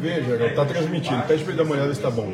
[0.00, 1.22] Veja, tá transmitindo.
[1.26, 2.32] Pede pra ele dar uma olhada se tá bom.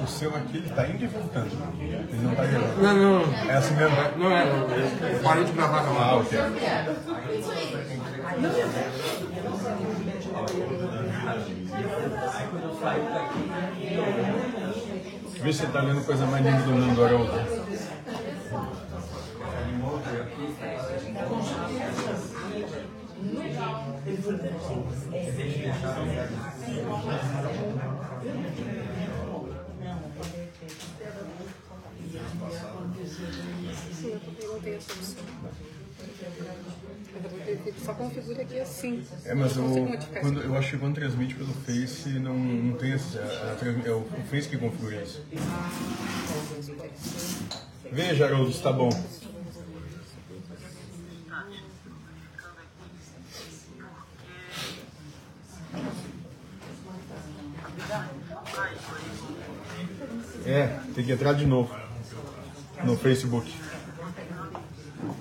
[0.00, 1.50] O seu aqui, ele tá indo e voltando.
[1.80, 2.82] Ele não tá gravando.
[2.82, 3.96] Não, não, É assim mesmo?
[4.16, 4.42] não é.
[5.12, 6.38] Eu parei de gravar com Ah, ok.
[15.42, 17.32] Vê se você tá lendo coisa mais linda do mundo, Haroldo.
[33.92, 34.78] Sim, eu perguntei.
[37.14, 37.32] Mas
[37.66, 39.04] eu Só configura aqui assim.
[39.24, 39.64] É, mas eu,
[40.20, 43.84] quando, eu acho que quando transmite pelo Face, não, não tem esse, a- a trans-
[43.86, 45.22] é o, Face que configura isso.
[47.90, 48.88] Veja, Haroldo, se tá bom.
[60.44, 61.74] É, tem que entrar de novo
[62.84, 63.52] no Facebook.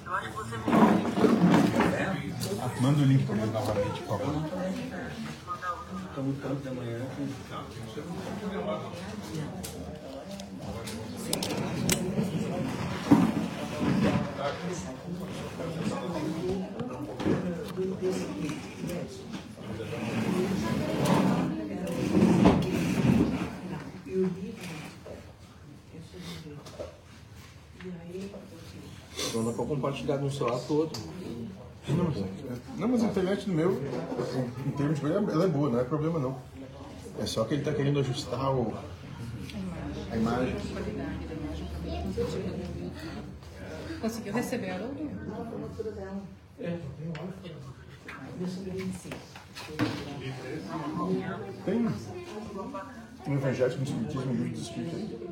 [0.08, 0.91] Ah,
[2.82, 4.36] Manda o link para ele novamente, por favor.
[29.34, 30.92] Não dá pra compartilhar no celular todo.
[32.78, 33.82] Não, mas a internet do meu,
[34.66, 36.38] em termos de ela ela é boa, não é problema não.
[37.20, 38.74] É só que ele está querendo ajustar o,
[40.12, 40.56] a imagem.
[44.00, 44.96] Conseguiu receber, Haroldo?
[51.66, 55.32] Tem um evangelho no Espiritismo, um livro do Espírito aí.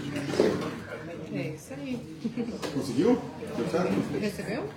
[1.33, 1.97] É isso aí.
[2.73, 3.21] Conseguiu?
[3.55, 4.19] Deu certo?
[4.19, 4.69] Recebeu?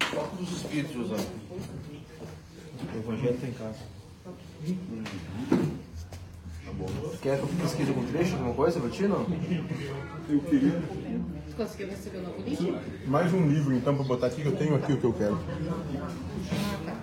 [0.00, 1.16] Foco dos espíritos, José.
[2.94, 3.78] O evangelho tem casa.
[7.24, 9.26] Quer que eu pesquise algum trecho, alguma coisa pra ti, não?
[10.28, 10.82] Eu queria
[11.56, 12.78] Conseguiu receber o novo link?
[13.06, 15.38] mais um livro então para botar aqui, que eu tenho aqui o que eu quero.
[16.52, 16.94] Ah, tá.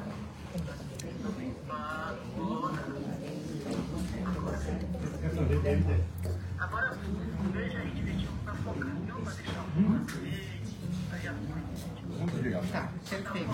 [12.19, 12.71] Muito obrigado.
[12.71, 13.49] Tá, perfeito.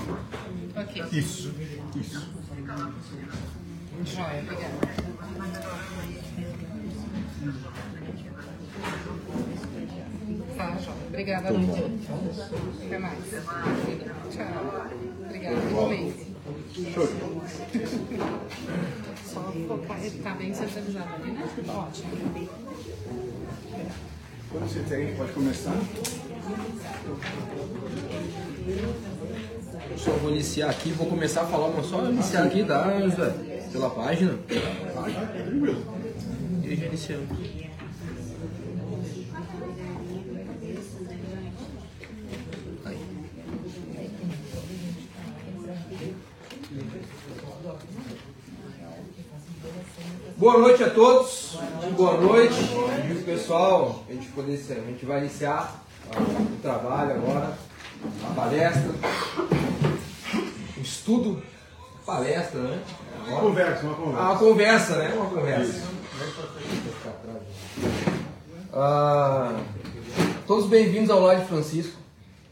[0.76, 1.06] Ok.
[1.18, 1.54] Isso,
[1.96, 2.30] isso.
[4.06, 4.78] Joia, obrigada.
[10.56, 10.98] Tá, joia.
[11.08, 11.50] Obrigada.
[11.50, 13.24] Até mais.
[14.32, 14.48] Tchau.
[15.26, 15.56] Obrigada.
[16.94, 17.08] Show.
[19.26, 21.44] Só focar, tá bem centralizado ali, né?
[21.68, 22.48] Ótimo.
[24.52, 25.74] Quando você tem, a gente pode começar.
[29.98, 33.57] Só vou iniciar aqui, vou começar a falar, mas só iniciar aqui, tá, José?
[33.72, 34.38] Pela página.
[36.64, 37.38] E já iniciamos.
[50.38, 51.58] Boa noite a todos.
[51.96, 52.54] Boa noite,
[53.08, 54.04] viu, pessoal.
[54.08, 57.58] A gente, poder, a gente vai iniciar ah, o trabalho agora,
[58.24, 58.92] a palestra,
[60.78, 61.42] o estudo,
[62.08, 62.82] palestra, né?
[63.28, 64.22] Uma conversa, uma conversa.
[64.22, 65.14] Ah, uma conversa, né?
[65.14, 65.84] Uma conversa.
[68.74, 69.60] Ah,
[70.48, 72.00] todos bem-vindos ao de Francisco.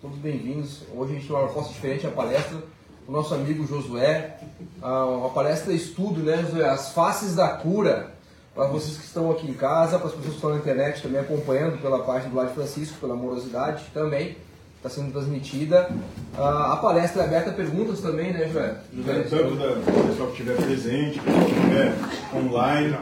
[0.01, 0.81] todos bem-vindos.
[0.93, 2.57] Hoje a gente tem uma proposta diferente, a palestra
[3.05, 4.37] do nosso amigo Josué.
[4.81, 6.69] Ah, uma palestra estudo, né, Josué?
[6.69, 8.13] As faces da cura.
[8.53, 11.19] Para vocês que estão aqui em casa, para as pessoas que estão na internet também
[11.19, 14.35] acompanhando pela página do Lado Francisco, pela Amorosidade também
[14.85, 15.89] está sendo transmitida.
[16.37, 18.75] Ah, a palestra é aberta a perguntas também, né, Joé?
[19.29, 21.93] Tanto da pessoal que estiver presente, que estiver
[22.35, 22.97] online,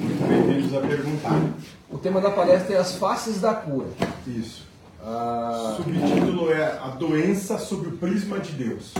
[0.00, 1.40] muito bem-vindos a perguntar.
[1.88, 3.86] O tema da palestra é as faces da cura.
[4.26, 4.66] Isso.
[5.02, 5.76] Ah...
[5.78, 8.94] O subtítulo é A Doença sob o Prisma de Deus.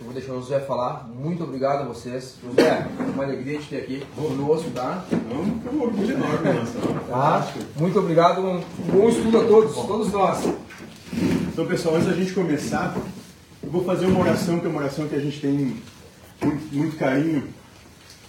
[0.00, 1.06] Eu vou deixar o José falar.
[1.14, 2.36] Muito obrigado a vocês.
[2.42, 5.04] José, uma alegria te ter aqui conosco, tá?
[5.12, 6.78] É um orgulho enorme, nossa.
[7.06, 7.52] Tá?
[7.78, 8.40] Muito obrigado.
[8.40, 10.48] Um bom estudo a todos, todos nós.
[11.52, 12.96] Então, pessoal, antes da gente começar,
[13.62, 16.96] eu vou fazer uma oração, que é uma oração que a gente tem muito, muito
[16.96, 17.46] carinho,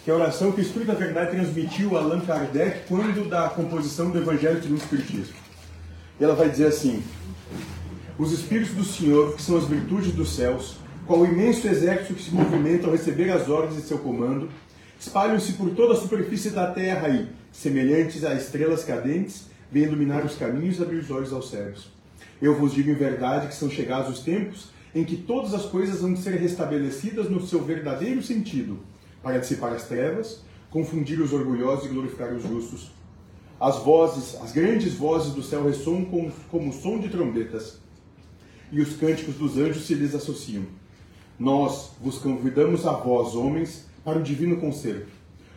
[0.03, 3.47] que é a oração que o Espírito da Verdade transmitiu a Allan Kardec quando da
[3.47, 5.35] composição do Evangelho segundo o Espiritismo.
[6.19, 7.01] E ela vai dizer assim:
[8.19, 12.23] Os Espíritos do Senhor, que são as virtudes dos céus, qual o imenso exército que
[12.23, 14.49] se movimenta ao receber as ordens de seu comando,
[14.99, 20.35] espalham-se por toda a superfície da terra e, semelhantes a estrelas cadentes, vêm iluminar os
[20.35, 21.89] caminhos e abrir os olhos aos cegos.
[22.41, 26.01] Eu vos digo em verdade que são chegados os tempos em que todas as coisas
[26.01, 28.79] vão ser restabelecidas no seu verdadeiro sentido,
[29.23, 32.91] para dissipar as trevas, confundir os orgulhosos e glorificar os justos.
[33.59, 37.79] As vozes, as grandes vozes do céu ressoam como, como o som de trombetas,
[38.71, 40.63] e os cânticos dos anjos se lhes associam.
[41.41, 45.07] Nós vos convidamos a vós, homens, para o divino concerto.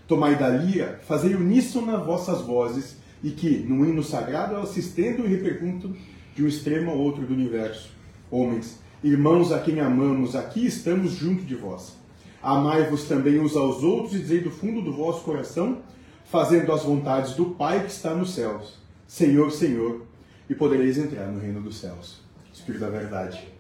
[0.09, 5.27] Tomai da lira, fazei uníssono vossas vozes, e que, no hino sagrado, elas se estendam
[5.27, 5.95] e repercutam
[6.35, 7.91] de um extremo ao outro do universo.
[8.31, 11.99] Homens, irmãos a quem amamos, aqui estamos junto de vós.
[12.43, 15.83] Amai-vos também uns aos outros e dizei do fundo do vosso coração,
[16.25, 18.79] fazendo as vontades do Pai que está nos céus.
[19.07, 20.01] Senhor, Senhor,
[20.49, 22.23] e podereis entrar no reino dos céus.
[22.51, 23.53] Espírito da verdade.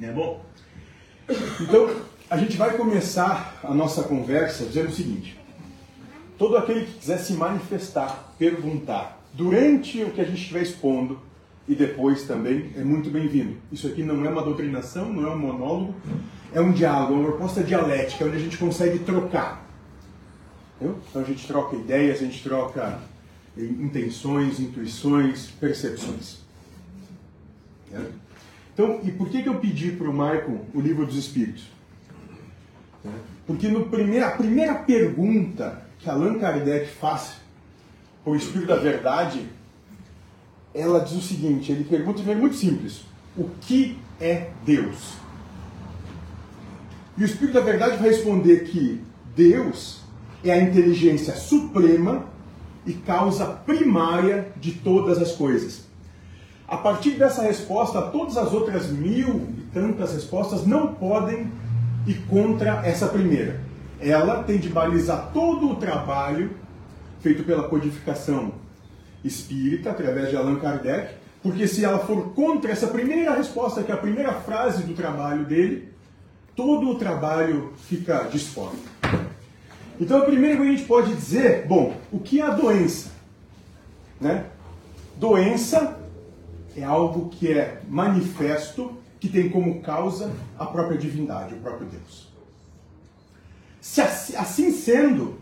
[0.00, 0.48] É bom?
[1.60, 1.90] Então,
[2.28, 5.38] a gente vai começar a nossa conversa dizendo o seguinte:
[6.38, 11.20] todo aquele que quiser se manifestar, perguntar, durante o que a gente estiver expondo
[11.68, 13.56] e depois também, é muito bem-vindo.
[13.70, 15.94] Isso aqui não é uma doutrinação, não é um monólogo,
[16.52, 19.64] é um diálogo, é uma proposta dialética, onde a gente consegue trocar.
[20.76, 20.98] Entendeu?
[21.08, 22.98] Então a gente troca ideias, a gente troca
[23.56, 26.38] intenções, intuições, percepções.
[28.80, 31.64] Então, e por que, que eu pedi para o Michael o livro dos Espíritos?
[33.46, 37.34] Porque no primeiro, a primeira pergunta que Allan Kardec faz
[38.24, 39.44] para o Espírito da Verdade,
[40.74, 43.02] ela diz o seguinte: ele pergunta de muito simples:
[43.36, 45.12] o que é Deus?
[47.18, 49.02] E o Espírito da Verdade vai responder que
[49.36, 50.00] Deus
[50.42, 52.24] é a inteligência suprema
[52.86, 55.89] e causa primária de todas as coisas.
[56.70, 61.50] A partir dessa resposta, todas as outras mil e tantas respostas não podem
[62.06, 63.60] ir contra essa primeira.
[64.00, 66.52] Ela tem de balizar todo o trabalho
[67.20, 68.52] feito pela codificação
[69.24, 73.94] espírita, através de Allan Kardec, porque se ela for contra essa primeira resposta, que é
[73.94, 75.92] a primeira frase do trabalho dele,
[76.54, 78.78] todo o trabalho fica disforme.
[80.00, 83.10] Então, que a gente pode dizer, bom, o que é a doença?
[84.20, 84.44] Né?
[85.18, 85.99] Doença
[86.76, 92.28] é algo que é manifesto, que tem como causa a própria divindade, o próprio Deus.
[93.80, 95.38] Se assim sendo,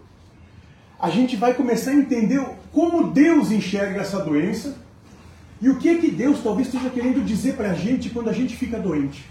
[0.98, 4.76] a gente vai começar a entender como Deus enxerga essa doença
[5.60, 8.32] e o que é que Deus talvez esteja querendo dizer para a gente quando a
[8.32, 9.28] gente fica doente.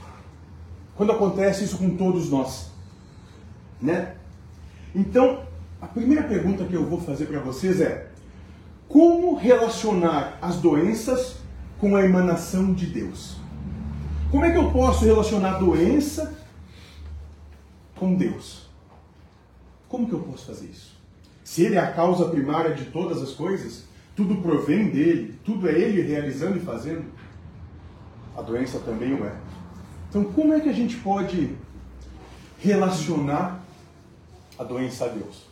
[0.96, 2.72] Quando acontece isso com todos nós.
[3.82, 4.16] Né?
[4.96, 5.44] Então,
[5.82, 8.08] a primeira pergunta que eu vou fazer para vocês é:
[8.88, 11.38] como relacionar as doenças
[11.80, 13.38] com a emanação de Deus.
[14.32, 16.34] Como é que eu posso relacionar doença
[17.96, 18.68] com Deus?
[19.88, 20.98] Como que eu posso fazer isso?
[21.44, 25.74] Se Ele é a causa primária de todas as coisas, tudo provém dele, tudo é
[25.74, 27.06] Ele realizando e fazendo,
[28.36, 29.34] a doença também o é.
[30.10, 31.56] Então, como é que a gente pode
[32.60, 33.64] relacionar
[34.58, 35.48] a doença a Deus?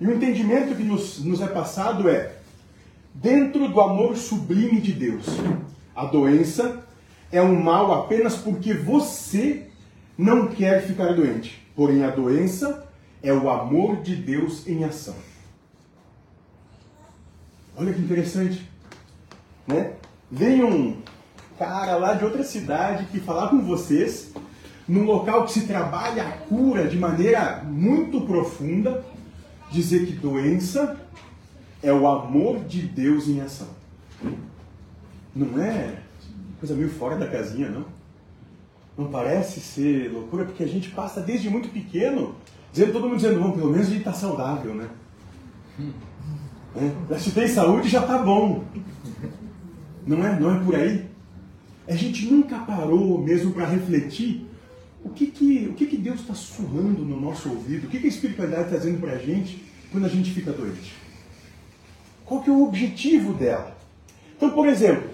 [0.00, 2.35] E o entendimento que nos, nos é passado é
[3.20, 5.24] dentro do amor sublime de Deus.
[5.94, 6.84] A doença
[7.32, 9.66] é um mal apenas porque você
[10.16, 11.66] não quer ficar doente.
[11.74, 12.86] Porém, a doença
[13.22, 15.14] é o amor de Deus em ação.
[17.76, 18.66] Olha que interessante.
[19.66, 19.92] Né?
[20.30, 20.96] Vem um
[21.58, 24.32] cara lá de outra cidade que falar com vocês
[24.86, 29.04] num local que se trabalha a cura de maneira muito profunda,
[29.70, 30.96] dizer que doença
[31.82, 33.68] é o amor de Deus em ação.
[35.34, 35.98] Não é
[36.58, 37.84] coisa meio fora da casinha, não?
[38.96, 42.34] Não parece ser loucura, porque a gente passa desde muito pequeno,
[42.72, 44.88] dizendo, todo mundo dizendo, bom, pelo menos a gente está saudável, né?
[47.10, 48.64] É, se tem saúde já está bom.
[50.06, 51.06] Não é, não é por aí?
[51.86, 54.46] A gente nunca parou mesmo para refletir
[55.04, 58.06] o que, que, o que, que Deus está sussurrando no nosso ouvido, o que, que
[58.06, 61.05] a espiritualidade está dizendo para a gente quando a gente fica doente.
[62.26, 63.76] Qual que é o objetivo dela?
[64.36, 65.08] Então, por exemplo,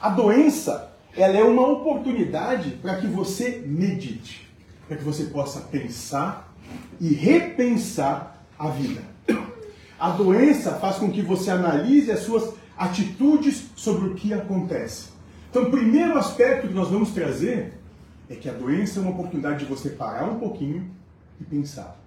[0.00, 4.50] a doença ela é uma oportunidade para que você medite,
[4.88, 6.52] para que você possa pensar
[7.00, 9.02] e repensar a vida.
[9.98, 15.08] A doença faz com que você analise as suas atitudes sobre o que acontece.
[15.50, 17.72] Então, o primeiro aspecto que nós vamos trazer
[18.28, 20.90] é que a doença é uma oportunidade de você parar um pouquinho
[21.40, 21.98] e pensar: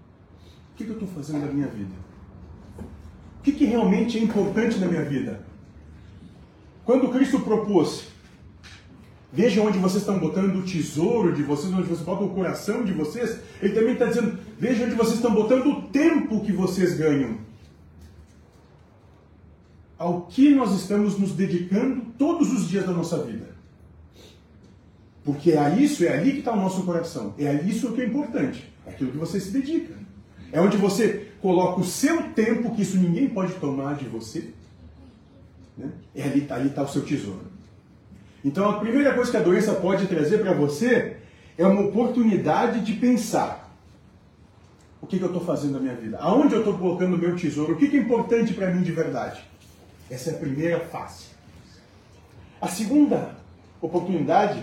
[0.73, 2.08] o que, eu estou fazendo na minha vida?
[3.39, 5.41] O que, que realmente é importante na minha vida?
[6.84, 8.08] Quando Cristo propôs,
[9.31, 12.91] veja onde vocês estão botando o tesouro de vocês, onde vocês botam o coração de
[12.91, 17.38] vocês, ele também está dizendo, veja onde vocês estão botando o tempo que vocês ganham.
[19.98, 23.55] Ao que nós estamos nos dedicando todos os dias da nossa vida.
[25.24, 27.36] Porque é isso, é ali que está o nosso coração.
[27.38, 28.74] É isso que é importante.
[28.86, 29.93] É aquilo que você se dedica.
[30.51, 34.51] É onde você coloca o seu tempo, que isso ninguém pode tomar de você.
[35.77, 35.89] Né?
[36.15, 37.48] É ali, ali está o seu tesouro.
[38.43, 41.17] Então a primeira coisa que a doença pode trazer para você
[41.58, 43.69] é uma oportunidade de pensar.
[45.01, 46.17] O que, que eu estou fazendo na minha vida?
[46.19, 47.74] Aonde eu estou colocando o meu tesouro?
[47.74, 49.41] O que, que é importante para mim de verdade?
[50.10, 51.27] Essa é a primeira face.
[52.62, 53.36] A segunda
[53.81, 54.62] oportunidade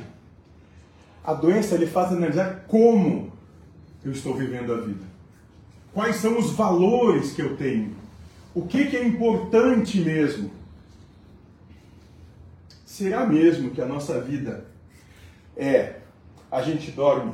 [1.27, 3.33] a doença ele faz analisar como
[4.05, 5.05] eu estou vivendo a vida.
[5.97, 7.97] Quais são os valores que eu tenho?
[8.55, 10.51] O que, que é importante mesmo?
[12.85, 14.67] Será mesmo que a nossa vida
[15.57, 16.01] é
[16.51, 17.33] a gente dorme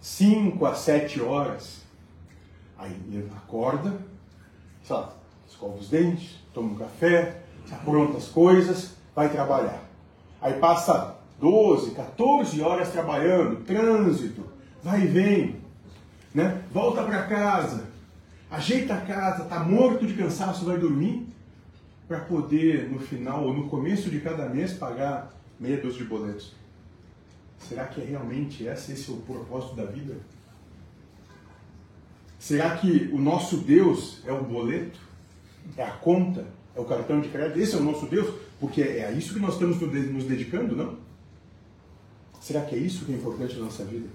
[0.00, 1.82] 5 a 7 horas,
[2.78, 2.94] aí
[3.36, 3.98] acorda,
[4.84, 5.10] sabe,
[5.48, 7.42] escova os dentes, toma um café,
[7.72, 9.82] apronta as coisas, vai trabalhar.
[10.40, 14.44] Aí passa 12, 14 horas trabalhando, trânsito,
[14.80, 15.65] vai e vem,
[16.36, 16.62] né?
[16.70, 17.88] volta para casa,
[18.50, 21.26] ajeita a casa, está morto de cansaço, vai dormir,
[22.06, 26.54] para poder, no final ou no começo de cada mês, pagar meia dúzia de boletos.
[27.58, 30.14] Será que é realmente esse, esse é o propósito da vida?
[32.38, 35.00] Será que o nosso Deus é o boleto?
[35.74, 36.46] É a conta?
[36.76, 37.58] É o cartão de crédito?
[37.58, 38.32] Esse é o nosso Deus?
[38.60, 40.98] Porque é a isso que nós estamos nos dedicando, não?
[42.40, 44.06] Será que é isso que é importante na nossa vida?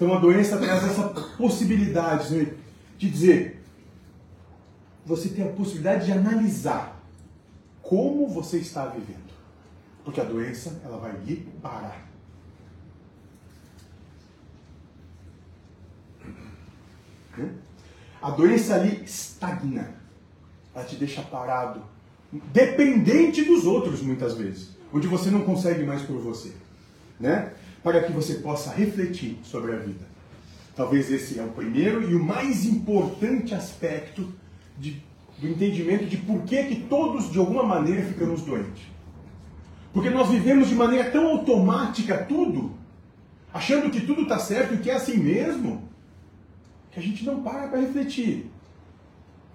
[0.00, 2.54] Então a doença traz essa possibilidade né,
[2.96, 3.62] de dizer,
[5.04, 6.98] você tem a possibilidade de analisar
[7.82, 9.30] como você está vivendo.
[10.02, 12.08] Porque a doença ela vai lhe parar.
[18.22, 19.96] A doença ali estagna.
[20.74, 21.82] Ela te deixa parado.
[22.32, 24.70] Dependente dos outros, muitas vezes.
[24.94, 26.54] Onde você não consegue mais por você.
[27.18, 27.52] Né?
[27.82, 30.06] Para que você possa refletir sobre a vida.
[30.76, 34.32] Talvez esse é o primeiro e o mais importante aspecto
[34.78, 35.02] de,
[35.38, 38.84] do entendimento de por que, que todos, de alguma maneira, ficamos doentes.
[39.92, 42.72] Porque nós vivemos de maneira tão automática tudo,
[43.52, 45.88] achando que tudo está certo e que é assim mesmo,
[46.92, 48.50] que a gente não para para refletir.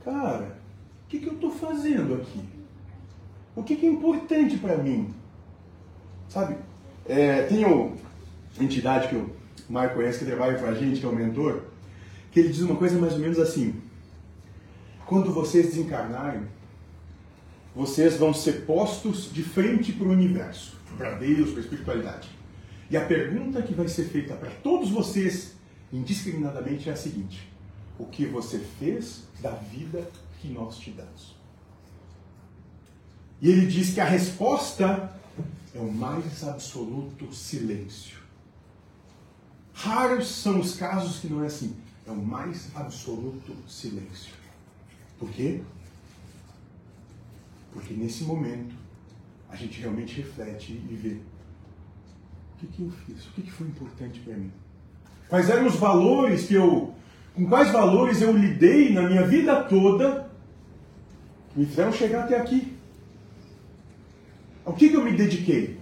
[0.04, 0.58] Cara,
[1.06, 2.42] o que, que eu estou fazendo aqui?
[3.56, 5.14] O que, que é importante para mim?
[6.28, 6.58] Sabe,
[7.08, 7.94] é, tem o,
[8.60, 9.30] entidade que o
[9.70, 11.64] Marco conhece, que trabalha com a gente, que é o mentor,
[12.32, 13.82] que ele diz uma coisa mais ou menos assim:
[15.06, 16.44] quando vocês desencarnarem,
[17.76, 22.30] vocês vão ser postos de frente para o universo, para Deus, para a espiritualidade.
[22.90, 25.56] E a pergunta que vai ser feita para todos vocês,
[25.92, 27.50] indiscriminadamente, é a seguinte:
[28.00, 30.10] o que você fez da vida
[30.40, 31.36] que nós te damos?
[33.42, 35.12] E ele diz que a resposta
[35.74, 38.25] é o mais absoluto silêncio.
[39.76, 41.76] Raros são os casos que não é assim.
[42.08, 44.34] É o mais absoluto silêncio.
[45.20, 45.62] Por quê?
[47.74, 48.74] Porque nesse momento
[49.50, 53.68] a gente realmente reflete e vê o que, que eu fiz, o que, que foi
[53.68, 54.52] importante para mim.
[55.28, 56.94] Quais eram os valores que eu.
[57.34, 60.30] Com quais valores eu lidei na minha vida toda
[61.52, 62.78] que me fizeram chegar até aqui?
[64.64, 65.80] Ao que, que eu me dediquei?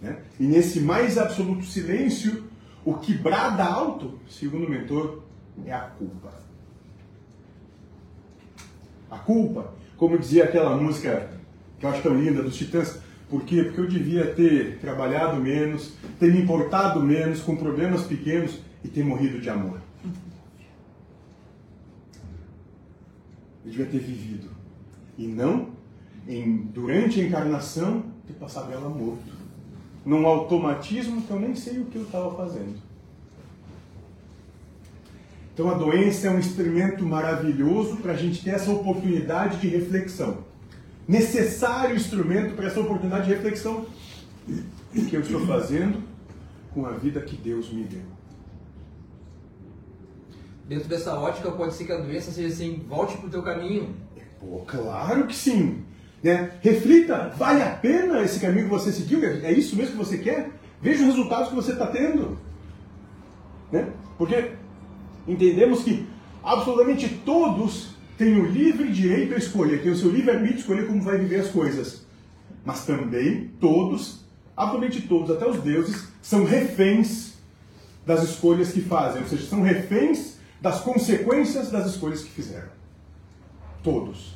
[0.00, 0.25] Né?
[0.38, 2.44] E nesse mais absoluto silêncio,
[2.84, 5.22] o que brada alto, segundo o mentor,
[5.64, 6.32] é a culpa.
[9.10, 9.74] A culpa.
[9.96, 11.30] Como dizia aquela música
[11.78, 13.64] que eu acho tão linda dos Titãs, por quê?
[13.64, 19.04] Porque eu devia ter trabalhado menos, ter me importado menos com problemas pequenos e ter
[19.04, 19.80] morrido de amor.
[23.64, 24.48] Eu devia ter vivido.
[25.18, 25.70] E não,
[26.28, 29.45] em, durante a encarnação, ter passado ela morto.
[30.06, 32.76] Num automatismo que eu nem sei o que eu estava fazendo.
[35.52, 40.44] Então a doença é um experimento maravilhoso para a gente ter essa oportunidade de reflexão.
[41.08, 43.86] Necessário instrumento para essa oportunidade de reflexão
[44.92, 46.02] que eu estou fazendo
[46.72, 48.02] com a vida que Deus me deu.
[50.68, 53.96] Dentro dessa ótica, pode ser que a doença seja assim, volte para o teu caminho.
[54.38, 55.85] Pô, claro que sim.
[56.26, 56.50] Né?
[56.60, 59.24] Reflita, vale a pena esse caminho que você seguiu?
[59.24, 60.50] É isso mesmo que você quer?
[60.82, 62.36] Veja os resultados que você está tendo.
[63.70, 63.92] Né?
[64.18, 64.50] Porque
[65.28, 66.04] entendemos que
[66.42, 71.16] absolutamente todos têm o livre direito a escolher, têm o seu livre-arbítrio escolher como vai
[71.16, 72.04] viver as coisas.
[72.64, 74.24] Mas também todos,
[74.56, 77.34] absolutamente todos, até os deuses, são reféns
[78.04, 82.70] das escolhas que fazem, ou seja, são reféns das consequências das escolhas que fizeram.
[83.80, 84.34] Todos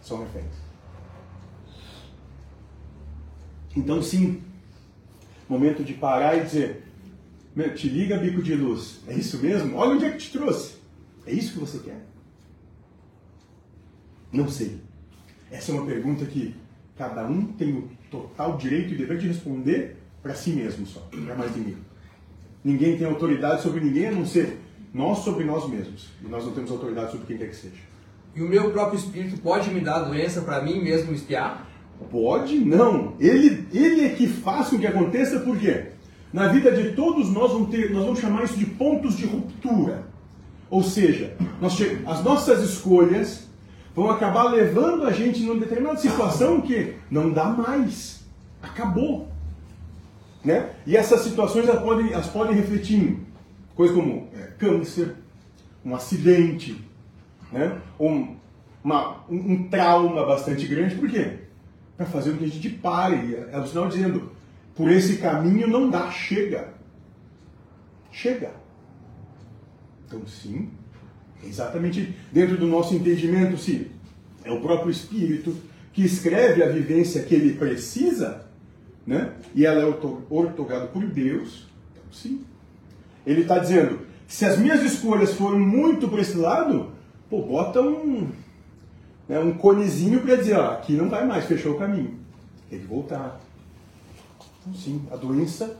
[0.00, 0.65] são reféns.
[3.76, 4.40] Então, sim,
[5.48, 6.82] momento de parar e dizer:
[7.74, 9.00] te liga, bico de luz.
[9.06, 9.76] É isso mesmo?
[9.76, 10.76] Olha onde é que te trouxe.
[11.26, 12.04] É isso que você quer?
[14.32, 14.80] Não sei.
[15.50, 16.54] Essa é uma pergunta que
[16.96, 21.36] cada um tem o total direito e dever de responder para si mesmo só, para
[21.36, 21.76] mais ninguém.
[22.64, 24.58] Ninguém tem autoridade sobre ninguém a não ser
[24.92, 26.08] nós sobre nós mesmos.
[26.24, 27.76] E nós não temos autoridade sobre quem quer que seja.
[28.34, 31.65] E o meu próprio espírito pode me dar doença para mim mesmo espiar?
[32.10, 33.14] Pode não.
[33.18, 35.86] Ele, ele é que faz com que aconteça, por quê?
[36.32, 40.06] Na vida de todos nós vamos, ter, nós vamos chamar isso de pontos de ruptura.
[40.68, 41.76] Ou seja, nós,
[42.06, 43.46] as nossas escolhas
[43.94, 48.24] vão acabar levando a gente numa determinada situação que não dá mais.
[48.62, 49.28] Acabou.
[50.44, 50.70] Né?
[50.86, 53.26] E essas situações elas podem, elas podem refletir em
[53.74, 55.14] coisas como é, câncer,
[55.84, 56.84] um acidente,
[57.50, 57.80] né?
[57.98, 58.36] um,
[58.84, 60.96] uma, um, um trauma bastante grande.
[60.96, 61.45] Por quê?
[61.96, 63.34] Para fazer com que a gente pare.
[63.50, 64.32] É o sinal dizendo,
[64.74, 66.74] por esse caminho não dá, chega.
[68.12, 68.52] Chega.
[70.06, 70.70] Então, sim,
[71.42, 73.90] é exatamente dentro do nosso entendimento, se
[74.44, 75.56] é o próprio Espírito
[75.92, 78.46] que escreve a vivência que ele precisa,
[79.06, 79.32] né?
[79.54, 79.84] e ela é
[80.30, 82.44] ortogada por Deus, então, sim.
[83.26, 86.92] Ele está dizendo: se as minhas escolhas forem muito para esse lado,
[87.30, 88.30] pô, bota um,
[89.28, 92.14] né, um conezinho para dizer: ó, aqui não vai mais, fechou o caminho.
[92.70, 93.40] Tem que voltar.
[94.60, 95.76] Então, sim, a doença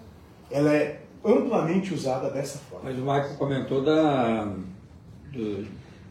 [0.50, 2.90] ela é amplamente usada dessa forma.
[2.90, 4.52] Mas o Michael comentou da,
[5.32, 5.66] do,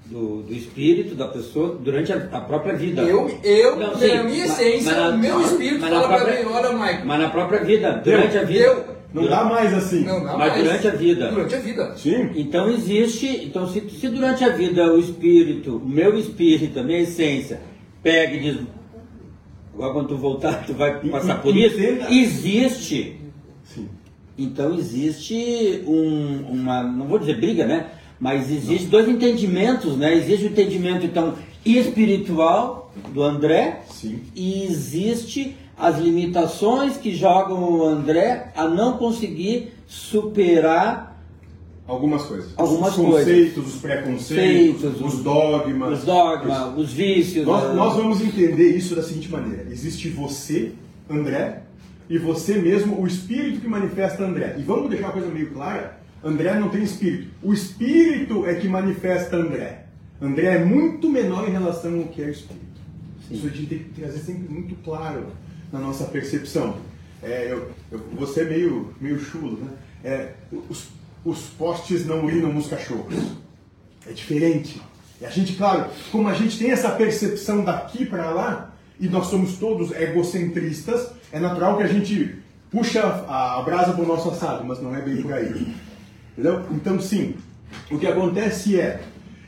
[0.05, 3.01] do, do espírito da pessoa durante a, a própria vida.
[3.01, 6.49] Eu, eu não, sim, na minha essência, mas, o meu espírito fala própria, pra mim,
[6.51, 7.05] olha, Michael.
[7.05, 8.63] Mas na própria vida, durante eu, a vida.
[8.63, 10.03] Eu, não durante, dá mais assim.
[10.03, 10.63] Não dá mas mais.
[10.63, 11.31] durante a vida.
[11.31, 11.95] Durante a vida.
[11.95, 12.31] Sim.
[12.35, 13.45] Então existe.
[13.45, 17.61] Então, se, se durante a vida o espírito, o meu espírito, a minha essência,
[18.03, 18.59] pega e diz,
[19.73, 21.77] Agora quando tu voltar, tu vai passar por isso.
[22.09, 23.17] Existe.
[23.63, 23.89] Sim.
[24.37, 27.87] Então existe um, uma, não vou dizer briga, né?
[28.19, 30.13] Mas existe dois entendimentos, né?
[30.15, 34.21] Existe o entendimento então espiritual do André Sim.
[34.33, 41.15] e existe as limitações que jogam o André a não conseguir superar
[41.87, 42.51] Algumas coisas.
[42.57, 45.99] Algumas os conceitos, os preconceitos, Feitos, os dogmas.
[45.99, 47.45] Os dogmas, os, os vícios.
[47.45, 47.73] Nós, né?
[47.75, 50.71] nós vamos entender isso da seguinte maneira: existe você,
[51.07, 51.61] André,
[52.09, 54.55] e você mesmo, o espírito que manifesta André.
[54.57, 57.27] E vamos deixar uma coisa meio clara: André não tem espírito.
[57.43, 59.85] O espírito é que manifesta André.
[60.19, 62.65] André é muito menor em relação ao que é o espírito.
[63.27, 63.35] Sim.
[63.35, 65.27] Isso a gente tem que trazer sempre muito claro
[65.75, 66.77] na nossa percepção.
[67.21, 69.69] É, eu, eu vou ser meio, meio chulo, né?
[70.03, 70.33] É,
[70.69, 70.87] os
[71.25, 73.15] os postes não urinam nos cachorros.
[74.07, 74.79] É diferente.
[75.19, 79.27] E a gente, claro, como a gente tem essa percepção daqui para lá, e nós
[79.27, 82.35] somos todos egocentristas, é natural que a gente
[82.69, 85.73] puxa a brasa para o nosso assado, mas não é bem por aí.
[86.33, 86.65] Entendeu?
[86.71, 87.35] Então, sim,
[87.89, 89.01] o que acontece é,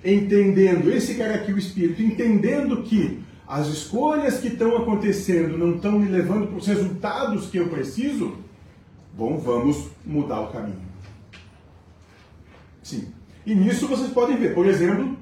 [0.03, 5.93] entendendo, esse cara aqui, o espírito, entendendo que as escolhas que estão acontecendo não estão
[5.93, 8.36] me levando para os resultados que eu preciso,
[9.13, 10.81] bom, vamos mudar o caminho.
[12.83, 13.07] Sim.
[13.45, 15.15] E nisso vocês podem ver, por exemplo,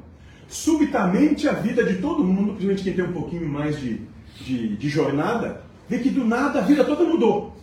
[0.47, 4.01] subitamente a vida de todo mundo, principalmente quem tem um pouquinho mais de,
[4.41, 7.55] de, de jornada, vê que do nada a vida toda mudou.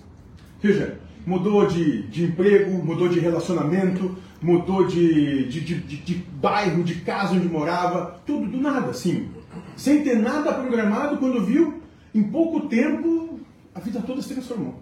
[0.61, 6.97] Veja, mudou de, de emprego, mudou de relacionamento, mudou de, de, de, de, bairro, de
[6.97, 9.29] casa onde morava, tudo do nada, assim.
[9.77, 11.83] Sem ter nada programado, quando viu,
[12.15, 13.41] em pouco tempo,
[13.75, 14.81] a vida toda se transformou.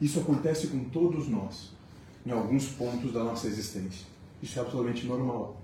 [0.00, 1.72] Isso acontece com todos nós,
[2.24, 4.06] em alguns pontos da nossa existência.
[4.42, 5.60] Isso é absolutamente normal.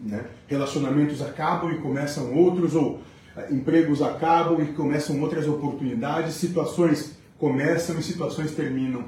[0.00, 0.24] Né?
[0.46, 3.00] Relacionamentos acabam e começam outros, ou uh,
[3.54, 9.04] empregos acabam e começam outras oportunidades, situações começam e situações terminam.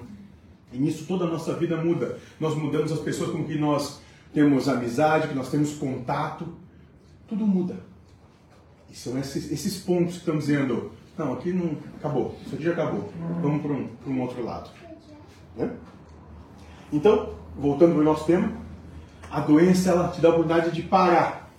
[0.73, 2.19] E nisso toda a nossa vida muda.
[2.41, 4.01] Nós mudamos as pessoas com que nós
[4.33, 6.49] temos amizade, que nós temos contato.
[7.29, 7.77] Tudo muda.
[8.91, 12.73] E são esses, esses pontos que estamos dizendo, não, aqui não acabou, isso aqui já
[12.73, 13.13] acabou.
[13.41, 14.71] Vamos para um, um outro lado.
[15.57, 15.71] Né?
[16.93, 18.53] Então, voltando para o nosso tema,
[19.31, 21.51] a doença ela te dá a oportunidade de parar.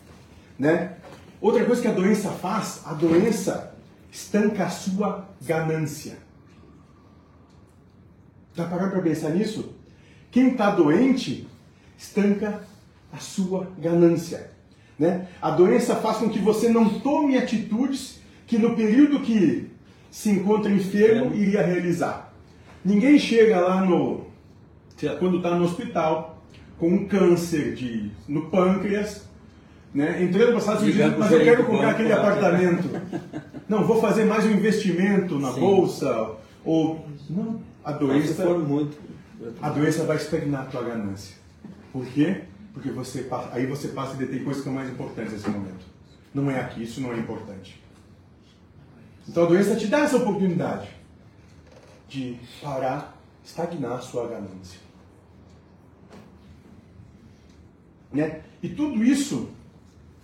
[0.58, 0.96] Né?
[1.42, 3.76] Outra coisa que a doença faz, a doença
[4.12, 6.18] estanca a sua ganância.
[8.54, 9.76] Já pararam para pensar nisso?
[10.32, 11.48] Quem está doente
[11.98, 12.62] estanca
[13.12, 14.55] a sua ganância.
[14.98, 15.28] Né?
[15.42, 19.70] A doença faz com que você não tome atitudes que no período que
[20.10, 22.34] se encontra enfermo iria realizar.
[22.84, 24.26] Ninguém chega lá no
[25.20, 26.42] quando está no hospital
[26.80, 29.28] com um câncer de, no pâncreas,
[29.94, 30.24] né?
[30.24, 32.90] entrando para Unidos, mas eu quero comprar aquele apartamento.
[33.68, 35.60] Não, vou fazer mais um investimento na Sim.
[35.60, 36.32] bolsa
[36.64, 38.98] ou não a doença, muito...
[39.62, 41.36] a doença vai estagnar a tua ganância.
[41.92, 42.42] Por quê?
[42.76, 45.86] Porque você aí você passa a detém coisas que são mais importantes nesse momento.
[46.34, 47.82] Não é aqui, isso não é importante.
[49.28, 50.90] Então a doença te dá essa oportunidade
[52.10, 54.80] de parar, estagnar sua ganância.
[58.12, 58.42] Né?
[58.62, 59.50] E tudo isso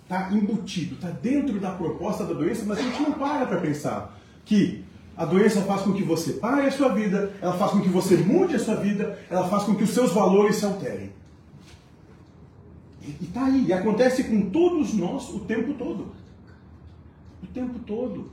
[0.03, 4.19] está embutido, está dentro da proposta da doença, mas a gente não para para pensar
[4.43, 4.83] que
[5.15, 8.17] a doença faz com que você pare a sua vida, ela faz com que você
[8.17, 11.20] mude a sua vida, ela faz com que os seus valores se alterem.
[13.01, 16.11] E está aí, e acontece com todos nós o tempo todo.
[17.41, 18.31] O tempo todo.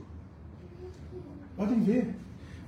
[1.57, 2.15] Podem ver.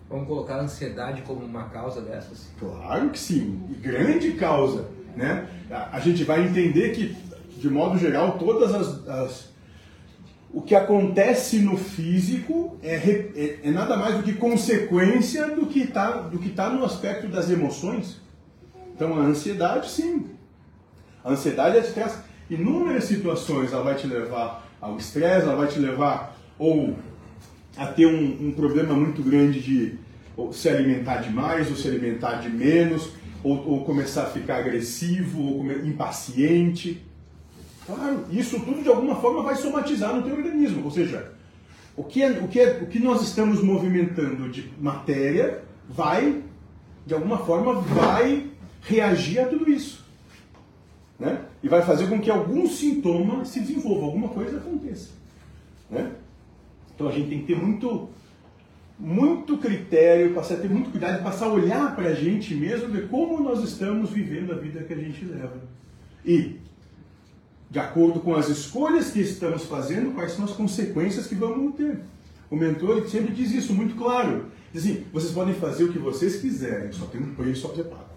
[0.10, 2.52] Vamos colocar a ansiedade como uma causa dessas?
[2.60, 4.90] Claro que sim, e grande causa.
[5.16, 5.48] Né?
[5.70, 7.16] A gente vai entender que,
[7.58, 9.52] de modo geral, todas as, as
[10.54, 15.80] o que acontece no físico é, é, é, nada mais do que consequência do que
[15.84, 18.20] está tá no aspecto das emoções.
[18.94, 20.26] Então a ansiedade, sim.
[21.24, 22.18] A ansiedade é te traz
[22.50, 23.72] inúmeras situações.
[23.72, 26.96] Ela vai te levar ao estresse, ela vai te levar ou
[27.78, 30.00] a ter um, um problema muito grande de
[30.52, 33.12] se alimentar demais ou se alimentar de menos,
[33.44, 37.02] ou, ou começar a ficar agressivo ou impaciente.
[37.86, 40.84] Claro, isso tudo de alguma forma vai somatizar no teu organismo.
[40.84, 41.32] Ou seja,
[41.96, 46.42] o que, é, o, que é, o que nós estamos movimentando de matéria vai,
[47.06, 48.48] de alguma forma, vai
[48.82, 50.01] reagir a tudo isso.
[51.22, 51.40] Né?
[51.62, 55.12] E vai fazer com que algum sintoma se desenvolva, alguma coisa aconteça.
[55.88, 56.14] Né?
[56.96, 58.10] Então a gente tem que ter muito,
[59.00, 63.08] muito critério, passar a ter muito cuidado, passar a olhar para a gente mesmo, ver
[63.08, 65.62] como nós estamos vivendo a vida que a gente leva.
[66.26, 66.60] E
[67.70, 72.00] de acordo com as escolhas que estamos fazendo, quais são as consequências que vamos ter.
[72.50, 74.48] O mentor sempre diz isso muito claro.
[74.74, 77.84] Diz assim, vocês podem fazer o que vocês quiserem, só tem um preço a ser
[77.84, 78.11] pago.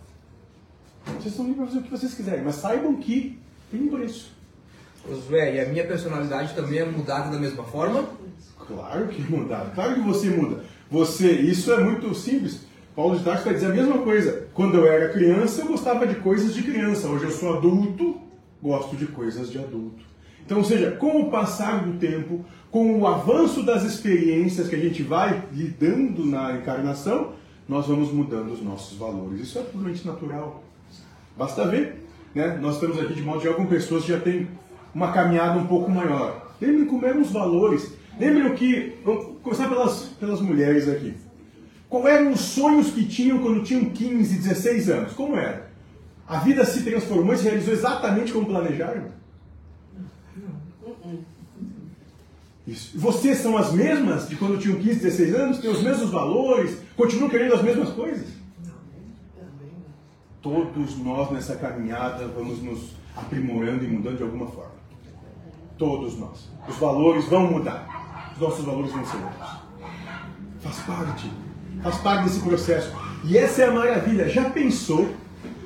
[1.07, 3.39] Vocês estão livres para fazer o que vocês quiserem, mas saibam que
[3.71, 4.33] tem um preço.
[5.09, 8.05] Josué, e a minha personalidade também é mudada da mesma forma?
[8.67, 10.65] Claro que é mudada, claro que você muda.
[10.91, 12.61] Você, isso é muito simples.
[12.97, 14.47] Paulo de Tarso vai dizer a mesma coisa.
[14.55, 17.09] Quando eu era criança, eu gostava de coisas de criança.
[17.09, 18.21] Hoje eu sou adulto,
[18.63, 20.03] gosto de coisas de adulto.
[20.45, 24.79] Então, ou seja, com o passar do tempo, com o avanço das experiências que a
[24.79, 27.33] gente vai lidando na encarnação,
[27.69, 29.41] nós vamos mudando os nossos valores.
[29.41, 30.63] Isso é absolutamente natural.
[31.37, 32.05] Basta ver.
[32.35, 32.59] Né?
[32.61, 34.49] Nós estamos aqui de modo geral com pessoas que já têm
[34.95, 36.53] uma caminhada um pouco maior.
[36.61, 37.93] Lembrem como eram os valores.
[38.19, 38.95] Lembrem que.
[39.05, 41.15] Vamos começar pelas, pelas mulheres aqui.
[41.89, 45.13] Qual eram os sonhos que tinham quando tinham 15, 16 anos?
[45.13, 45.71] Como era?
[46.27, 49.13] A vida se transformou e se realizou exatamente como planejaram?
[52.67, 52.99] Isso.
[52.99, 55.59] Vocês são as mesmas de quando tinham 15, 16 anos?
[55.59, 56.79] Têm os mesmos valores?
[56.97, 58.27] Continuam querendo as mesmas coisas?
[60.45, 64.75] Todos nós nessa caminhada vamos nos aprimorando e mudando de alguma forma.
[65.79, 66.51] Todos nós.
[66.69, 68.31] Os valores vão mudar.
[68.35, 69.51] Os nossos valores vão ser outros.
[70.61, 71.31] Faz parte.
[71.83, 72.95] Faz parte desse processo.
[73.25, 74.29] E essa é a maravilha.
[74.29, 75.15] Já pensou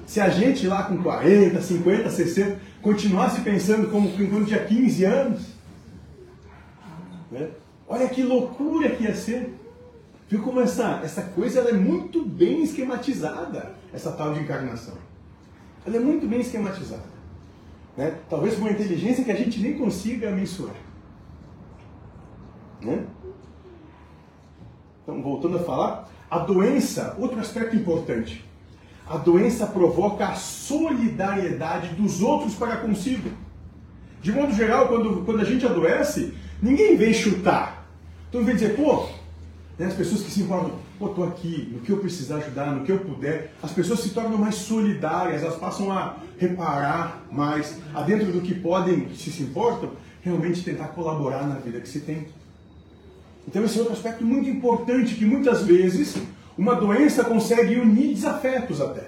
[0.07, 5.43] se a gente lá com 40, 50, 60 continuasse pensando como quando tinha 15 anos,
[7.33, 7.49] né?
[7.89, 9.58] olha que loucura que ia ser.
[10.29, 14.95] Viu como essa, essa coisa ela é muito bem esquematizada, essa tal de encarnação.
[15.87, 17.19] Ela é muito bem esquematizada.
[17.97, 18.15] Né?
[18.29, 20.77] Talvez com uma inteligência que a gente nem consiga mensurar.
[22.83, 23.07] Né?
[25.03, 28.45] Então, voltando a falar, a doença, outro aspecto importante,
[29.09, 33.31] a doença provoca a solidariedade dos outros para consigo.
[34.21, 37.89] De modo geral, quando, quando a gente adoece, ninguém vem chutar.
[38.29, 39.09] Então vem dizer, pô,
[39.79, 42.85] né, as pessoas que se importam, pô, tô aqui, no que eu precisar ajudar, no
[42.85, 48.03] que eu puder, as pessoas se tornam mais solidárias, elas passam a reparar mais, a
[48.03, 52.27] dentro do que podem, se se importam, realmente tentar colaborar na vida que se tem.
[53.47, 56.17] Então esse é outro aspecto muito importante que muitas vezes
[56.57, 59.07] uma doença consegue unir desafetos até.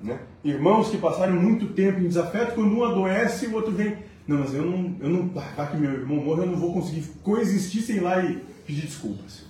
[0.00, 0.18] Né?
[0.42, 3.98] Irmãos que passaram muito tempo em desafeto, quando um adoece, o outro vem.
[4.26, 7.04] Não, mas eu não, eu não, vai que meu irmão morre, eu não vou conseguir
[7.22, 9.44] coexistir sem ir lá e pedir desculpas.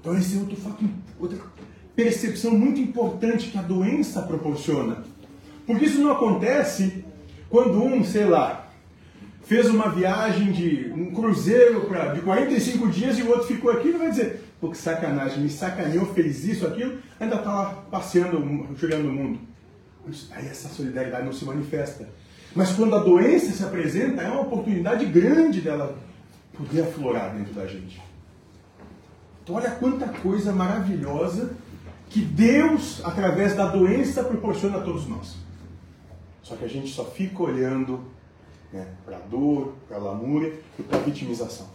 [0.00, 0.84] Então esse é outro fato,
[1.18, 1.38] outra
[1.94, 5.04] percepção muito importante que a doença proporciona.
[5.66, 7.04] Porque isso não acontece
[7.48, 8.70] quando um, sei lá,
[9.44, 13.88] fez uma viagem de um cruzeiro pra, de 45 dias e o outro ficou aqui
[13.88, 18.68] e vai dizer, pô, que sacanagem, me sacaneou, fez isso, aquilo, ainda está lá passeando,
[18.76, 19.40] jogando o mundo.
[20.30, 22.08] Aí essa solidariedade não se manifesta.
[22.54, 25.96] Mas quando a doença se apresenta, é uma oportunidade grande dela
[26.56, 28.00] poder aflorar dentro da gente.
[29.42, 31.54] Então, olha quanta coisa maravilhosa
[32.08, 35.36] que Deus, através da doença, proporciona a todos nós.
[36.42, 38.04] Só que a gente só fica olhando
[38.72, 41.68] né, para a dor, para a lamúria e para a vitimização.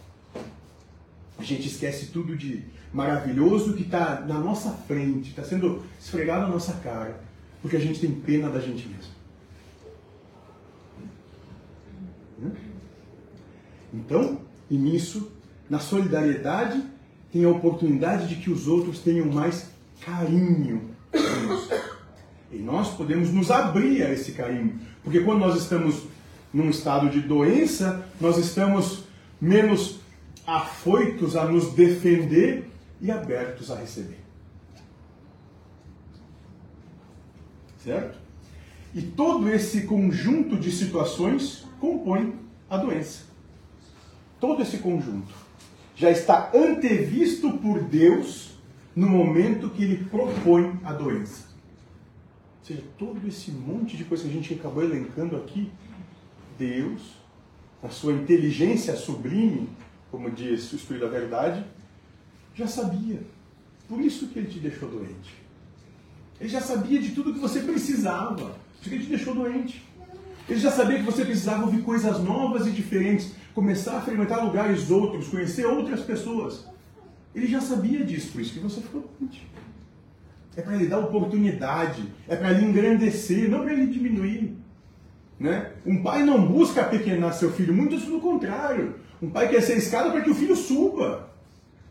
[1.38, 6.48] A gente esquece tudo de maravilhoso que está na nossa frente, está sendo esfregado na
[6.48, 7.20] nossa cara,
[7.60, 9.12] porque a gente tem pena da gente mesmo.
[12.38, 12.52] Né?
[13.92, 15.30] Então, e nisso,
[15.68, 16.82] na solidariedade,
[17.32, 19.68] tem a oportunidade de que os outros tenham mais
[20.04, 20.90] carinho
[22.52, 24.78] E nós podemos nos abrir a esse carinho.
[25.02, 26.04] Porque quando nós estamos
[26.52, 29.04] num estado de doença, nós estamos
[29.40, 29.98] menos
[30.46, 34.18] afoitos a nos defender e abertos a receber.
[37.82, 38.18] Certo?
[38.94, 42.34] E todo esse conjunto de situações compõe
[42.70, 43.25] a doença.
[44.40, 45.32] Todo esse conjunto
[45.94, 48.50] já está antevisto por Deus
[48.94, 51.46] no momento que ele propõe a doença.
[52.60, 55.70] Ou seja, todo esse monte de coisa que a gente acabou elencando aqui,
[56.58, 57.02] Deus,
[57.82, 59.68] na sua inteligência sublime,
[60.10, 61.64] como diz o Espírito da Verdade,
[62.54, 63.20] já sabia.
[63.88, 65.34] Por isso que ele te deixou doente.
[66.40, 68.34] Ele já sabia de tudo que você precisava.
[68.34, 69.82] Por isso que ele te deixou doente.
[70.48, 74.90] Ele já sabia que você precisava ouvir coisas novas e diferentes, começar a frequentar lugares
[74.90, 76.66] outros, conhecer outras pessoas.
[77.34, 79.50] Ele já sabia disso, por isso que você ficou doente.
[80.54, 84.58] É para lhe dar oportunidade, é para lhe engrandecer, não para lhe diminuir.
[85.40, 85.72] Né?
[85.86, 88.96] Um pai não busca pequenar seu filho, muito pelo contrário.
[89.22, 91.30] Um pai quer ser escada para que o filho suba.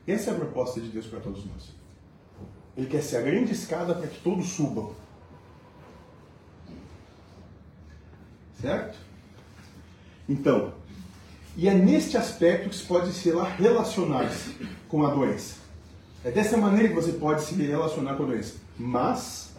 [0.06, 1.74] Essa é a proposta de Deus para todos nós.
[2.78, 4.94] Ele quer ser a grande escada para que todos subam.
[8.62, 9.00] Certo?
[10.30, 10.74] Então,
[11.58, 14.30] e é neste aspecto que se pode se relacionar
[14.90, 15.56] com a doença.
[16.24, 18.56] É dessa maneira que você pode se relacionar com a doença.
[18.78, 19.54] Mas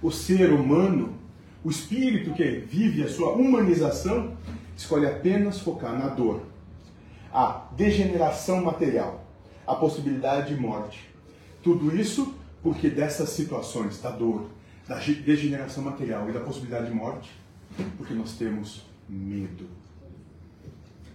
[0.00, 1.14] o ser humano,
[1.62, 4.36] o espírito que vive a sua humanização,
[4.76, 6.42] escolhe apenas focar na dor,
[7.32, 9.24] a degeneração material,
[9.66, 11.08] a possibilidade de morte.
[11.62, 14.48] Tudo isso porque dessas situações da dor,
[14.86, 17.30] da degeneração material e da possibilidade de morte,
[17.96, 19.81] porque nós temos medo.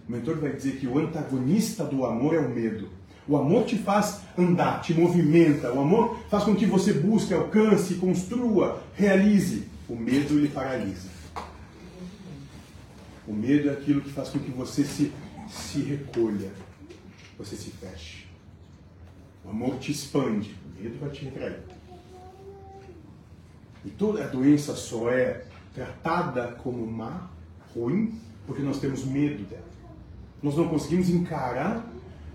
[0.08, 2.88] O mentor vai dizer que o antagonista do amor é o medo.
[3.26, 5.70] O amor te faz andar, te movimenta.
[5.70, 9.68] O amor faz com que você busque, alcance, construa, realize.
[9.86, 11.08] O medo lhe paralisa.
[13.26, 15.12] O medo é aquilo que faz com que você se,
[15.50, 16.50] se recolha,
[17.36, 18.26] você se feche.
[19.44, 21.60] O amor te expande, o medo vai te retrair.
[23.84, 25.44] E toda a doença só é
[25.74, 27.28] tratada como má,
[27.74, 29.67] ruim, porque nós temos medo dela.
[30.42, 31.86] Nós não conseguimos encarar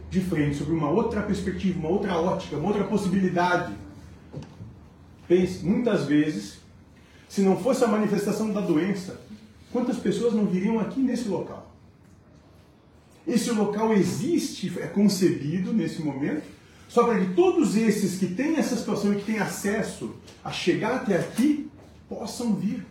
[0.10, 3.74] de frente sobre uma outra perspectiva, uma outra ótica, uma outra possibilidade.
[5.28, 6.60] Pense, muitas vezes,
[7.28, 9.20] se não fosse a manifestação da doença,
[9.72, 11.74] quantas pessoas não viriam aqui nesse local?
[13.26, 16.44] Esse local existe, é concebido nesse momento,
[16.90, 20.14] só para que todos esses que têm essa situação e que têm acesso
[20.44, 21.72] a chegar até aqui
[22.08, 22.86] possam vir,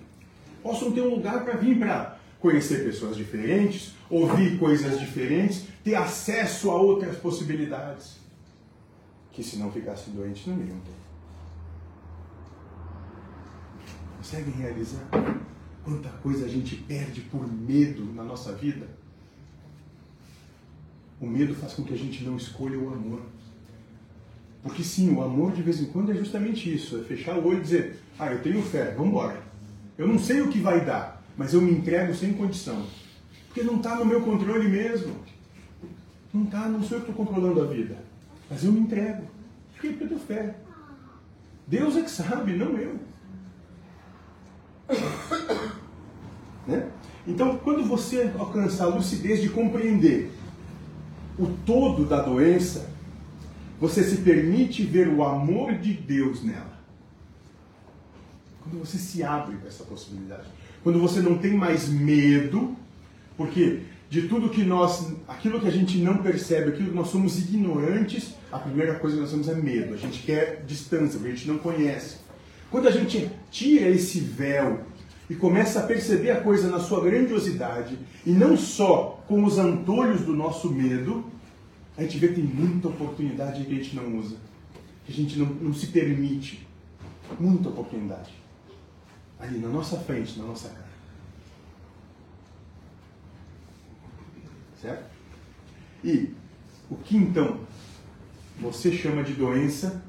[0.61, 2.12] possam ter um lugar para vir para
[2.43, 8.17] conhecer pessoas diferentes, ouvir coisas diferentes, ter acesso a outras possibilidades.
[9.31, 10.93] Que se não ficasse doente não iriam ter.
[14.19, 15.09] Conseguem realizar?
[15.85, 18.89] Quanta coisa a gente perde por medo na nossa vida.
[21.21, 23.23] O medo faz com que a gente não escolha o amor.
[24.65, 27.59] Porque sim, o amor de vez em quando é justamente isso, é fechar o olho
[27.59, 29.41] e dizer, ah, eu tenho fé, vamos embora.
[29.97, 32.87] Eu não sei o que vai dar, mas eu me entrego sem condição.
[33.47, 35.15] Porque não está no meu controle mesmo.
[36.33, 37.97] Não está, não sou eu que estou controlando a vida.
[38.49, 39.25] Mas eu me entrego.
[39.81, 39.89] Quê?
[39.89, 40.55] Porque eu tenho fé.
[41.67, 42.99] Deus é que sabe, não eu.
[46.65, 46.89] Né?
[47.27, 50.31] Então, quando você alcança a lucidez de compreender
[51.37, 52.89] o todo da doença,
[53.81, 56.79] você se permite ver o amor de Deus nela.
[58.63, 60.47] Quando você se abre para essa possibilidade.
[60.83, 62.77] Quando você não tem mais medo,
[63.37, 63.81] porque
[64.13, 68.35] de tudo que nós, aquilo que a gente não percebe, aquilo que nós somos ignorantes,
[68.51, 69.95] a primeira coisa que nós temos é medo.
[69.95, 72.19] A gente quer distância, porque a gente não conhece.
[72.71, 74.81] Quando a gente tira esse véu
[75.31, 80.21] e começa a perceber a coisa na sua grandiosidade, e não só com os antolhos
[80.23, 81.25] do nosso medo,
[81.97, 84.37] a gente vê que tem muita oportunidade que a gente não usa,
[85.07, 86.67] que a gente não, não se permite.
[87.41, 88.42] Muita oportunidade.
[89.43, 90.93] Ali na nossa frente, na nossa cara.
[94.81, 95.05] Certo?
[96.05, 96.31] E
[96.89, 97.59] o que então
[98.61, 100.01] você chama de doença,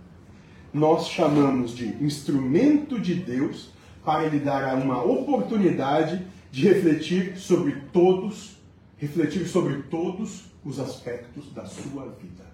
[0.72, 3.72] nós chamamos de instrumento de Deus
[4.06, 8.58] para lhe dar uma oportunidade de refletir sobre todos,
[8.98, 12.46] refletir sobre todos os aspectos da sua vida.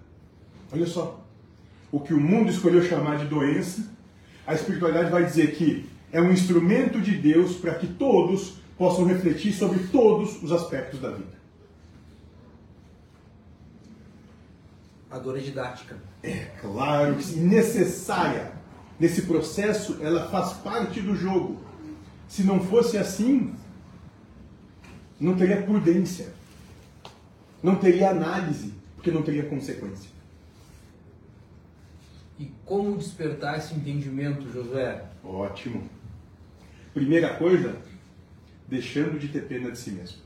[0.72, 1.22] Olha só,
[1.92, 3.90] o que o mundo escolheu chamar de doença,
[4.46, 9.52] a espiritualidade vai dizer que é um instrumento de Deus para que todos possam refletir
[9.52, 11.38] sobre todos os aspectos da vida.
[15.10, 15.96] A dor é didática.
[16.22, 18.52] É claro que sim, necessária.
[18.98, 21.60] Nesse processo, ela faz parte do jogo.
[22.28, 23.54] Se não fosse assim,
[25.18, 26.32] não teria prudência,
[27.62, 30.10] não teria análise, porque não teria consequência.
[32.38, 35.04] E como despertar esse entendimento, Josué?
[35.22, 35.99] Ótimo.
[36.92, 37.76] Primeira coisa,
[38.68, 40.18] deixando de ter pena de si mesmo.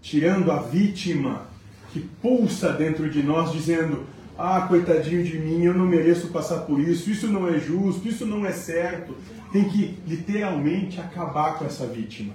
[0.00, 1.46] Tirando a vítima
[1.92, 4.06] que pulsa dentro de nós, dizendo:
[4.38, 8.26] Ah, coitadinho de mim, eu não mereço passar por isso, isso não é justo, isso
[8.26, 9.16] não é certo.
[9.52, 12.34] Tem que literalmente acabar com essa vítima.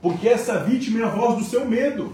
[0.00, 2.12] Porque essa vítima é a voz do seu medo.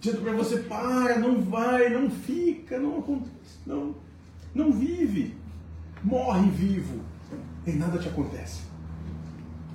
[0.00, 3.94] Dizendo para você: para, não vai, não fica, não acontece, não,
[4.54, 5.34] não vive.
[6.02, 7.00] Morre vivo,
[7.66, 8.62] e nada te acontece.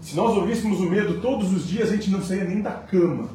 [0.02, 3.30] Se nós ouvíssemos o medo todos os dias, a gente não saía nem da cama.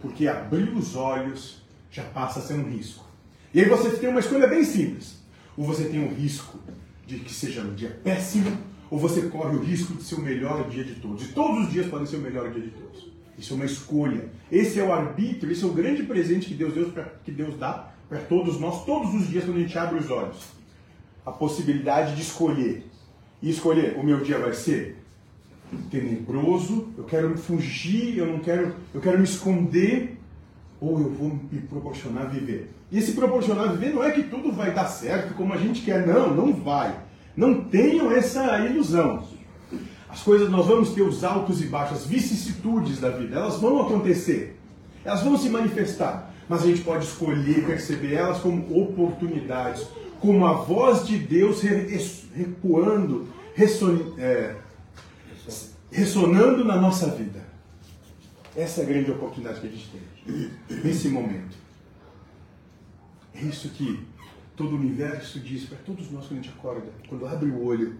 [0.00, 3.04] Porque abrir os olhos já passa a ser um risco.
[3.52, 5.16] E aí você tem uma escolha bem simples.
[5.56, 6.58] Ou você tem o risco
[7.06, 8.56] de que seja um dia péssimo,
[8.90, 11.24] ou você corre o risco de ser o melhor dia de todos.
[11.24, 13.10] E todos os dias podem ser o melhor dia de todos.
[13.38, 14.28] Isso é uma escolha.
[14.50, 16.92] Esse é o arbítrio, esse é o grande presente que Deus, Deus
[17.24, 20.38] que Deus dá para todos nós, todos os dias, quando a gente abre os olhos.
[21.24, 22.86] A possibilidade de escolher.
[23.42, 24.96] E escolher, o meu dia vai ser
[25.90, 30.16] tenebroso, eu quero fugir, eu não quero, eu quero me esconder,
[30.80, 32.70] ou eu vou me proporcionar viver.
[32.90, 36.06] E esse proporcionar viver não é que tudo vai dar certo como a gente quer,
[36.06, 36.94] não, não vai.
[37.36, 39.24] Não tenham essa ilusão.
[40.08, 43.82] As coisas, nós vamos ter os altos e baixos, as vicissitudes da vida, elas vão
[43.82, 44.58] acontecer,
[45.04, 49.86] elas vão se manifestar, mas a gente pode escolher perceber elas como oportunidades,
[50.20, 51.62] como a voz de Deus
[52.34, 54.56] recuando, resson, é,
[55.90, 57.44] ressonando na nossa vida.
[58.56, 60.50] Essa é a grande oportunidade que a gente tem
[60.82, 61.56] nesse momento.
[63.34, 64.00] É isso que
[64.56, 67.96] todo o universo diz para todos nós quando a gente acorda, quando abre o olho.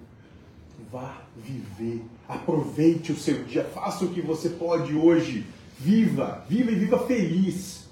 [0.93, 5.47] Vá viver, aproveite o seu dia, faça o que você pode hoje,
[5.79, 7.86] viva, viva e viva feliz.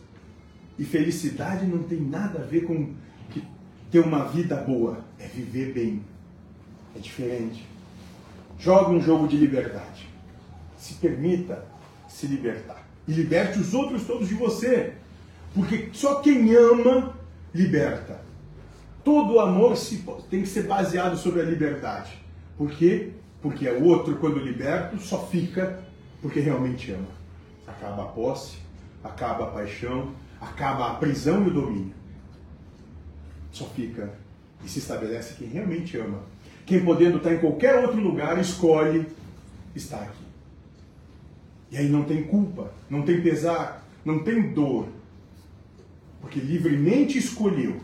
[0.79, 2.95] E felicidade não tem nada a ver com
[3.91, 6.03] ter uma vida boa, é viver bem.
[6.97, 7.65] É diferente.
[8.59, 10.09] Joga um jogo de liberdade.
[10.77, 11.65] Se permita
[12.09, 12.85] se libertar.
[13.07, 14.95] E liberte os outros todos de você.
[15.55, 17.15] Porque só quem ama
[17.55, 18.21] liberta.
[19.05, 22.19] Todo amor se, tem que ser baseado sobre a liberdade.
[22.59, 23.13] Por quê?
[23.41, 25.85] Porque o outro, quando liberto, só fica
[26.21, 27.07] porque realmente ama.
[27.67, 28.57] Acaba a posse,
[29.05, 30.13] acaba a paixão,
[30.45, 31.95] acaba a prisão e o domínio.
[33.51, 34.15] Só fica
[34.65, 36.23] e se estabelece quem realmente ama
[36.67, 39.07] quem podendo estar em qualquer outro lugar, escolhe
[39.75, 40.25] estar aqui.
[41.71, 44.89] E aí não tem culpa, não tem pesar, não tem dor.
[46.21, 47.81] Porque livremente escolheu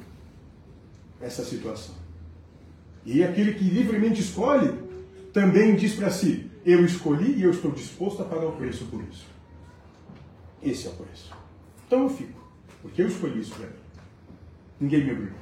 [1.21, 1.95] essa situação.
[3.05, 4.73] E aquele que livremente escolhe
[5.33, 9.03] também diz para si: Eu escolhi e eu estou disposto a pagar o preço por
[9.11, 9.27] isso.
[10.63, 11.31] Esse é o preço.
[11.87, 12.40] Então eu fico,
[12.83, 13.67] porque eu escolhi isso mim.
[14.81, 15.39] Ninguém me obrigou.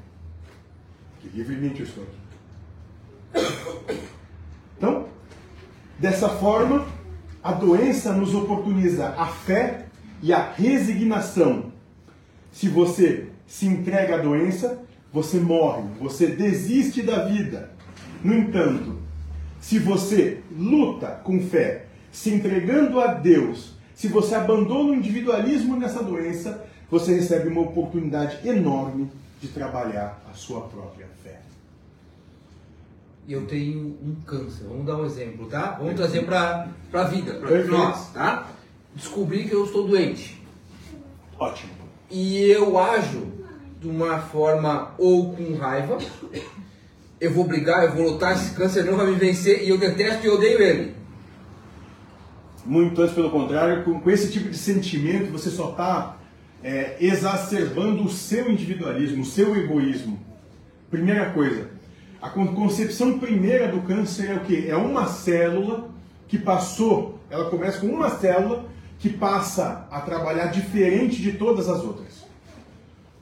[1.13, 4.01] Porque livremente eu estou aqui.
[4.77, 5.09] Então,
[5.99, 6.87] dessa forma,
[7.43, 9.87] a doença nos oportuniza a fé
[10.23, 11.73] e a resignação.
[12.51, 14.83] Se você se entrega à doença,
[15.13, 17.71] você morre, você desiste da vida.
[18.23, 18.99] No entanto,
[19.61, 26.03] se você luta com fé, se entregando a Deus, se você abandona o individualismo nessa
[26.03, 29.11] doença, você recebe uma oportunidade enorme
[29.41, 31.41] de trabalhar a sua própria fé.
[33.29, 35.73] Eu tenho um câncer, vamos dar um exemplo, tá?
[35.79, 38.49] Vamos trazer para a vida, para nós, tá?
[38.95, 40.43] Descobri que eu estou doente.
[41.39, 41.73] Ótimo.
[42.11, 43.27] E eu ajo
[43.81, 45.99] de uma forma ou com raiva,
[47.21, 50.27] eu vou brigar, eu vou lutar, esse câncer não vai me vencer e eu detesto
[50.27, 50.97] e odeio ele.
[52.65, 56.18] Muito antes, pelo contrário, com, com esse tipo de sentimento, você só está
[56.63, 60.19] é, exacerbando o seu individualismo, o seu egoísmo.
[60.91, 61.71] Primeira coisa,
[62.21, 64.69] a concepção primeira do câncer é o que?
[64.69, 65.89] É uma célula
[66.27, 68.67] que passou, ela começa com uma célula
[68.99, 72.27] que passa a trabalhar diferente de todas as outras.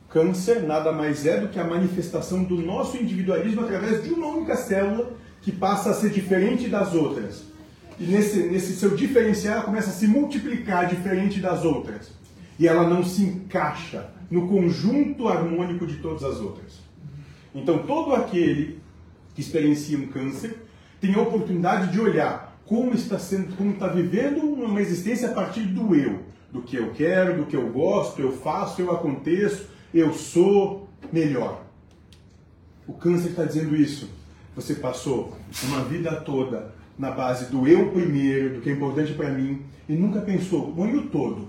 [0.08, 4.56] Câncer nada mais é do que a manifestação do nosso individualismo através de uma única
[4.56, 5.12] célula
[5.42, 7.44] que passa a ser diferente das outras.
[7.98, 12.15] E nesse, nesse seu diferencial ela começa a se multiplicar diferente das outras.
[12.58, 16.80] E ela não se encaixa no conjunto harmônico de todas as outras.
[17.54, 18.80] Então todo aquele
[19.34, 20.56] que experiencia um câncer
[21.00, 25.62] tem a oportunidade de olhar como está sendo, como está vivendo uma existência a partir
[25.62, 26.20] do eu,
[26.52, 31.64] do que eu quero, do que eu gosto, eu faço, eu aconteço, eu sou melhor.
[32.86, 34.10] O câncer está dizendo isso.
[34.56, 39.30] Você passou uma vida toda na base do eu primeiro, do que é importante para
[39.30, 41.48] mim, e nunca pensou, bom, e o todo?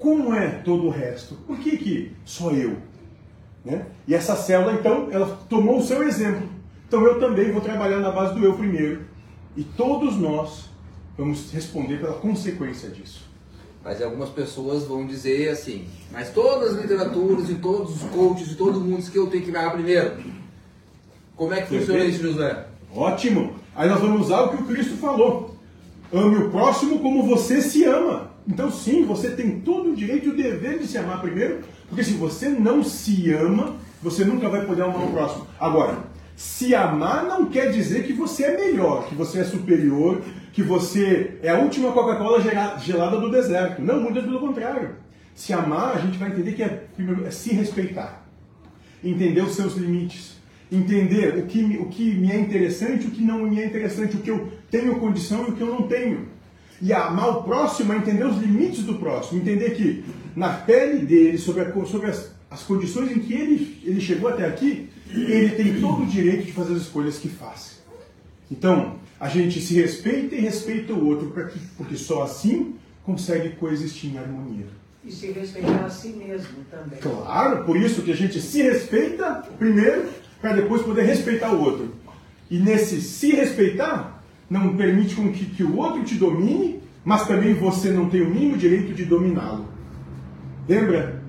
[0.00, 1.34] Como é todo o resto?
[1.46, 2.78] Por que, que só eu?
[3.62, 3.86] Né?
[4.08, 6.48] E essa célula, então, ela tomou o seu exemplo.
[6.88, 9.02] Então eu também vou trabalhar na base do eu primeiro.
[9.54, 10.70] E todos nós
[11.16, 13.28] vamos responder pela consequência disso.
[13.84, 18.54] Mas algumas pessoas vão dizer assim, mas todas as literaturas e todos os coaches e
[18.54, 20.16] todo mundo diz que eu tenho que ganhar primeiro.
[21.36, 22.66] Como é que funciona isso, José?
[22.94, 23.54] Ótimo!
[23.74, 25.54] Aí nós vamos usar o que o Cristo falou.
[26.12, 28.29] Ame o próximo como você se ama.
[28.46, 32.04] Então sim, você tem todo o direito e o dever de se amar primeiro, porque
[32.04, 35.46] se você não se ama, você nunca vai poder amar o próximo.
[35.58, 35.98] Agora,
[36.36, 40.22] se amar não quer dizer que você é melhor, que você é superior,
[40.54, 42.40] que você é a última Coca-Cola
[42.78, 43.82] gelada do deserto.
[43.82, 44.96] Não, muito pelo contrário.
[45.34, 46.86] Se amar, a gente vai entender que é,
[47.26, 48.26] é se respeitar.
[49.04, 50.40] Entender os seus limites.
[50.72, 54.20] Entender o que, o que me é interessante, o que não me é interessante, o
[54.20, 56.28] que eu tenho condição e o que eu não tenho.
[56.82, 59.40] E amar o próximo é entender os limites do próximo.
[59.40, 60.04] Entender que
[60.34, 64.46] na pele dele, sobre, a, sobre as, as condições em que ele, ele chegou até
[64.46, 67.80] aqui, ele tem todo o direito de fazer as escolhas que faz.
[68.50, 71.32] Então, a gente se respeita e respeita o outro,
[71.76, 72.74] porque só assim
[73.04, 74.66] consegue coexistir em harmonia.
[75.04, 76.98] E se respeitar a si mesmo também.
[77.00, 80.08] Claro, por isso que a gente se respeita primeiro,
[80.40, 81.94] para depois poder respeitar o outro.
[82.50, 84.19] E nesse se respeitar,
[84.50, 88.28] não permite com que, que o outro te domine, mas também você não tem o
[88.28, 89.66] mínimo direito de dominá-lo.
[90.68, 91.22] Lembra?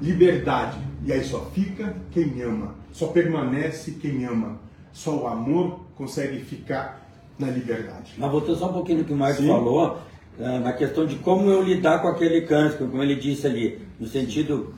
[0.00, 0.78] Liberdade.
[1.04, 2.76] E aí só fica quem ama.
[2.92, 4.60] Só permanece quem ama.
[4.92, 7.06] Só o amor consegue ficar
[7.38, 8.12] na liberdade.
[8.16, 9.98] Mas voltando só um pouquinho no que o Marcos falou,
[10.38, 14.06] ah, na questão de como eu lidar com aquele câncer, como ele disse ali, no
[14.06, 14.74] sentido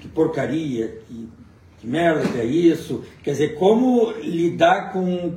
[0.00, 1.28] que porcaria, que,
[1.78, 5.34] que merda que é isso, quer dizer, como lidar com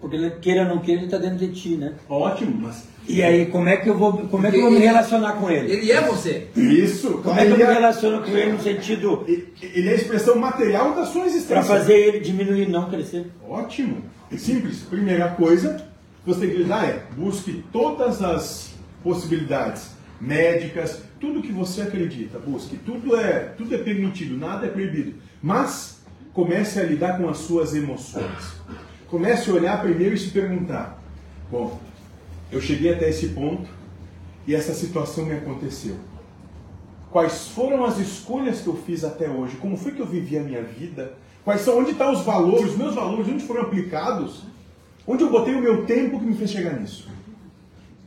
[0.00, 1.94] porque ele queira ou não queira, ele está dentro de ti, né?
[2.08, 2.84] Ótimo, mas.
[3.08, 5.50] E aí, como é que eu vou, como é que eu vou me relacionar com
[5.50, 5.72] ele?
[5.72, 6.48] Ele é você.
[6.54, 7.18] Isso.
[7.24, 9.24] Como é que eu me é- relaciono com ele no sentido.
[9.26, 11.56] Ele é a expressão material da sua existência.
[11.56, 13.26] Para fazer ele diminuir, não crescer.
[13.48, 14.02] Ótimo.
[14.36, 14.80] Simples.
[14.80, 15.74] Primeira coisa
[16.22, 22.38] que você tem que lidar é busque todas as possibilidades médicas, tudo que você acredita,
[22.38, 22.76] busque.
[22.76, 25.14] Tudo é, tudo é permitido, nada é proibido.
[25.42, 26.00] Mas
[26.34, 28.58] comece a lidar com as suas emoções.
[29.10, 31.02] Comece a olhar primeiro e se perguntar:
[31.50, 31.80] bom,
[32.52, 33.68] eu cheguei até esse ponto
[34.46, 35.96] e essa situação me aconteceu.
[37.10, 39.56] Quais foram as escolhas que eu fiz até hoje?
[39.56, 41.14] Como foi que eu vivi a minha vida?
[41.42, 44.42] Quais são, onde estão os valores, os meus valores, onde foram aplicados?
[45.06, 47.08] Onde eu botei o meu tempo que me fez chegar nisso?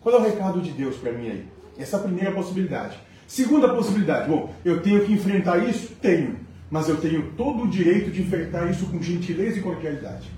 [0.01, 1.47] Qual é o recado de Deus para mim aí?
[1.79, 2.99] Essa é a primeira possibilidade.
[3.27, 5.95] Segunda possibilidade, bom, eu tenho que enfrentar isso?
[5.99, 6.35] Tenho.
[6.69, 10.29] mas eu tenho todo o direito de enfrentar isso com gentileza e cordialidade.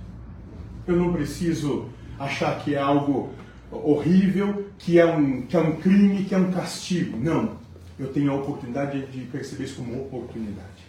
[0.86, 1.88] Eu não preciso
[2.20, 3.30] achar que é algo
[3.72, 7.18] horrível, que é um, que é um crime, que é um castigo.
[7.18, 7.58] Não.
[7.98, 10.84] Eu tenho a oportunidade de perceber isso como oportunidade.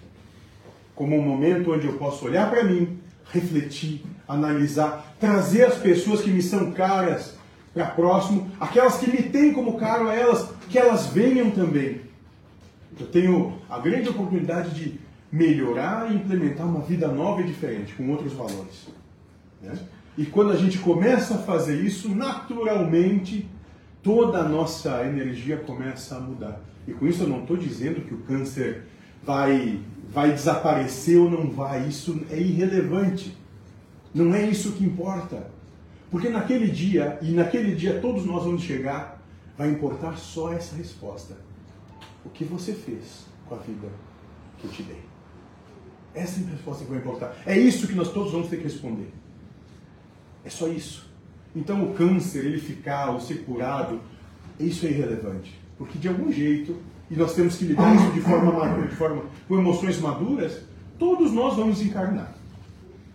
[0.95, 2.99] Como um momento onde eu posso olhar para mim,
[3.31, 7.37] refletir, analisar, trazer as pessoas que me são caras
[7.73, 12.01] para próximo, aquelas que me têm como caro a elas, que elas venham também.
[12.99, 18.09] Eu tenho a grande oportunidade de melhorar e implementar uma vida nova e diferente, com
[18.11, 18.87] outros valores.
[19.65, 19.79] Né?
[20.17, 23.49] E quando a gente começa a fazer isso, naturalmente
[24.03, 26.61] toda a nossa energia começa a mudar.
[26.87, 28.85] E com isso eu não estou dizendo que o câncer
[29.23, 31.89] vai, vai desaparecer ou não vai.
[31.89, 33.37] Isso é irrelevante.
[34.15, 35.51] Não é isso que importa.
[36.11, 39.21] Porque naquele dia, e naquele dia todos nós vamos chegar,
[39.57, 41.37] vai importar só essa resposta.
[42.25, 43.89] O que você fez com a vida
[44.59, 45.03] que eu te dei?
[46.15, 47.35] Essa é a resposta que vai importar.
[47.45, 49.13] É isso que nós todos vamos ter que responder.
[50.45, 51.09] É só isso.
[51.55, 54.01] Então o câncer, ele ficar ou ser curado,
[54.59, 55.59] isso é irrelevante.
[55.79, 56.77] Porque de algum jeito,
[57.11, 60.61] e nós temos que lidar isso de forma madura, de forma com emoções maduras,
[60.99, 62.35] todos nós vamos encarnar.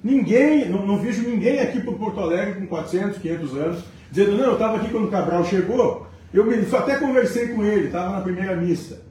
[0.04, 4.46] Ninguém, não, não vejo ninguém aqui por Porto Alegre com 400, 500 anos, dizendo, não,
[4.46, 8.22] eu estava aqui quando o Cabral chegou, eu me, até conversei com ele, estava na
[8.22, 9.02] primeira missa.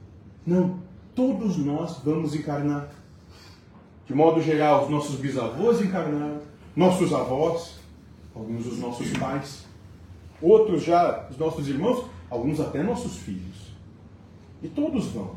[0.45, 0.79] Não,
[1.13, 2.89] todos nós vamos encarnar.
[4.07, 6.39] De modo geral, os nossos bisavós encarnaram,
[6.75, 7.78] nossos avós,
[8.39, 9.65] alguns dos nossos pais,
[10.41, 13.69] outros já os nossos irmãos, alguns até nossos filhos.
[14.63, 15.35] E todos vão.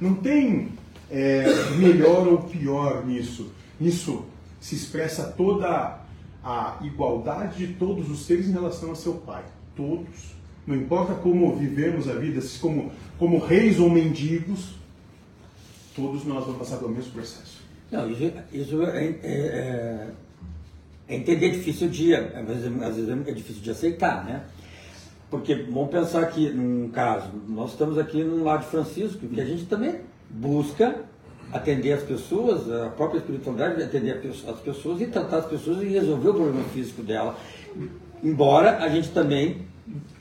[0.00, 0.68] Não tem
[1.10, 1.44] é,
[1.76, 3.50] melhor ou pior nisso.
[3.80, 4.24] Nisso
[4.60, 6.00] se expressa toda
[6.42, 9.44] a igualdade de todos os seres em relação a seu Pai.
[9.74, 10.34] Todos.
[10.66, 14.74] Não importa como vivemos a vida, como, como reis ou mendigos,
[15.94, 17.62] todos nós vamos passar pelo mesmo processo.
[17.90, 20.10] Não, isso, isso é, é, é
[21.08, 24.42] é entender difícil de, às vezes, às vezes é difícil de aceitar, né?
[25.30, 29.44] Porque vamos pensar aqui num caso, nós estamos aqui no lado de Francisco, que a
[29.44, 29.96] gente também
[30.30, 30.96] busca
[31.52, 36.30] atender as pessoas, a própria espiritualidade atender as pessoas e tratar as pessoas e resolver
[36.30, 37.36] o problema físico dela.
[38.22, 39.58] Embora a gente também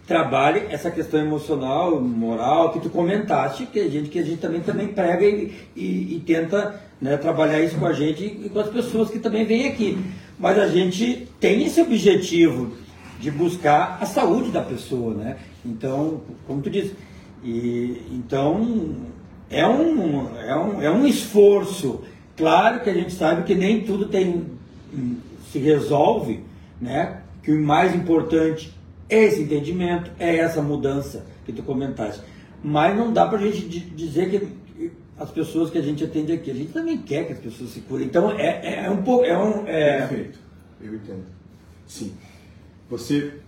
[0.05, 4.61] trabalhe essa questão emocional, moral, que tu comentaste, que a gente, que a gente também,
[4.61, 8.69] também prega e, e, e tenta né, trabalhar isso com a gente e com as
[8.69, 9.97] pessoas que também vêm aqui.
[10.39, 12.71] Mas a gente tem esse objetivo
[13.19, 15.37] de buscar a saúde da pessoa, né?
[15.65, 16.93] Então, como tu disse,
[17.43, 18.95] e, então
[19.49, 22.01] é um, é, um, é um esforço.
[22.35, 24.45] Claro que a gente sabe que nem tudo tem,
[25.51, 26.41] se resolve,
[26.81, 27.21] né?
[27.41, 28.73] Que o mais importante
[29.09, 32.21] é esse entendimento, é essa mudança que tu comentaste.
[32.63, 34.47] Mas não dá para a gente dizer que
[35.17, 36.51] as pessoas que a gente atende aqui.
[36.51, 38.07] A gente também quer que as pessoas se curem.
[38.07, 39.25] Então é, é, é um pouco.
[39.25, 40.07] É um, é...
[40.07, 40.39] Perfeito,
[40.81, 41.25] eu entendo.
[41.85, 42.13] Sim.
[42.89, 43.39] Você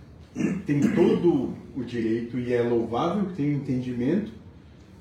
[0.66, 4.32] tem todo o direito e é louvável que tenha o entendimento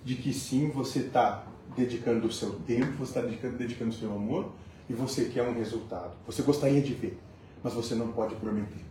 [0.04, 4.14] de que sim, você está dedicando o seu tempo, você está dedicando, dedicando o seu
[4.14, 4.52] amor
[4.90, 6.16] e você quer um resultado.
[6.26, 7.18] Você gostaria de ver,
[7.64, 8.86] mas você não pode prometer.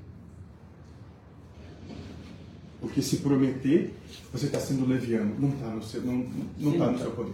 [2.81, 3.95] Porque se prometer,
[4.31, 6.27] você está sendo leviano, não está no seu, não,
[6.59, 7.33] não tá no seu poder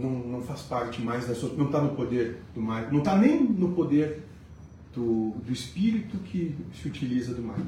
[0.00, 1.52] não, não faz parte mais da sua.
[1.54, 4.22] não está no poder do mal, não está nem no poder
[4.94, 7.58] do, do espírito que se utiliza do mal.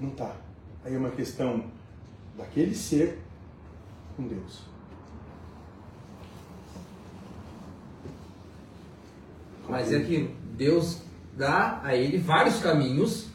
[0.00, 0.36] Não está.
[0.84, 1.64] Aí é uma questão
[2.36, 3.18] daquele ser
[4.16, 4.62] com Deus.
[9.68, 11.00] Mas é que Deus
[11.36, 13.28] dá a ele vários caminhos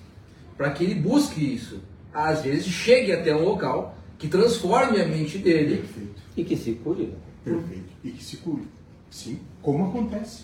[0.55, 1.81] para que ele busque isso.
[2.13, 6.21] Às vezes chegue até um local que transforme a mente dele Perfeito.
[6.35, 7.13] e que se cure
[7.55, 8.67] perfeito e que se cure.
[9.09, 10.43] Sim, como acontece.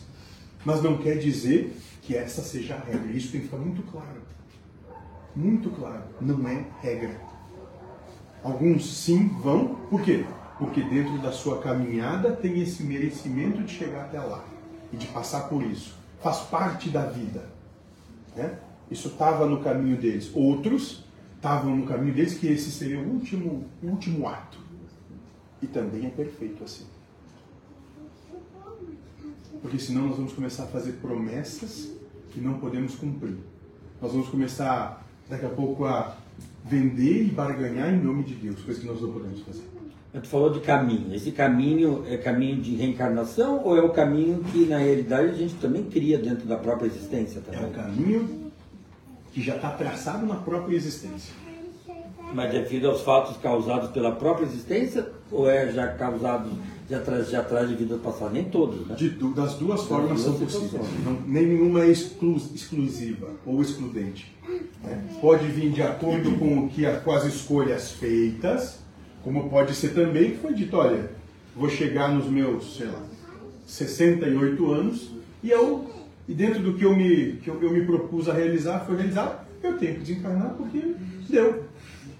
[0.64, 3.12] Mas não quer dizer que essa seja a regra.
[3.12, 4.22] Isso tem que ficar muito claro.
[5.36, 6.04] Muito claro.
[6.20, 7.22] Não é regra.
[8.44, 9.76] Alguns sim vão.
[9.90, 10.26] Por quê?
[10.58, 14.46] Porque dentro da sua caminhada tem esse merecimento de chegar até lá
[14.92, 15.96] e de passar por isso.
[16.22, 17.50] Faz parte da vida.
[18.36, 18.58] Né?
[18.90, 20.32] Isso estava no caminho deles.
[20.34, 21.04] Outros
[21.36, 24.60] estavam no caminho deles que esse seria o último, último ato.
[25.62, 26.86] E também é perfeito assim.
[29.66, 31.92] Porque senão nós vamos começar a fazer promessas
[32.30, 33.36] que não podemos cumprir.
[34.00, 36.16] Nós vamos começar daqui a pouco a
[36.64, 39.64] vender e barganhar em nome de Deus, coisa que nós não podemos fazer.
[40.14, 41.16] Tu falou de caminho.
[41.16, 45.56] Esse caminho é caminho de reencarnação ou é o caminho que na realidade a gente
[45.56, 47.42] também cria dentro da própria existência?
[47.42, 47.64] Também?
[47.64, 48.52] É o caminho
[49.34, 51.34] que já está traçado na própria existência.
[52.36, 56.52] Mas devido aos fatos causados pela própria existência ou é já causado
[56.90, 58.32] já traz, já traz de vida passada?
[58.32, 58.96] Nem todos, né?
[58.96, 60.84] De das duas formas são possíveis.
[61.04, 64.32] Não, nenhuma é exclu- exclusiva ou excludente.
[64.84, 65.04] né?
[65.22, 68.80] Pode vir de acordo com, o que com as escolhas feitas,
[69.24, 71.10] como pode ser também que foi dito, olha,
[71.56, 73.02] vou chegar nos meus, sei lá,
[73.66, 75.10] 68 anos
[75.44, 75.90] e eu,
[76.28, 79.48] e dentro do que eu me, que eu, eu me propus a realizar, foi realizar,
[79.64, 80.94] eu tenho que desencarnar porque
[81.30, 81.64] deu.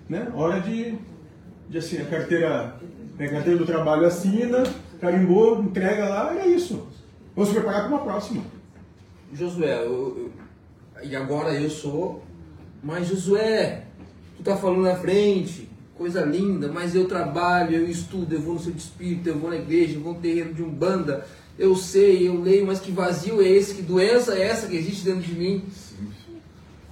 [0.10, 0.32] Né?
[0.34, 0.96] Hora de,
[1.70, 2.76] de assim, a carteira,
[3.18, 4.64] né, a carteira do trabalho assina,
[5.00, 6.88] carimbou, entrega lá, e é isso.
[7.36, 8.44] Vamos se preparar para uma próxima.
[9.34, 10.32] Josué, eu-
[10.98, 12.24] eu- e agora eu sou.
[12.84, 13.84] Mas Josué,
[14.38, 18.60] tu tá falando na frente, coisa linda, mas eu trabalho, eu estudo, eu vou no
[18.60, 21.26] centro espírito, eu vou na igreja, eu vou no terreiro de Umbanda,
[21.58, 23.76] eu sei, eu leio, mas que vazio é esse?
[23.76, 25.64] Que doença é essa que existe dentro de mim?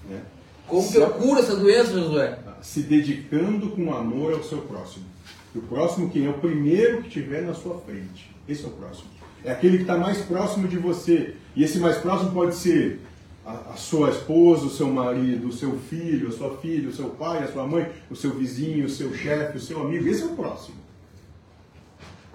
[0.10, 0.22] né?
[0.68, 2.40] Como que eu curo essa doença, Josué?
[2.62, 5.06] Se dedicando com amor ao seu próximo.
[5.54, 8.34] E o próximo quem é o primeiro que tiver na sua frente.
[8.48, 9.10] Esse é o próximo.
[9.44, 11.36] É aquele que está mais próximo de você.
[11.56, 13.00] E esse mais próximo pode ser
[13.46, 17.10] a, a sua esposa, o seu marido, o seu filho, a sua filha, o seu
[17.10, 20.08] pai, a sua mãe, o seu vizinho, o seu chefe, o seu amigo.
[20.08, 20.78] Esse é o próximo.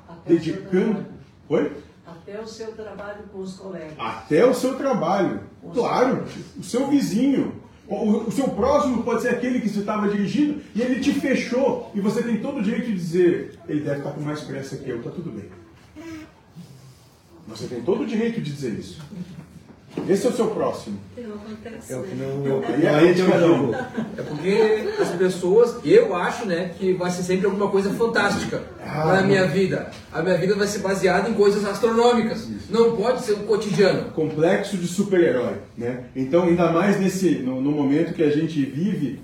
[0.09, 0.71] Até o Dedicando.
[0.71, 1.07] trabalho.
[1.49, 1.73] Oi?
[2.07, 3.95] Até o seu trabalho com os colegas.
[3.99, 5.41] Até o seu trabalho.
[5.75, 6.25] Claro,
[6.59, 7.55] o seu vizinho.
[7.89, 11.91] O, seu próximo pode ser aquele que você estava dirigindo e ele te fechou.
[11.95, 14.91] E você tem todo o direito de dizer: ele deve estar com mais pressa que
[14.91, 15.47] eu, está tudo bem.
[17.49, 19.01] Você tem todo o direito de dizer isso.
[20.09, 20.99] Esse é o seu próximo.
[21.89, 22.79] É o que não.
[22.79, 23.75] E aí cada um.
[23.75, 29.07] É porque as pessoas, eu acho, né, que vai ser sempre alguma coisa fantástica Ah,
[29.07, 29.29] na não.
[29.29, 29.91] minha vida.
[30.13, 32.49] A minha vida vai ser baseada em coisas astronômicas.
[32.71, 34.11] Não pode ser um cotidiano.
[34.11, 36.05] complexo de super-herói, né?
[36.15, 39.21] Então, ainda mais nesse no, no momento que a gente vive,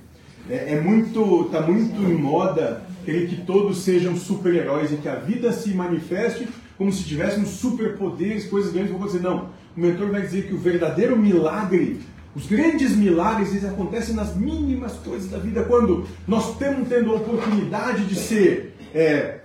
[0.49, 5.17] é, é muito tá muito em moda querer que todos sejam super-heróis e que a
[5.17, 9.23] vida se manifeste como se tivéssemos superpoderes, coisas grandes vão acontecer.
[9.23, 12.01] Não, o mentor vai dizer que o verdadeiro milagre,
[12.35, 17.17] os grandes milagres, eles acontecem nas mínimas coisas da vida, quando nós estamos tendo a
[17.17, 19.41] oportunidade de ser é,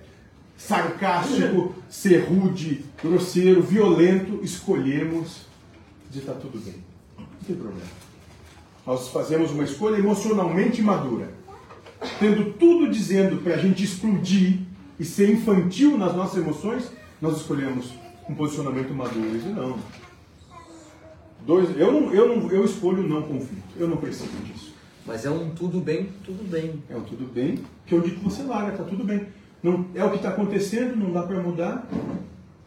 [0.57, 5.47] sarcástico, ser rude, grosseiro, violento, escolhemos
[6.11, 6.75] de estar tudo bem.
[7.17, 7.81] Não tem problema.
[8.85, 11.31] Nós fazemos uma escolha emocionalmente madura,
[12.19, 14.59] tendo tudo dizendo para a gente explodir
[14.99, 17.93] e ser infantil nas nossas emoções, nós escolhemos
[18.27, 19.35] um posicionamento maduro.
[19.35, 19.77] E não.
[21.49, 23.63] Dois, eu, não, eu, não, eu escolho não conflito.
[23.75, 24.71] Eu não preciso disso.
[25.03, 26.83] Mas é um tudo bem, tudo bem.
[26.87, 29.25] É o tudo bem, que eu digo que você larga, tá tudo bem.
[29.63, 31.89] Não, é o que está acontecendo, não dá para mudar.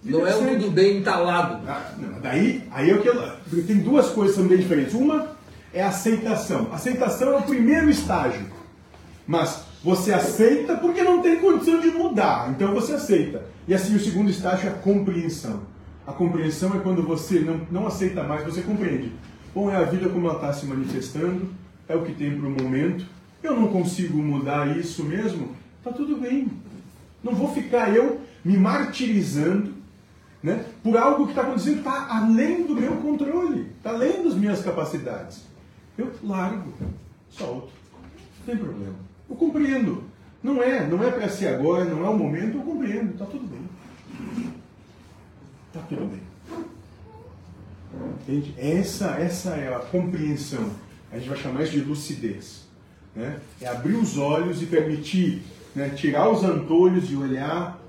[0.02, 0.64] Não é um segue.
[0.64, 1.64] tudo bem entalado.
[1.64, 4.94] Ah, não, daí, aí é o que eu, tem duas coisas também diferentes.
[4.94, 5.28] Uma
[5.72, 6.66] é a aceitação.
[6.72, 8.46] Aceitação é o primeiro estágio.
[9.24, 12.50] Mas você aceita porque não tem condição de mudar.
[12.50, 13.44] Então você aceita.
[13.68, 15.70] E assim o segundo estágio é a compreensão.
[16.07, 19.12] A compreensão é quando você não, não aceita mais, você compreende.
[19.55, 21.48] Bom, é a vida como ela está se manifestando,
[21.88, 23.07] é o que tem para o momento.
[23.42, 25.55] Eu não consigo mudar isso mesmo.
[25.82, 26.48] Tá tudo bem.
[27.22, 29.74] Não vou ficar eu me martirizando
[30.42, 34.62] né, por algo que está acontecendo está além do meu controle, está além das minhas
[34.62, 35.44] capacidades.
[35.96, 36.72] Eu largo,
[37.30, 37.70] solto,
[38.40, 38.94] não tem problema.
[39.30, 40.05] Eu compreendo.
[40.42, 43.46] Não é, não é para ser agora, não é o momento, eu compreendo, está tudo
[43.46, 43.61] bem.
[45.72, 46.20] Está tudo bem.
[48.20, 48.54] Entende?
[48.58, 50.70] Essa, essa é a compreensão.
[51.10, 52.68] A gente vai chamar isso de lucidez.
[53.16, 53.38] Né?
[53.58, 55.42] É abrir os olhos e permitir
[55.74, 57.80] né, tirar os antolhos e olhar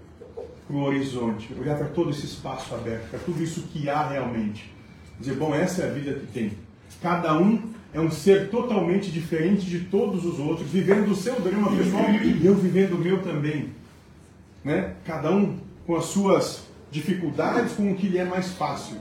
[0.65, 4.73] para o horizonte, olhar para todo esse espaço aberto, para tudo isso que há realmente.
[5.19, 6.53] Dizer, bom, essa é a vida que tem.
[7.01, 7.61] Cada um
[7.93, 12.45] é um ser totalmente diferente de todos os outros, vivendo o seu drama pessoal e
[12.45, 13.71] eu vivendo o meu também.
[14.63, 14.95] Né?
[15.03, 18.97] Cada um com as suas dificuldades, com o que lhe é mais fácil.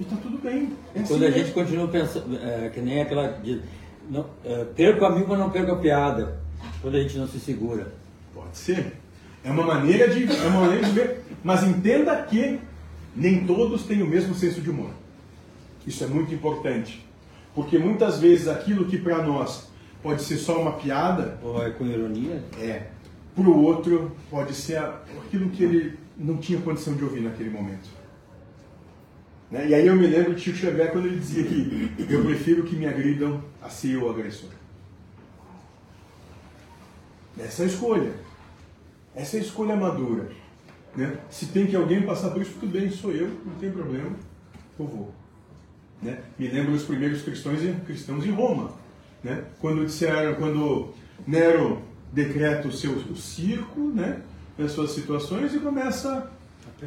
[0.00, 0.72] E está tudo bem.
[0.94, 1.38] É assim Quando a mesmo.
[1.44, 3.28] gente continua pensando, é, que nem aquela.
[3.28, 3.62] De,
[4.10, 6.38] não, é, perco a mil, mas não perco a piada.
[6.80, 7.92] Quando a gente não se segura.
[8.34, 8.94] Pode ser.
[9.44, 11.20] É uma maneira de, é uma maneira de ver.
[11.44, 12.58] Mas entenda que
[13.14, 14.90] nem todos têm o mesmo senso de humor.
[15.86, 17.06] Isso é muito importante.
[17.54, 19.68] Porque muitas vezes aquilo que para nós
[20.02, 22.42] pode ser só uma piada, Ou é com ironia?
[22.60, 22.88] é
[23.34, 27.88] para o outro pode ser aquilo que ele não tinha condição de ouvir naquele momento.
[29.50, 29.68] Né?
[29.68, 32.74] E aí eu me lembro de Chico Xavier quando ele dizia que eu prefiro que
[32.74, 34.50] me agridam a ser o agressor.
[37.38, 38.12] Essa é a escolha.
[39.14, 40.30] Essa é a escolha madura.
[40.96, 41.18] Né?
[41.30, 44.10] Se tem que alguém passar por isso, tudo bem, sou eu, não tem problema,
[44.78, 45.14] eu vou.
[46.02, 46.18] Né?
[46.38, 48.72] Me lembro dos primeiros cristãos em, cristãos em Roma.
[49.22, 49.44] Né?
[49.60, 50.94] Quando disseram, quando
[51.26, 54.22] Nero decreta o seu o circo, né?
[54.58, 56.30] As suas situações e começa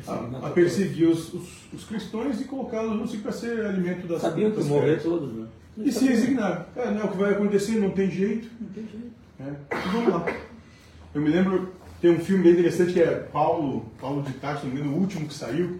[0.07, 4.51] a, a perseguir os, os, os cristãos e colocá-los no para ser alimento das Sabiam
[4.51, 5.47] que morrer todos, né?
[5.77, 6.65] E se resignaram.
[6.75, 8.49] É, não é o que vai acontecer, não tem jeito.
[8.59, 9.11] Não tem jeito.
[9.39, 10.25] É, e vamos lá.
[11.13, 11.69] Eu me lembro,
[12.01, 14.99] tem um filme bem interessante que é Paulo, Paulo de Tarso, não me engano, o
[14.99, 15.79] último que saiu.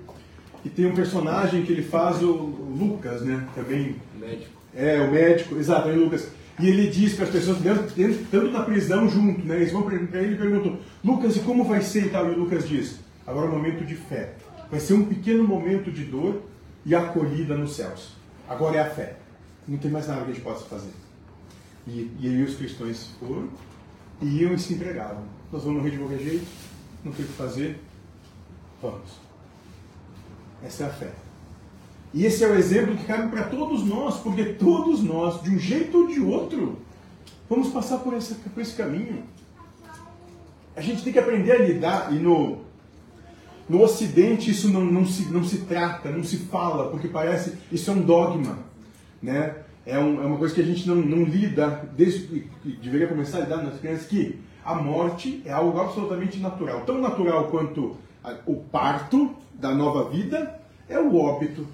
[0.64, 3.48] E tem um personagem que ele faz o, o Lucas, né?
[3.56, 4.52] Também Médico.
[4.76, 6.30] é, o médico, exato, é o Lucas.
[6.60, 9.56] E ele diz para as pessoas, dentro, dentro, na prisão junto, né?
[9.56, 12.28] Eles vão para ele e perguntam, Lucas, e como vai ser e tal?
[12.28, 14.34] E o Lucas diz, agora é um momento de fé.
[14.70, 16.42] Vai ser um pequeno momento de dor
[16.86, 18.12] e acolhida nos céus.
[18.48, 19.16] Agora é a fé.
[19.66, 20.92] Não tem mais nada que a gente possa fazer.
[21.88, 23.48] E, e aí os cristãos foram
[24.22, 25.24] e iam e se entregavam.
[25.52, 26.46] Nós vamos morrer de qualquer jeito,
[27.04, 27.80] não tem o que fazer,
[28.82, 29.10] vamos.
[30.64, 31.12] Essa é a fé.
[32.14, 35.60] E esse é o exemplo que cabe para todos nós, porque todos nós, de um
[35.60, 36.80] jeito ou de outro,
[37.50, 39.24] vamos passar por esse, por esse caminho.
[40.76, 42.60] A gente tem que aprender a lidar, e no,
[43.68, 47.92] no Ocidente isso não, não, se, não se trata, não se fala, porque parece isso
[47.92, 48.58] é um dogma.
[49.22, 49.56] Né?
[49.86, 52.48] É, um, é uma coisa que a gente não, não lida, desde,
[52.82, 56.82] deveria começar a lidar nas crianças, que a morte é algo absolutamente natural.
[56.86, 57.98] Tão natural quanto
[58.48, 61.68] o parto da nova vida é o óbito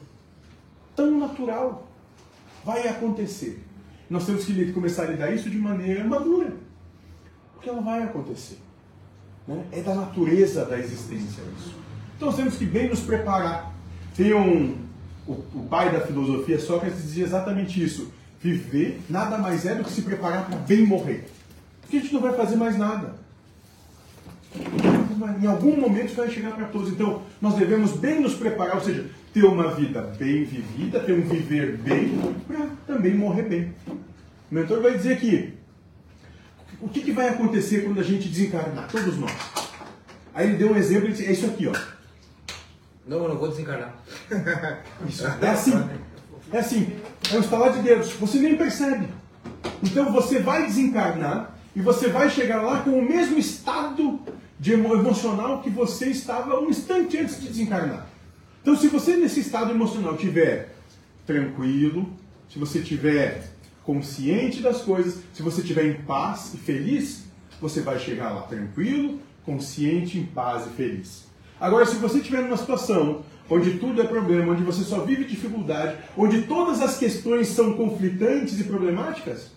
[0.96, 1.88] tão natural.
[2.64, 3.64] Vai acontecer.
[4.10, 6.54] Nós temos que começar a lidar isso de maneira madura.
[7.54, 8.60] Porque ela vai acontecer.
[9.48, 9.66] né?
[9.72, 11.76] É da natureza da existência isso.
[12.16, 13.74] Então nós temos que bem nos preparar.
[14.16, 14.78] Tem um,
[15.28, 18.12] o, o pai da filosofia, Sócrates, dizia exatamente isso.
[18.40, 21.28] Viver nada mais é do que se preparar para bem morrer.
[21.82, 23.16] Porque a gente não vai fazer mais nada.
[25.42, 26.90] Em algum momento vai chegar para todos.
[26.92, 31.22] Então, nós devemos bem nos preparar, ou seja, ter uma vida bem vivida, ter um
[31.28, 32.18] viver bem,
[32.48, 33.76] para também morrer bem.
[34.50, 35.54] O mentor vai dizer que
[36.80, 38.88] o que, que vai acontecer quando a gente desencarnar?
[38.90, 39.34] Todos nós.
[40.34, 41.74] Aí ele deu um exemplo, disse, é isso aqui, ó.
[43.06, 43.94] Não, eu não vou desencarnar.
[45.06, 45.28] Isso.
[45.28, 45.74] É assim.
[46.52, 46.96] É assim.
[47.32, 48.14] É um estalar de dedos.
[48.14, 49.08] Você nem percebe.
[49.84, 54.20] Então você vai desencarnar e você vai chegar lá com o mesmo estado
[54.60, 58.08] de emo- emocional que você estava um instante antes de desencarnar.
[58.66, 60.74] Então se você nesse estado emocional tiver
[61.24, 62.12] tranquilo,
[62.50, 63.44] se você tiver
[63.84, 67.26] consciente das coisas, se você tiver em paz e feliz,
[67.62, 71.26] você vai chegar lá tranquilo, consciente, em paz e feliz.
[71.62, 75.98] Agora, se você estiver numa situação onde tudo é problema, onde você só vive dificuldade,
[76.18, 79.52] onde todas as questões são conflitantes e problemáticas,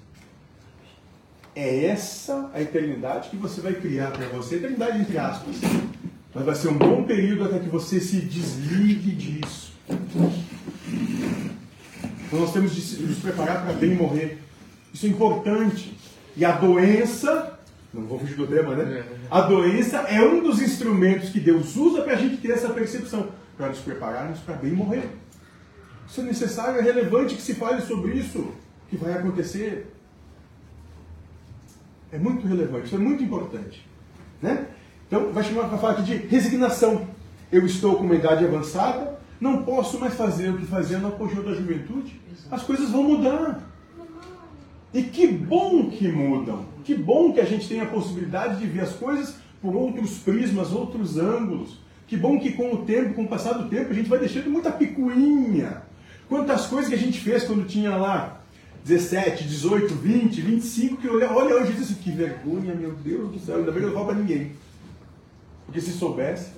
[1.57, 5.57] é essa a eternidade que você vai criar para você, eternidade entre aspas.
[6.39, 9.73] Mas vai ser um bom período até que você se desligue disso.
[12.27, 14.39] Então nós temos de nos preparar para bem morrer.
[14.95, 15.99] Isso é importante.
[16.37, 17.59] E a doença,
[17.93, 19.05] não vou fugir do tema, né?
[19.29, 23.31] A doença é um dos instrumentos que Deus usa para a gente ter essa percepção,
[23.57, 25.11] para nos prepararmos para bem morrer.
[26.09, 28.53] Isso é necessário, é relevante que se fale sobre isso,
[28.89, 29.93] que vai acontecer.
[32.13, 33.85] É muito relevante, isso é muito importante.
[34.41, 34.69] Né?
[35.09, 37.09] Então, vai chamar para falar aqui de resignação.
[37.51, 41.43] Eu estou com uma idade avançada, não posso mais fazer o que fazia no apogeu
[41.43, 42.21] da juventude.
[42.51, 43.67] As coisas vão mudar.
[44.93, 46.67] E que bom que mudam.
[46.85, 50.73] Que bom que a gente tem a possibilidade de ver as coisas por outros prismas,
[50.73, 51.79] outros ângulos.
[52.07, 54.51] Que bom que com o tempo, com o passar do tempo, a gente vai deixando
[54.51, 55.83] muita picuinha.
[56.29, 58.43] Quantas coisas que a gente fez quando tinha lá
[58.85, 63.31] 17, 18, 20, 25, que eu olha, hoje e diz assim, que vergonha, meu Deus
[63.31, 64.53] do céu, ainda bem que eu não falo para ninguém.
[65.69, 66.51] Porque se soubesse,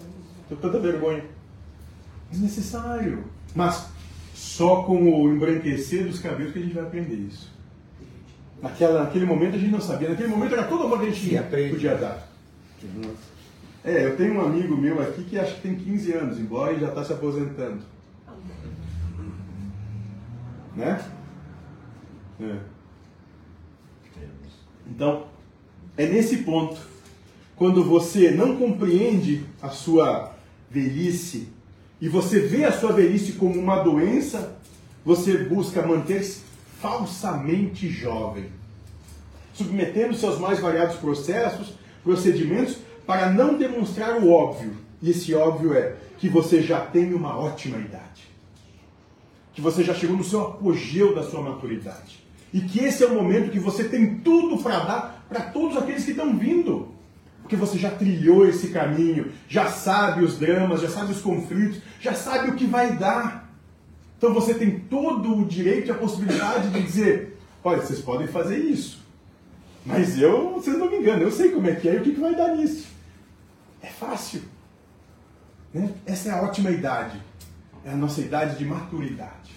[0.49, 1.25] tenho tanta vergonha.
[2.31, 3.25] Desnecessário.
[3.57, 3.89] Mas
[4.33, 7.51] só com o embranquecer dos cabelos que a gente vai aprender isso.
[8.63, 10.11] Naquela, naquele momento a gente não sabia.
[10.11, 11.71] Naquele momento era todo amor que a gente aprende.
[11.71, 12.29] podia dar.
[13.85, 16.83] É, eu tenho um amigo meu aqui que acho que tem 15 anos, embora ele
[16.83, 17.83] já está se aposentando.
[20.77, 21.05] Né?
[22.41, 22.57] É.
[24.87, 25.27] Então,
[25.97, 26.81] é nesse ponto,
[27.61, 30.33] quando você não compreende a sua
[30.71, 31.49] velhice
[32.01, 34.57] e você vê a sua velhice como uma doença,
[35.05, 36.41] você busca manter-se
[36.81, 38.47] falsamente jovem,
[39.53, 44.79] submetendo-se aos mais variados processos, procedimentos, para não demonstrar o óbvio.
[45.03, 48.31] E esse óbvio é que você já tem uma ótima idade
[49.53, 52.25] que você já chegou no seu apogeu da sua maturidade.
[52.55, 56.07] E que esse é o momento que você tem tudo para dar para todos aqueles
[56.07, 57.00] que estão vindo.
[57.51, 62.15] Porque você já trilhou esse caminho, já sabe os dramas, já sabe os conflitos, já
[62.15, 63.53] sabe o que vai dar.
[64.17, 68.57] Então você tem todo o direito e a possibilidade de dizer: olha, vocês podem fazer
[68.57, 69.01] isso.
[69.85, 72.15] Mas eu, vocês não me enganam, eu sei como é que é e o que,
[72.15, 72.87] que vai dar nisso.
[73.83, 74.43] É fácil.
[75.75, 75.93] Né?
[76.07, 77.21] Essa é a ótima idade.
[77.85, 79.51] É a nossa idade de maturidade.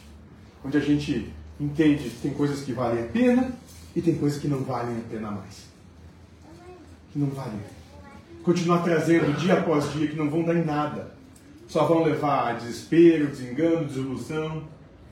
[0.66, 3.52] Onde a gente entende que tem coisas que valem a pena
[3.96, 5.68] e tem coisas que não valem a pena mais.
[7.12, 7.60] Que não valem.
[8.44, 11.14] Continuar trazendo dia após dia que não vão dar em nada.
[11.66, 14.64] Só vão levar a desespero, desengano, desilusão,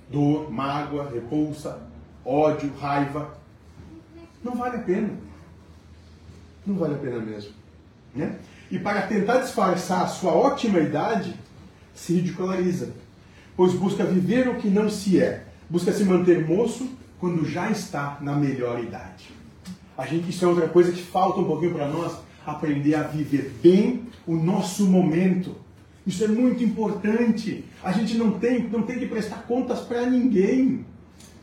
[0.10, 1.82] dor, mágoa, repulsa,
[2.26, 3.34] ódio, raiva.
[4.44, 5.10] Não vale a pena.
[6.68, 7.54] Não vale a pena mesmo.
[8.14, 8.38] Né?
[8.70, 11.34] E para tentar disfarçar a sua ótima idade,
[11.96, 12.92] se ridiculariza,
[13.56, 18.18] pois busca viver o que não se é, busca se manter moço quando já está
[18.20, 19.30] na melhor idade.
[19.98, 23.54] A gente, isso é outra coisa que falta um pouquinho para nós, aprender a viver
[23.62, 25.56] bem o nosso momento.
[26.06, 27.64] Isso é muito importante.
[27.84, 30.86] A gente não tem, não tem que prestar contas para ninguém.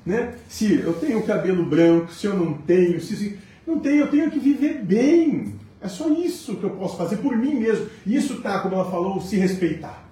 [0.04, 0.34] Né?
[0.48, 4.30] Se eu tenho cabelo branco, se eu não tenho, se, se não tenho, eu tenho
[4.30, 5.54] que viver bem.
[5.80, 7.86] É só isso que eu posso fazer por mim mesmo.
[8.06, 10.08] Isso tá, como ela falou, se respeitar.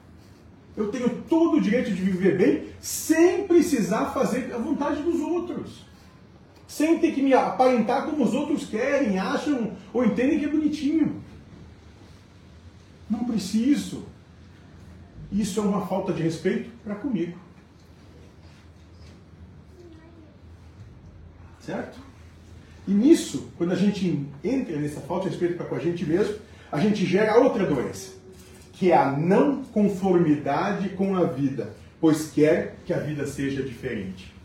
[0.76, 5.86] Eu tenho todo o direito de viver bem sem precisar fazer a vontade dos outros.
[6.66, 11.22] Sem ter que me aparentar como os outros querem, acham ou entendem que é bonitinho.
[13.08, 14.04] Não preciso.
[15.30, 17.38] Isso é uma falta de respeito para comigo.
[21.60, 21.98] Certo?
[22.86, 26.36] E nisso, quando a gente entra nessa falta de respeito para com a gente mesmo,
[26.70, 28.12] a gente gera outra doença,
[28.72, 34.35] que é a não conformidade com a vida, pois quer que a vida seja diferente.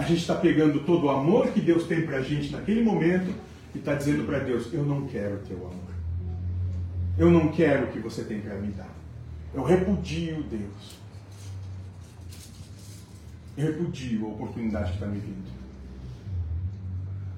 [0.00, 3.34] A gente está pegando todo o amor que Deus tem para a gente naquele momento
[3.74, 5.90] e está dizendo para Deus: Eu não quero teu amor.
[7.18, 8.88] Eu não quero o que você tem para me dar.
[9.52, 10.98] Eu repudio Deus.
[13.58, 15.50] Eu repudio a oportunidade que está me vindo.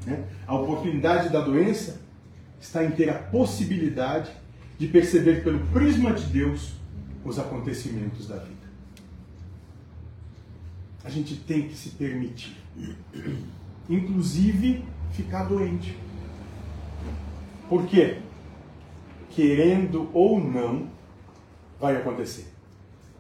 [0.07, 0.25] Né?
[0.47, 2.01] A oportunidade da doença
[2.61, 4.31] está em ter a possibilidade
[4.79, 6.75] de perceber pelo prisma de Deus
[7.25, 8.52] os acontecimentos da vida.
[11.05, 12.57] A gente tem que se permitir,
[13.89, 15.97] inclusive ficar doente.
[17.69, 18.19] Por quê?
[19.31, 20.89] Querendo ou não,
[21.81, 22.47] vai acontecer.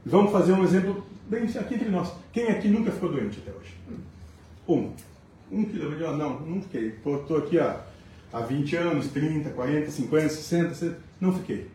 [0.04, 2.12] Vamos fazer um exemplo bem aqui entre nós.
[2.32, 3.74] Quem aqui nunca ficou doente até hoje?
[4.68, 4.92] Um
[5.52, 6.08] um quilômetro.
[6.08, 6.88] Ah, não, não fiquei.
[6.88, 7.84] Estou aqui há,
[8.32, 10.98] há 20 anos, 30, 40, 50, 60, 60.
[11.20, 11.70] Não fiquei.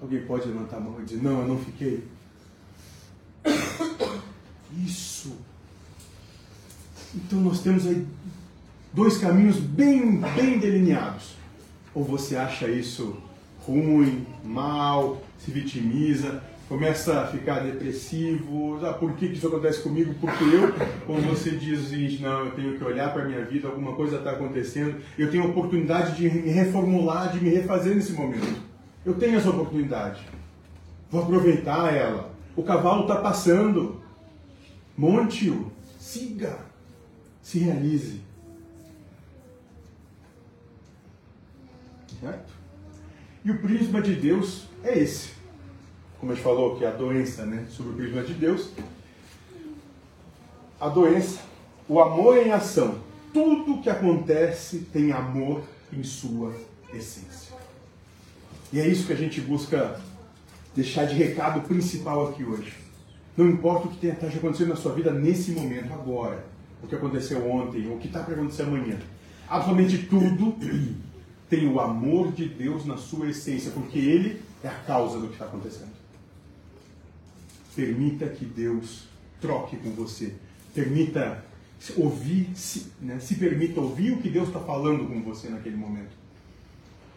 [0.00, 2.04] Alguém pode levantar a mão e dizer, não, eu não fiquei.
[4.84, 5.36] Isso.
[7.14, 8.06] Então nós temos aí
[8.92, 11.34] dois caminhos bem, bem delineados.
[11.94, 13.16] Ou você acha isso
[13.66, 18.80] ruim, mal, se vitimiza, começa a ficar depressivo.
[18.84, 20.14] Ah, por que, isso acontece comigo?
[20.20, 20.72] Porque eu,
[21.06, 24.32] quando você diz não, eu tenho que olhar para a minha vida, alguma coisa está
[24.32, 28.60] acontecendo, eu tenho a oportunidade de me reformular, de me refazer nesse momento.
[29.04, 30.20] Eu tenho essa oportunidade.
[31.10, 32.32] Vou aproveitar ela.
[32.56, 34.01] O cavalo está passando.
[34.96, 35.70] Monte-o.
[35.98, 36.58] Siga.
[37.42, 38.20] Se realize.
[42.20, 42.52] Certo?
[43.44, 45.42] E o prisma de Deus é esse
[46.22, 48.68] como a gente falou, que a doença, né, sobre o prisma de Deus.
[50.78, 51.40] A doença,
[51.88, 53.00] o amor em ação.
[53.34, 56.54] Tudo que acontece tem amor em sua
[56.94, 57.56] essência.
[58.72, 60.00] E é isso que a gente busca
[60.76, 62.72] deixar de recado principal aqui hoje.
[63.36, 66.44] Não importa o que esteja acontecendo na sua vida nesse momento, agora,
[66.82, 68.98] o que aconteceu ontem, ou o que está para acontecer amanhã.
[69.48, 70.56] Absolutamente tudo
[71.48, 75.34] tem o amor de Deus na sua essência, porque Ele é a causa do que
[75.34, 75.92] está acontecendo.
[77.74, 79.08] Permita que Deus
[79.40, 80.34] troque com você.
[80.74, 81.44] Permita
[81.96, 86.12] ouvir, se, né, se permita ouvir o que Deus está falando com você naquele momento.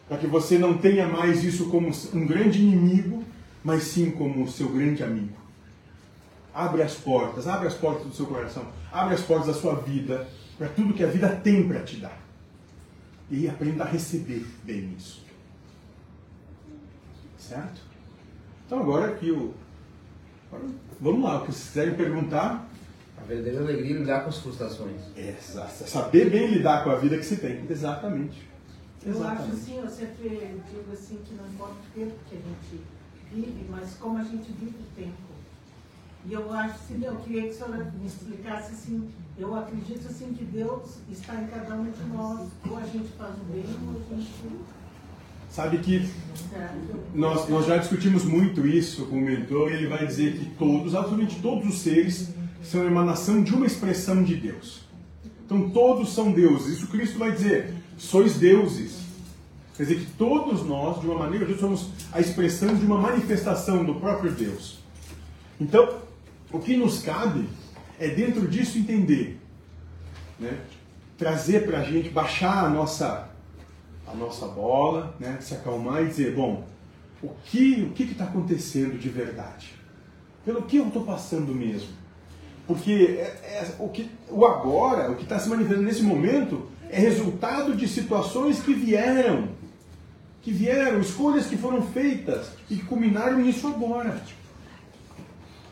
[0.08, 3.24] Para que você não tenha mais isso como um grande inimigo,
[3.64, 5.45] mas sim como seu grande amigo.
[6.56, 10.26] Abre as portas, abre as portas do seu coração, abre as portas da sua vida,
[10.58, 12.18] para tudo que a vida tem para te dar.
[13.30, 15.24] E aprenda a receber bem isso.
[17.38, 17.82] Certo?
[18.66, 19.54] Então agora aqui o
[21.00, 22.68] Vamos lá, o que vocês quiserem perguntar.
[23.18, 25.02] A verdadeira alegria é lidar com as frustrações.
[25.16, 27.66] É, saber bem lidar com a vida que se tem.
[27.70, 28.48] Exatamente.
[29.04, 29.42] Eu Exatamente.
[29.42, 30.30] acho assim, eu sempre
[30.70, 32.84] digo assim que não importa o tempo que a gente
[33.32, 35.35] vive, mas como a gente vive o tempo.
[36.28, 40.34] E eu acho assim, eu queria que a senhora me explicasse assim, eu acredito assim
[40.34, 44.02] que Deus está em cada um de nós, ou a gente faz o bem, ou
[44.12, 44.32] a gente
[45.50, 46.10] Sabe que
[47.14, 50.94] nós, nós já discutimos muito isso com o mentor, e ele vai dizer que todos,
[50.94, 54.82] absolutamente todos os seres, são emanação de uma expressão de Deus.
[55.46, 56.78] Então todos são deuses.
[56.78, 59.00] Isso Cristo vai dizer: sois deuses.
[59.78, 62.86] Quer dizer que todos nós, de uma maneira ou de outra, somos a expressão de
[62.86, 64.80] uma manifestação do próprio Deus.
[65.60, 66.02] Então,
[66.56, 67.48] o que nos cabe
[68.00, 69.40] é dentro disso entender,
[70.40, 70.60] né?
[71.18, 73.30] trazer para a gente, baixar a nossa,
[74.08, 75.38] a nossa bola, né?
[75.42, 76.66] se acalmar e dizer, bom,
[77.22, 79.74] o que o que está acontecendo de verdade?
[80.44, 81.90] Pelo que eu estou passando mesmo?
[82.68, 87.00] Porque é, é, o, que, o agora, o que está se manifestando nesse momento, é
[87.00, 89.50] resultado de situações que vieram
[90.46, 94.22] que vieram, escolhas que foram feitas e que culminaram nisso agora.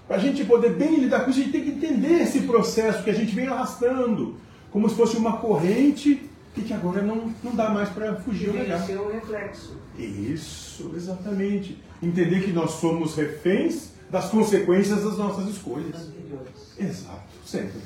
[0.08, 3.04] Para a gente poder bem lidar com isso, a gente tem que entender esse processo
[3.04, 4.36] que a gente vem arrastando,
[4.72, 8.56] como se fosse uma corrente e que agora não, não dá mais para fugir ou
[8.56, 8.82] negar.
[8.82, 9.78] Esse é o reflexo.
[9.98, 11.82] Isso, exatamente.
[12.02, 15.96] Entender que nós somos reféns das consequências das nossas escolhas.
[15.96, 16.78] Anteriores.
[16.78, 17.80] Exato, sempre.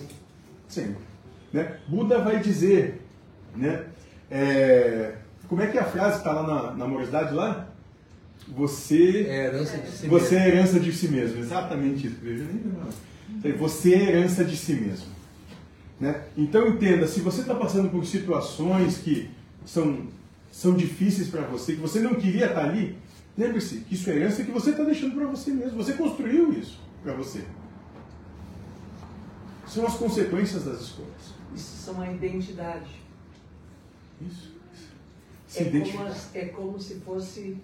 [0.68, 1.03] Sempre.
[1.53, 1.78] Né?
[1.88, 3.01] Buda vai dizer,
[3.55, 3.86] né?
[4.30, 5.15] É,
[5.47, 7.66] como é que é a frase que está lá na, na morosidade lá?
[8.55, 10.38] Você É herança de si você mesmo.
[10.38, 12.15] é herança de si mesmo, exatamente isso.
[12.21, 13.53] Veja, nem.
[13.53, 15.07] Você é herança de si mesmo.
[15.99, 16.23] Né?
[16.38, 19.29] Então entenda, se você está passando por situações que
[19.65, 20.07] são,
[20.51, 22.95] são difíceis para você, que você não queria estar ali,
[23.38, 25.77] lembre-se que isso é herança que você está deixando para você mesmo.
[25.83, 27.43] Você construiu isso para você.
[29.67, 31.33] São as consequências das escolhas.
[31.55, 32.89] Isso são a identidade.
[34.21, 34.55] Isso.
[35.47, 37.57] Se É como, é como se fosse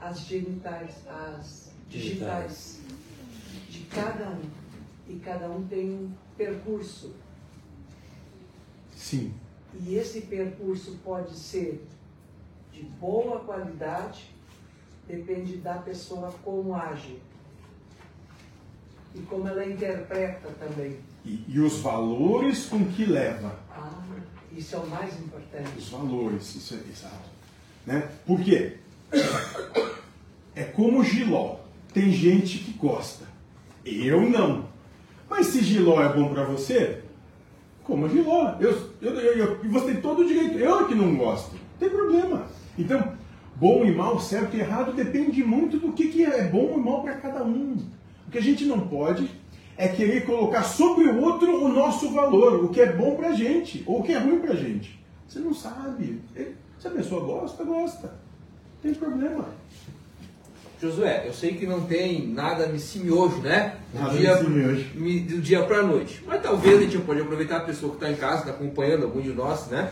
[0.00, 2.80] as genitais, as digitais
[3.68, 4.42] de cada um.
[5.08, 7.14] E cada um tem um percurso.
[8.94, 9.32] Sim.
[9.80, 11.86] E esse percurso pode ser
[12.72, 14.30] de boa qualidade,
[15.06, 17.18] depende da pessoa como age.
[19.14, 20.98] E como ela interpreta também.
[21.24, 23.58] E, e os valores com que leva.
[23.70, 24.02] Ah,
[24.52, 25.78] isso é o mais importante.
[25.78, 27.28] Os valores, isso é exato.
[27.86, 28.10] Né?
[28.26, 28.78] Por quê?
[30.54, 31.56] É como giló.
[31.92, 33.24] Tem gente que gosta.
[33.84, 34.66] Eu não.
[35.28, 37.02] Mas se giló é bom para você,
[37.84, 38.54] coma giló.
[38.60, 40.58] Eu, eu, eu, eu- você tem todo o direito.
[40.58, 41.52] Eu é que não gosto.
[41.52, 42.46] Não tem problema.
[42.78, 43.12] Então,
[43.56, 47.02] bom e mal, certo e errado, depende muito do que, que é bom e mal
[47.02, 47.76] para cada um.
[48.26, 49.30] O que a gente não pode
[49.76, 53.82] é querer colocar sobre o outro o nosso valor, o que é bom pra gente,
[53.86, 54.98] ou o que é ruim pra gente.
[55.26, 56.20] Você não sabe.
[56.78, 58.27] Se a pessoa gosta, gosta.
[58.82, 59.46] Não tem problema.
[60.80, 63.74] Josué, eu sei que não tem nada miojo, né?
[63.92, 64.36] Do Nada dia,
[64.94, 66.22] mi- do dia pra noite.
[66.24, 69.20] Mas talvez a gente pode aproveitar a pessoa que está em casa, está acompanhando, algum
[69.20, 69.90] de nós, né?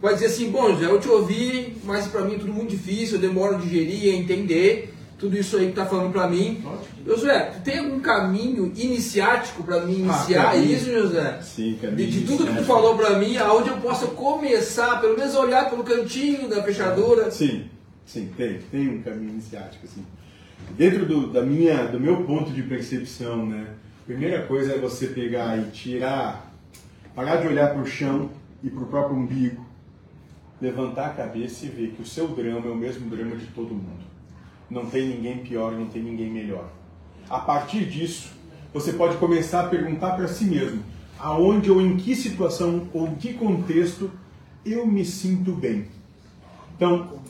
[0.00, 3.16] Pode dizer assim, bom, José, eu te ouvi, mas pra mim é tudo muito difícil,
[3.16, 6.64] eu demoro a digerir, a entender tudo isso aí que tá falando pra mim.
[7.06, 10.72] Josué, tu tem algum caminho iniciático pra mim iniciar caminho.
[10.76, 11.40] isso, José?
[11.42, 15.34] Sim, De, de tudo que tu falou pra mim, aonde eu possa começar, pelo menos
[15.34, 17.30] olhar pelo cantinho da fechadura.
[17.30, 17.64] Sim,
[18.06, 18.58] sim, tem.
[18.70, 20.04] Tem um caminho iniciático, assim.
[20.76, 23.74] Dentro do, da minha, do meu ponto de percepção, né?
[24.06, 26.52] Primeira coisa é você pegar e tirar,
[27.14, 28.30] parar de olhar para o chão
[28.62, 29.66] e para o próprio umbigo,
[30.60, 33.74] levantar a cabeça e ver que o seu drama é o mesmo drama de todo
[33.74, 34.06] mundo.
[34.70, 36.70] Não tem ninguém pior, não tem ninguém melhor.
[37.28, 38.32] A partir disso,
[38.72, 40.82] você pode começar a perguntar para si mesmo:
[41.18, 44.10] aonde ou em que situação ou que contexto
[44.64, 45.86] eu me sinto bem?
[46.76, 47.20] Então,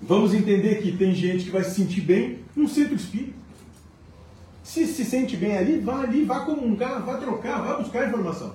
[0.00, 3.44] vamos entender que tem gente que vai se sentir bem num centro espírita.
[4.62, 8.54] Se se sente bem ali, vá ali, vá comungar, vá trocar, vá buscar informação.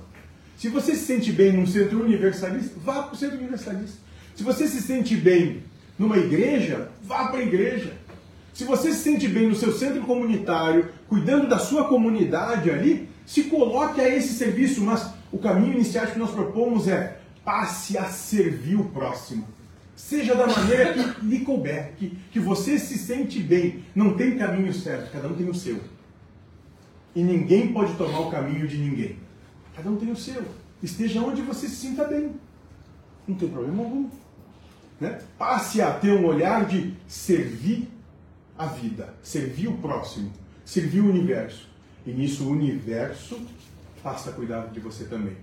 [0.57, 3.97] Se você se sente bem num centro universalista, vá para o centro universalista.
[4.35, 5.63] Se você se sente bem
[5.97, 7.93] numa igreja, vá para a igreja.
[8.53, 13.43] Se você se sente bem no seu centro comunitário, cuidando da sua comunidade ali, se
[13.43, 18.75] coloque a esse serviço, mas o caminho iniciático que nós propomos é passe a servir
[18.75, 19.47] o próximo.
[19.99, 23.83] Seja da maneira que lhe couber, que, que você se sente bem.
[23.93, 25.77] Não tem caminho certo, cada um tem o seu.
[27.13, 29.17] E ninguém pode tomar o caminho de ninguém.
[29.75, 30.41] Cada um tem o seu.
[30.81, 32.31] Esteja onde você se sinta bem.
[33.27, 34.09] Não tem problema algum.
[35.01, 35.21] Né?
[35.37, 37.89] Passe a ter um olhar de servir
[38.57, 40.31] a vida, servir o próximo,
[40.63, 41.67] servir o universo.
[42.07, 43.37] E nisso o universo
[44.01, 45.35] passa a cuidar de você também.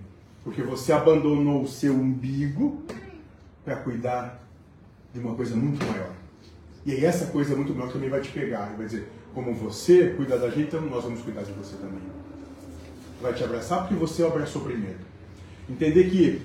[0.43, 2.83] Porque você abandonou o seu umbigo
[3.63, 4.46] para cuidar
[5.13, 6.11] de uma coisa muito maior.
[6.85, 10.13] E aí essa coisa muito maior também vai te pegar e vai dizer, como você
[10.15, 11.99] cuida da gente, então nós vamos cuidar de você também.
[13.21, 14.99] Vai te abraçar porque você abraçou primeiro.
[15.69, 16.41] Entender que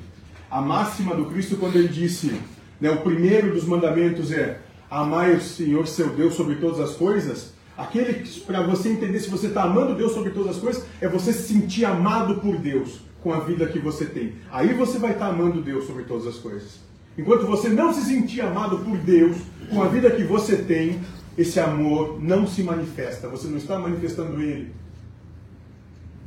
[0.50, 2.40] a máxima do Cristo quando ele disse,
[2.80, 4.60] né, o primeiro dos mandamentos é
[4.90, 9.46] amai o Senhor seu Deus sobre todas as coisas, aquele para você entender se você
[9.46, 13.32] está amando Deus sobre todas as coisas, é você se sentir amado por Deus com
[13.32, 14.34] a vida que você tem.
[14.50, 16.80] Aí você vai estar amando Deus sobre todas as coisas.
[17.16, 19.36] Enquanto você não se sentir amado por Deus
[19.70, 21.00] com a vida que você tem,
[21.36, 23.28] esse amor não se manifesta.
[23.28, 24.72] Você não está manifestando ele.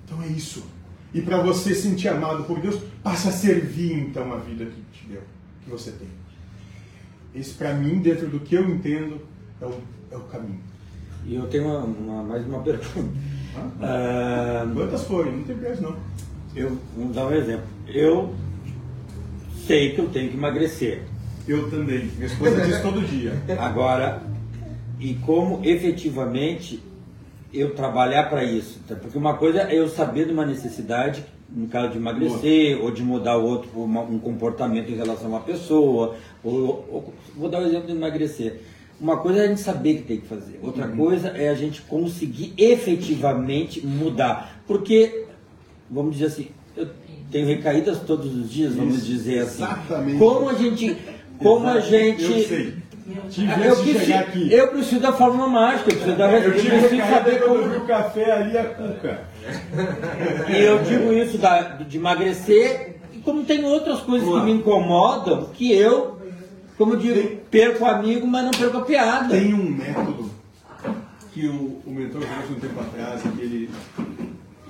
[0.06, 0.64] Então é isso.
[1.14, 5.08] E para você sentir amado por Deus, passa a servir então a vida que te
[5.08, 5.22] deu,
[5.64, 6.08] que você tem.
[7.34, 9.22] Esse para mim, dentro do que eu entendo,
[9.62, 9.74] é o,
[10.12, 10.60] é o caminho.
[11.26, 13.10] E eu tenho uma, uma, mais uma pergunta.
[13.82, 15.38] Ah, Quantas forem?
[15.38, 15.96] Não tem pressa não.
[16.56, 17.66] Eu, vamos dar um exemplo.
[17.88, 18.34] Eu
[19.66, 21.04] sei que eu tenho que emagrecer.
[21.48, 22.10] Eu também.
[22.16, 23.34] Minha esposa diz todo dia.
[23.60, 24.22] Agora,
[25.00, 26.82] e como efetivamente
[27.54, 28.80] eu trabalhar para isso?
[28.88, 28.96] Tá?
[28.96, 32.86] Porque uma coisa é eu saber de uma necessidade, no caso de emagrecer, Boa.
[32.86, 37.60] ou de mudar outro, um comportamento em relação a uma pessoa, ou, ou, vou dar
[37.60, 38.62] o um exemplo de emagrecer.
[39.00, 40.96] Uma coisa é a gente saber que tem que fazer, outra uhum.
[40.96, 44.64] coisa é a gente conseguir efetivamente mudar.
[44.66, 45.26] Porque,
[45.90, 46.88] vamos dizer assim, eu
[47.32, 49.64] tenho recaídas todos os dias, vamos Isso, dizer assim.
[49.64, 50.18] Exatamente.
[50.18, 50.98] Como a gente.
[51.38, 52.24] Como a gente.
[52.24, 52.86] Eu sei.
[53.30, 54.52] Tive eu, preciso, aqui.
[54.52, 58.32] eu preciso da fórmula mágica, eu preciso, da, eu, eu preciso saber como o café
[58.32, 59.20] ali a cuca.
[60.50, 65.50] E eu digo isso da, de emagrecer, e como tem outras coisas que me incomodam,
[65.54, 66.20] que eu,
[66.80, 69.36] como eu digo, tem, perco amigo, mas não perco a piada.
[69.36, 70.32] Tem um método
[71.32, 73.70] que o, o mentor trouxe um tempo atrás, que ele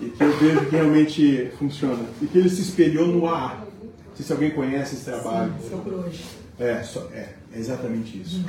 [0.01, 2.03] e que eu vejo que realmente funciona.
[2.21, 3.65] E que ele se espelhou no AA.
[3.85, 5.53] Não sei se alguém conhece esse trabalho.
[5.61, 6.23] Sim, hoje.
[6.59, 8.43] É, só, é, é exatamente isso.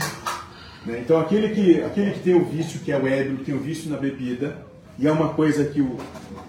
[0.84, 1.00] Né?
[1.04, 3.90] Então aquele que, aquele que tem o vício, que é o ébrio, tem o vício
[3.90, 4.64] na bebida,
[4.98, 5.96] e é uma coisa que o,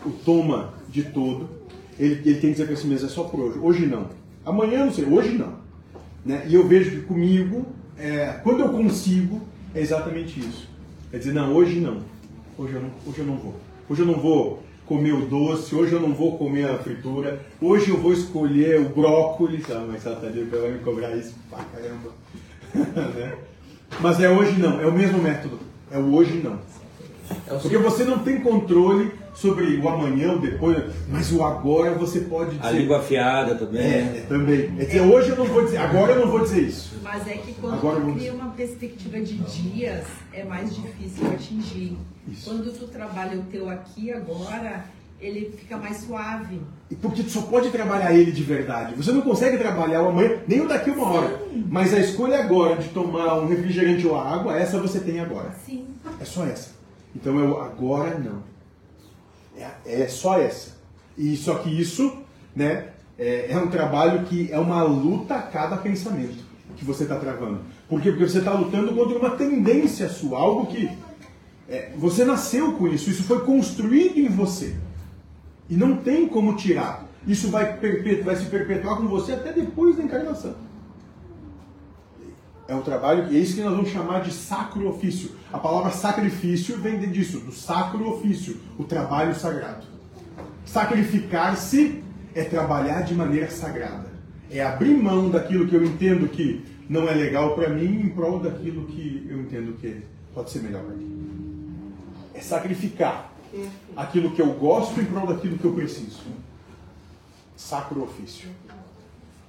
[0.06, 1.50] o toma de todo,
[2.00, 3.60] ele, ele tem que dizer para si mesmo, é só por hoje.
[3.60, 4.10] Hoje não.
[4.46, 5.56] Amanhã não sei, hoje não.
[6.24, 6.46] Né?
[6.48, 7.66] E eu vejo que comigo,
[7.98, 9.42] é, quando eu consigo,
[9.74, 10.70] é exatamente isso.
[11.12, 12.02] É dizer, não, hoje não.
[12.58, 13.56] Hoje eu não, hoje eu não vou.
[13.90, 17.90] Hoje eu não vou comer o doce, hoje eu não vou comer a fritura, hoje
[17.90, 22.12] eu vou escolher o brócolis, ah, mas Satanás vai me cobrar isso pra caramba.
[23.14, 23.36] né?
[24.00, 25.60] Mas é hoje não, é o mesmo método,
[25.92, 26.60] é o hoje não.
[27.48, 32.22] É Porque você não tem controle sobre o amanhã, o depois, mas o agora você
[32.22, 32.68] pode dizer.
[32.68, 33.82] A língua afiada também.
[33.82, 34.74] É, é também.
[34.80, 36.96] É dizer, hoje eu não vou dizer, agora eu não vou dizer isso.
[37.04, 41.98] Mas é que quando agora tu cria uma perspectiva de dias, é mais difícil atingir.
[42.28, 42.50] Isso.
[42.50, 44.86] Quando tu trabalha o teu aqui agora,
[45.20, 46.62] ele fica mais suave.
[46.90, 48.96] E porque tu só pode trabalhar ele de verdade.
[48.96, 51.42] Você não consegue trabalhar o amanhã, nem o daqui uma hora.
[51.70, 55.52] Mas a escolha agora de tomar um refrigerante ou água, essa você tem agora.
[55.66, 55.86] Sim.
[56.20, 56.77] É só essa.
[57.18, 58.44] Então eu agora não.
[59.58, 60.78] É, é só essa.
[61.18, 62.16] E só que isso,
[62.56, 66.46] né, é, é um trabalho que é uma luta a cada pensamento
[66.76, 67.62] que você está travando.
[67.90, 68.12] Por quê?
[68.12, 70.92] Porque você está lutando contra uma tendência sua, algo que
[71.68, 74.76] é, você nasceu com isso, isso foi construído em você.
[75.68, 77.08] E não tem como tirar.
[77.26, 77.78] Isso vai,
[78.24, 80.56] vai se perpetuar com você até depois da encarnação.
[82.68, 85.32] É um trabalho, e é isso que nós vamos chamar de sacro ofício.
[85.52, 89.86] A palavra sacrifício vem disso, do sacro ofício, o trabalho sagrado.
[90.66, 92.04] Sacrificar-se
[92.36, 94.08] é trabalhar de maneira sagrada.
[94.52, 98.40] É abrir mão daquilo que eu entendo que não é legal para mim em prol
[98.40, 100.04] daquilo que eu entendo que
[100.34, 101.28] pode ser melhor para mim
[102.38, 103.32] é sacrificar
[103.96, 106.22] aquilo que eu gosto em prol daquilo que eu preciso.
[107.56, 108.50] Sacro ofício.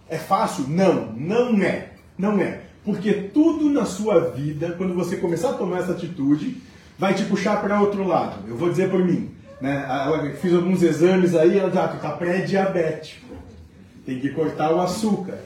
[0.08, 0.66] É fácil?
[0.66, 1.92] Não, não é.
[2.16, 2.62] Não é.
[2.88, 6.56] Porque tudo na sua vida, quando você começar a tomar essa atitude,
[6.98, 8.48] vai te puxar para outro lado.
[8.48, 9.28] Eu vou dizer por mim.
[9.60, 9.86] Né?
[10.06, 13.26] Eu fiz alguns exames aí, ela ah, tá pré-diabético.
[14.06, 15.38] Tem que cortar o açúcar.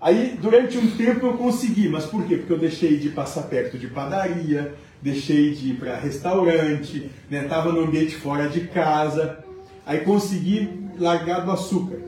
[0.00, 2.38] Aí, durante um tempo eu consegui, mas por quê?
[2.38, 7.46] Porque eu deixei de passar perto de padaria, deixei de ir para restaurante, né?
[7.46, 9.44] no ambiente fora de casa,
[9.84, 11.98] aí consegui largar do açúcar.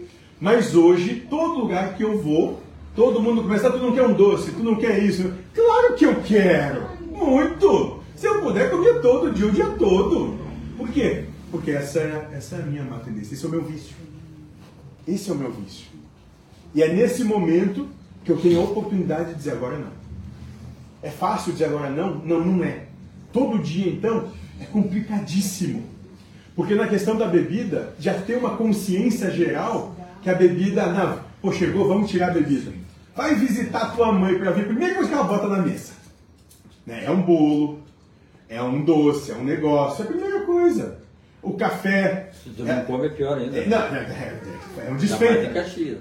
[0.41, 4.13] Mas hoje, todo lugar que eu vou, todo mundo começa, ah, tu não quer um
[4.13, 5.33] doce, tu não quer isso.
[5.55, 8.01] Claro que eu quero, muito.
[8.17, 10.39] Se eu puder comer todo dia, o dia todo.
[10.77, 11.25] Por quê?
[11.51, 13.97] Porque essa é, essa é a minha má tendência, esse é o meu vício.
[15.07, 15.87] Esse é o meu vício.
[16.75, 17.89] E é nesse momento
[18.25, 20.01] que eu tenho a oportunidade de dizer agora não.
[21.03, 22.19] É fácil dizer agora não?
[22.19, 22.87] Não, não é.
[23.33, 24.31] Todo dia, então,
[24.61, 25.85] é complicadíssimo.
[26.55, 31.53] Porque na questão da bebida, já tem uma consciência geral que a bebida, não, pô,
[31.53, 32.73] chegou, vamos tirar a bebida.
[33.15, 35.93] Vai visitar tua mãe para ver a primeira coisa que ela bota na mesa.
[36.87, 37.05] Né?
[37.05, 37.81] É um bolo,
[38.49, 40.99] é um doce, é um negócio, é a primeira coisa.
[41.43, 42.31] O café.
[42.45, 43.59] Se tu não é, come é pior ainda.
[43.59, 45.55] É, não, é, é, é um desfeito.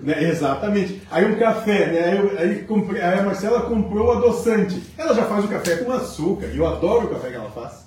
[0.03, 0.23] Né?
[0.29, 1.01] Exatamente.
[1.09, 2.03] Aí um café, né?
[2.03, 4.83] Aí, aí, comprei, aí, a Marcela comprou o adoçante.
[4.97, 6.47] Ela já faz o café com açúcar.
[6.47, 7.85] E eu adoro o café que ela faz.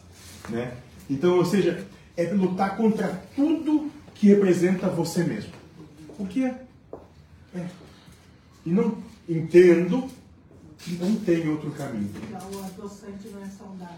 [0.48, 0.70] Né?
[1.10, 1.84] Então, ou seja,
[2.16, 5.52] é lutar contra tudo que representa você mesmo.
[6.18, 6.54] O que é?
[7.54, 7.64] É.
[8.64, 8.96] E não
[9.28, 10.08] entendo
[10.78, 12.10] que não tem outro caminho.
[12.52, 13.96] O adoçante não é saudável.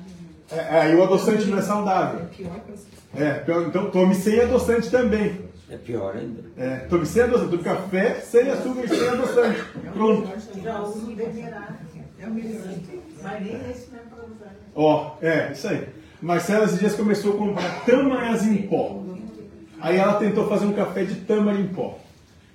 [0.50, 2.20] É, é, e o adoçante não é saudável.
[2.20, 2.86] É pior que você.
[3.14, 5.40] É, pior- então tome sem adoçante também.
[5.70, 6.44] É pior ainda.
[6.56, 9.60] É, tome sem adoçante, tome café sem açúcar e sem adoçante.
[9.92, 10.28] Pronto.
[10.62, 11.78] Já uso demerara.
[12.18, 12.62] É o melhor.
[13.22, 14.54] Mas nem esse não é para usar.
[14.74, 15.88] Ó, é, isso aí.
[16.20, 19.02] Marcela esses dias começou a comprar tâmaras em pó.
[19.80, 21.98] Aí ela tentou fazer um café de tâmara em pó.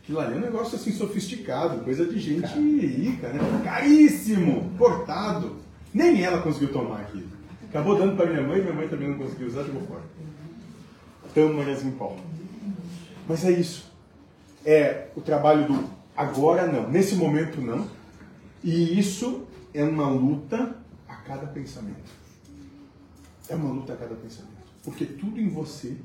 [0.10, 3.40] Aquilo ali é um negócio assim sofisticado, coisa de gente rica, né?
[3.64, 5.58] Caríssimo, cortado.
[5.94, 7.28] Nem ela conseguiu tomar aquilo.
[7.70, 10.02] Acabou dando para minha mãe, minha mãe também não conseguiu usar, jogou fora.
[11.32, 12.18] Tâmaras em pó.
[13.28, 13.86] Mas é isso.
[14.66, 15.88] É o trabalho do
[16.18, 17.88] agora não, nesse momento não.
[18.64, 19.46] E isso
[19.76, 20.76] é uma luta
[21.08, 22.10] a cada pensamento.
[23.48, 24.58] É uma luta a cada pensamento.
[24.84, 25.96] Porque tudo em você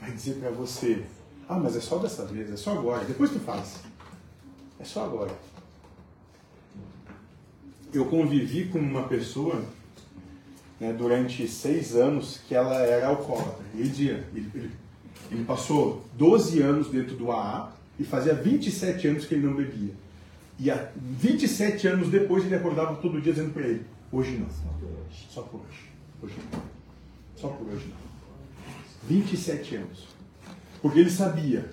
[0.00, 1.02] vai dizer para você:
[1.48, 3.04] ah, mas é só dessa vez, é só agora.
[3.06, 3.76] Depois tu faz.
[4.78, 5.34] É só agora.
[7.92, 9.64] Eu convivi com uma pessoa
[10.78, 13.64] né, durante seis anos que ela era alcoólatra.
[13.74, 14.70] Ele, ele,
[15.30, 19.94] ele passou 12 anos dentro do AA e fazia 27 anos que ele não bebia.
[20.58, 24.48] E há 27 anos depois ele acordava todo dia dizendo para ele: hoje não.
[25.30, 25.88] Só por hoje.
[26.22, 26.62] Hoje não.
[27.36, 28.08] Só por hoje não.
[29.08, 30.17] 27 anos.
[30.80, 31.70] Porque ele sabia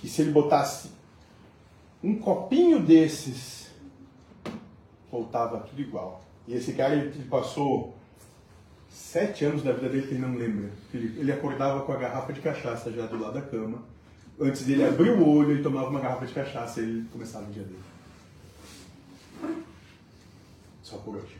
[0.00, 0.90] que se ele botasse
[2.02, 3.70] um copinho desses,
[5.10, 6.22] voltava tudo igual.
[6.46, 7.96] E esse cara ele, passou
[8.88, 10.70] sete anos da vida dele que ele não lembra.
[10.92, 13.82] Ele, ele acordava com a garrafa de cachaça já do lado da cama.
[14.40, 17.52] Antes dele abrir o olho, ele tomava uma garrafa de cachaça e ele começava o
[17.52, 17.82] dia dele.
[20.82, 21.36] Só por hoje.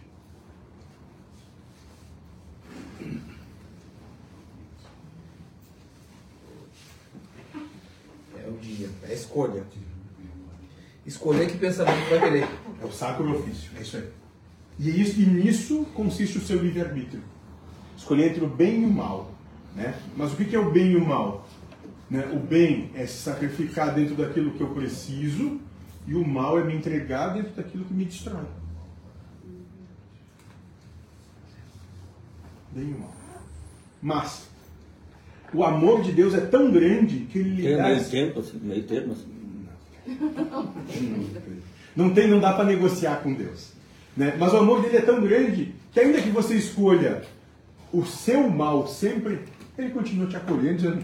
[8.37, 9.63] É o dia, é escolha.
[11.07, 12.49] Escolher que pensamento vai querer.
[12.83, 14.09] É o sacro ofício, é isso aí.
[14.79, 17.23] E, isso, e nisso consiste o seu livre-arbítrio.
[17.97, 19.33] Escolher entre o bem e o mal.
[19.75, 19.99] Né?
[20.17, 21.49] Mas o que é o bem e o mal?
[22.11, 22.31] Né?
[22.33, 25.61] O bem é se sacrificar dentro daquilo que eu preciso,
[26.07, 28.45] e o mal é me entregar dentro daquilo que me destrói.
[32.73, 33.15] Bem e o mal.
[34.01, 34.48] Mas
[35.55, 38.41] o amor de Deus é tão grande que ele lhe Tem dá meio esse- tempo,
[38.41, 39.27] assim, meio termo, assim.
[41.97, 43.73] Não tem, não dá para negociar com Deus.
[44.17, 44.35] Né?
[44.39, 47.23] Mas o amor dele é tão grande que ainda que você escolha
[47.93, 49.41] o seu mal sempre,
[49.77, 51.03] ele continua te acolhendo, dizendo,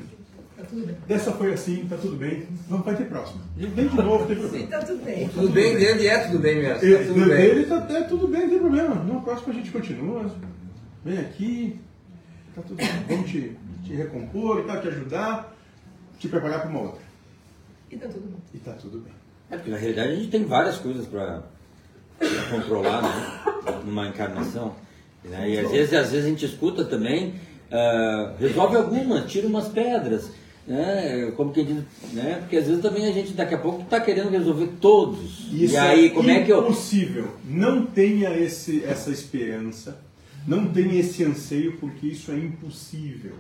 [1.07, 3.41] dessa foi assim, tá tudo bem, vamos vai ter próximo.
[3.59, 4.67] E vem de novo, tem problema.
[4.67, 5.29] Tá tudo bem.
[5.29, 6.85] Tudo bem dele é tudo bem mesmo.
[6.85, 7.29] Ele, Tá tudo bem.
[7.29, 8.95] dele tá, é tudo bem, não tem problema.
[8.97, 10.31] No próximo a gente continua.
[11.05, 11.77] Vem aqui,
[12.55, 12.89] tá tudo bem.
[13.09, 13.53] Vamos te,
[13.85, 15.55] te recompor e tal, te ajudar,
[16.19, 17.03] te preparar para uma outra.
[17.91, 18.39] E tá tudo bom.
[18.53, 19.13] E tá tudo bem.
[19.51, 21.43] É porque na realidade a gente tem várias coisas para
[22.51, 23.81] controlar né?
[23.85, 24.75] numa encarnação.
[25.23, 25.51] né?
[25.51, 27.35] E às vezes, às vezes a gente escuta também,
[27.71, 30.31] ah, resolve algumas, tira umas pedras.
[30.67, 31.31] Né?
[31.37, 31.85] Como quem diz,
[32.15, 32.39] né?
[32.41, 35.53] Porque às vezes também a gente daqui a pouco está querendo resolver todos.
[35.53, 36.63] Isso e aí, é como é que eu.
[36.63, 37.37] impossível.
[37.45, 40.01] Não tenha esse, essa esperança,
[40.49, 43.35] não tenha esse anseio, porque isso é impossível.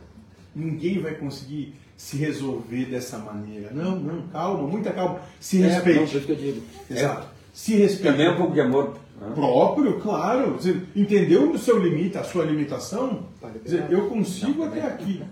[0.54, 3.70] Ninguém vai conseguir se resolver dessa maneira.
[3.72, 5.20] Não, não, calma, muita calma.
[5.40, 6.16] Se É, não, respeite.
[6.16, 6.62] isso que eu digo.
[6.90, 7.26] Exato.
[7.52, 8.02] Se É, respeite.
[8.12, 8.96] também um pouco de amor.
[9.20, 9.30] né?
[9.34, 10.52] Próprio, claro.
[10.54, 13.24] Você entendeu o seu limite, a sua limitação?
[13.40, 15.22] Quer dizer, eu consigo até aqui.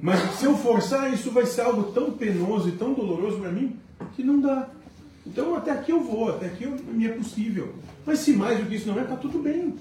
[0.00, 3.76] Mas se eu forçar, isso vai ser algo tão penoso e tão doloroso para mim
[4.16, 4.68] que não dá.
[5.26, 7.74] Então até aqui eu vou, até aqui eu, me é possível.
[8.06, 9.74] Mas se mais do que isso não é, tá tudo bem.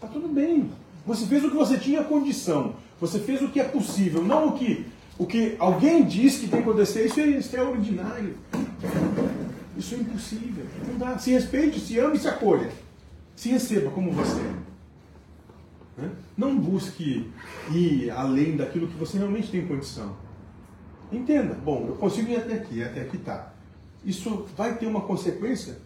[0.00, 0.70] Tá tudo bem.
[1.04, 2.74] Você fez o que você tinha condição.
[3.00, 4.86] Você fez o que é possível, não o que
[5.18, 7.06] o que alguém diz que tem que acontecer.
[7.06, 8.36] Isso é extraordinário.
[9.76, 10.64] Isso é impossível.
[10.86, 11.18] Não dá.
[11.18, 12.70] Se respeite, se ame e se acolha.
[13.34, 16.02] Se receba como você é.
[16.02, 16.10] Né?
[16.36, 17.30] Não busque
[17.72, 20.16] ir além daquilo que você realmente tem condição.
[21.10, 21.54] Entenda.
[21.54, 23.54] Bom, eu consigo ir até aqui, até aqui tá.
[24.04, 25.78] Isso vai ter uma consequência?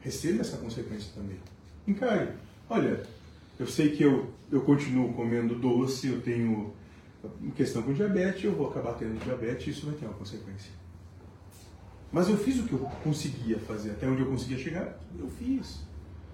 [0.00, 1.36] Receba essa consequência também.
[1.86, 2.30] Encare.
[2.68, 3.04] Olha,
[3.58, 6.72] eu sei que eu, eu continuo comendo doce, eu tenho
[7.54, 10.70] questão com diabetes, eu vou acabar tendo diabetes, isso vai ter uma consequência.
[12.10, 15.80] Mas eu fiz o que eu conseguia fazer, até onde eu conseguia chegar, eu fiz.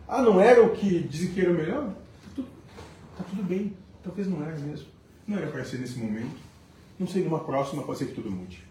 [0.08, 1.88] Ah, não era o que dizem que era o melhor?
[1.88, 2.48] Tá tudo,
[3.16, 3.74] tá tudo bem.
[4.02, 4.86] Talvez não era mesmo.
[5.26, 6.36] Não era para ser nesse momento.
[6.98, 8.66] Não sei, numa próxima pode ser que tudo mude.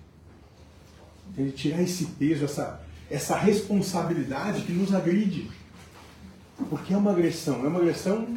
[1.56, 5.50] Tirar esse peso, essa, essa responsabilidade que nos agride.
[6.70, 8.28] Porque é uma agressão, é uma agressão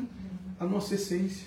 [0.59, 1.47] à nossa essência.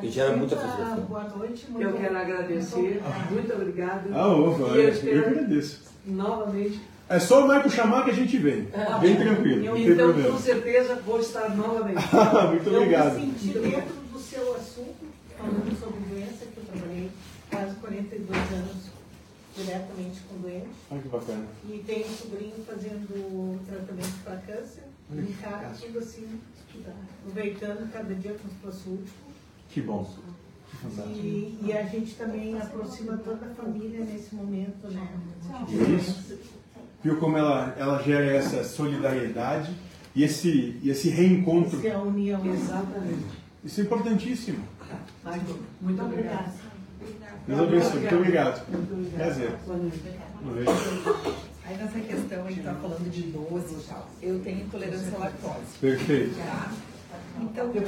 [0.00, 1.04] que gera muita Senta, frustração.
[1.04, 1.66] Boa noite.
[1.70, 3.30] muito Eu quero agradecer, obrigada.
[3.30, 4.08] muito obrigado.
[4.12, 4.58] Ah, E eu,
[5.04, 5.82] eu eu agradeço.
[6.06, 6.80] novamente.
[7.08, 8.68] É só o Marco chamar que a gente vem.
[8.74, 10.30] Ah, Bem tranquilo, tem Então, problema.
[10.32, 11.98] com certeza, vou estar novamente.
[12.50, 13.18] Muito Eu obrigado.
[13.20, 15.06] me senti dentro do seu assunto,
[15.38, 17.10] falando sobre doença, que eu trabalhei
[17.50, 18.96] quase 42 anos
[19.56, 20.68] diretamente com doentes.
[20.90, 21.44] Olha que bacana.
[21.68, 24.82] E tenho um sobrinho fazendo tratamento para câncer.
[25.10, 26.40] Olha E que tudo assim,
[27.22, 29.16] aproveitando cada dia como se fosse o último.
[29.70, 30.04] Que bom.
[30.70, 31.18] Que fantástico.
[31.18, 35.08] E, e a gente também aproxima toda a família nesse momento, né?
[35.96, 36.38] Isso.
[37.02, 39.72] Viu como ela, ela gera essa solidariedade
[40.14, 41.78] e esse, e esse reencontro.
[41.78, 42.44] Essa é a união.
[42.44, 43.46] Exatamente.
[43.64, 44.64] Isso é importantíssimo.
[45.80, 46.52] Muito obrigado.
[47.46, 48.00] Deus abençoe.
[48.00, 48.68] Muito obrigado.
[48.68, 49.16] Muito obrigado.
[49.16, 49.50] Prazer.
[49.66, 51.52] Boa noite.
[51.68, 54.08] Aí nessa questão a gente tá falando de doce e tal.
[54.22, 55.78] Eu tenho intolerância à lactose.
[55.80, 56.36] Perfeito.
[56.36, 56.72] Tá?
[57.40, 57.82] Então tem,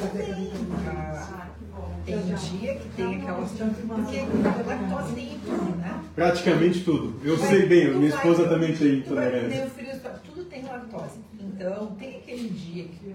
[2.04, 3.50] tem dia que tem aquelas.
[3.52, 6.02] Porque a lactose tem em tudo, né?
[6.14, 7.20] Praticamente tudo.
[7.24, 9.70] Eu sei bem, minha vai- esposa também tem vai intolerância.
[9.70, 11.20] filho, tudo tem lactose.
[11.38, 13.14] Então tem aquele dia que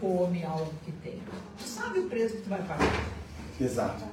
[0.00, 1.18] come algo que tem.
[1.58, 3.04] Tu sabe o preço que tu vai pagar.
[3.60, 4.04] Exato.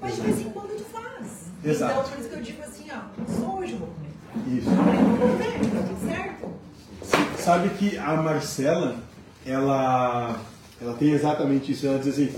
[0.00, 1.46] Mas de vez em quando tu faz.
[1.64, 1.92] Exato.
[2.00, 4.11] Então por isso que eu digo assim, ó, só hoje eu vou comer.
[4.46, 4.70] Isso.
[6.06, 6.48] Certo?
[7.38, 8.96] Sabe que a Marcela,
[9.46, 10.36] ela,
[10.80, 11.86] ela tem exatamente isso.
[11.86, 12.30] Ela diz assim: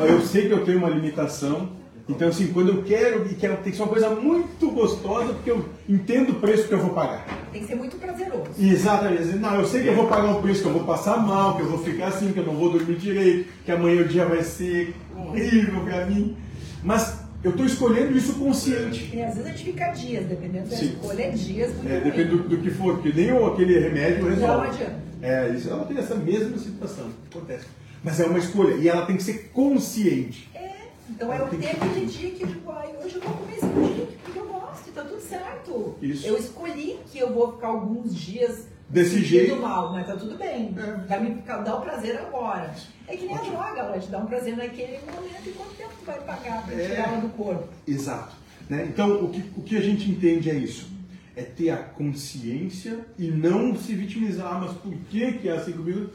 [0.00, 1.68] "Ó, eu sei que eu tenho uma limitação,
[2.08, 5.50] então assim, quando eu quero, e quero tem que ser uma coisa muito gostosa, porque
[5.50, 7.24] eu entendo o preço que eu vou pagar.
[7.52, 8.50] Tem que ser muito prazeroso.
[8.58, 9.36] Exatamente.
[9.36, 11.62] Não, eu sei que eu vou pagar um preço, que eu vou passar mal, que
[11.62, 14.42] eu vou ficar assim, que eu não vou dormir direito, que amanhã o dia vai
[14.42, 16.36] ser horrível pra mim.
[16.82, 19.10] Mas eu estou escolhendo isso consciente.
[19.14, 20.86] E às vezes a gente fica dias, dependendo da Sim.
[20.86, 24.28] escolha, é dias muito É, depende do, do que for, porque nem o- aquele remédio
[24.28, 24.46] resolve.
[24.46, 25.00] Não adianta.
[25.22, 27.66] É, isso, ela tem essa mesma situação, acontece.
[28.02, 30.48] Mas é uma escolha, e ela tem que ser consciente.
[30.54, 30.70] É,
[31.08, 32.18] então eu Tem que tenho ser aquele tudo.
[32.18, 34.92] dia que eu digo, ai, hoje eu vou comer esse pudim porque eu gosto, e
[34.92, 35.94] tá tudo certo.
[36.00, 36.26] Isso.
[36.26, 39.56] Eu escolhi que eu vou ficar alguns dias Desse sentindo jeito.
[39.56, 40.74] mal, mas tá tudo bem.
[40.76, 41.06] É.
[41.06, 42.74] Vai me dar o prazer agora.
[43.06, 45.90] É que nem a droga, ela te dá um prazer naquele momento e quanto tempo
[45.98, 46.88] tu vai pagar pra É.
[46.88, 47.68] tirar ela do corpo?
[47.86, 48.34] Exato.
[48.68, 48.86] Né?
[48.88, 50.88] Então, o que, o que a gente entende é isso.
[51.36, 54.54] É ter a consciência e não se vitimizar.
[54.54, 56.10] Ah, mas por que, que é assim comigo?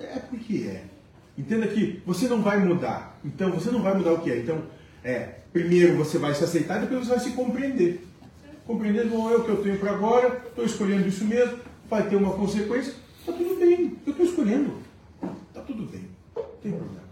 [0.00, 0.84] É porque é.
[1.38, 3.18] Entenda que você não vai mudar.
[3.24, 4.38] Então, você não vai mudar o que é.
[4.38, 4.62] Então,
[5.04, 8.06] é, primeiro você vai se aceitar, depois você vai se compreender.
[8.66, 12.16] Compreender, bom, é o que eu tenho para agora, estou escolhendo isso mesmo, vai ter
[12.16, 14.72] uma consequência, está tudo bem, eu estou escolhendo.
[15.48, 16.02] Está tudo bem,
[16.34, 17.06] não tem problema.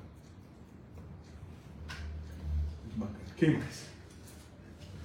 [2.84, 3.18] Muito bacana.
[3.36, 3.84] Quem mais?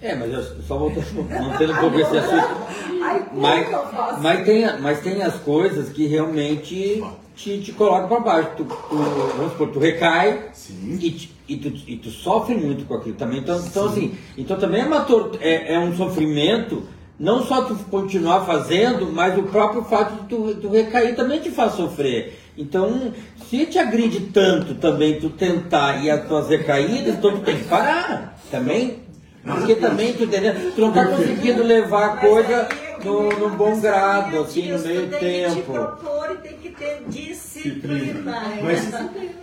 [0.02, 2.70] É, mas eu só voltando, mantendo um pouco esse assunto.
[3.04, 7.04] Ai, Mas, mas, tem, mas tem as coisas que realmente
[7.36, 8.50] te, te colocam para baixo.
[8.58, 8.96] Tu, tu,
[9.36, 10.98] vamos supor, tu recai Sim.
[11.02, 13.40] e, te- e tu, e tu sofre muito com aquilo também.
[13.40, 16.84] Então, então assim, então também é, uma tor- é, é um sofrimento,
[17.20, 21.52] não só tu continuar fazendo, mas o próprio fato de tu, tu recair também te
[21.52, 22.40] faz sofrer.
[22.58, 23.14] Então,
[23.50, 27.66] se te agride tanto também tu tentar e as tuas recaídas, então tu tem que
[27.66, 29.00] parar também.
[29.44, 30.28] Porque também tu,
[30.76, 32.68] tu não tá conseguindo levar a coisa
[33.00, 35.56] é no, no bom grado, assim, no meio tem tempo.
[35.56, 38.22] que te propor e tem que ter disciplina.
[38.62, 38.94] Mas,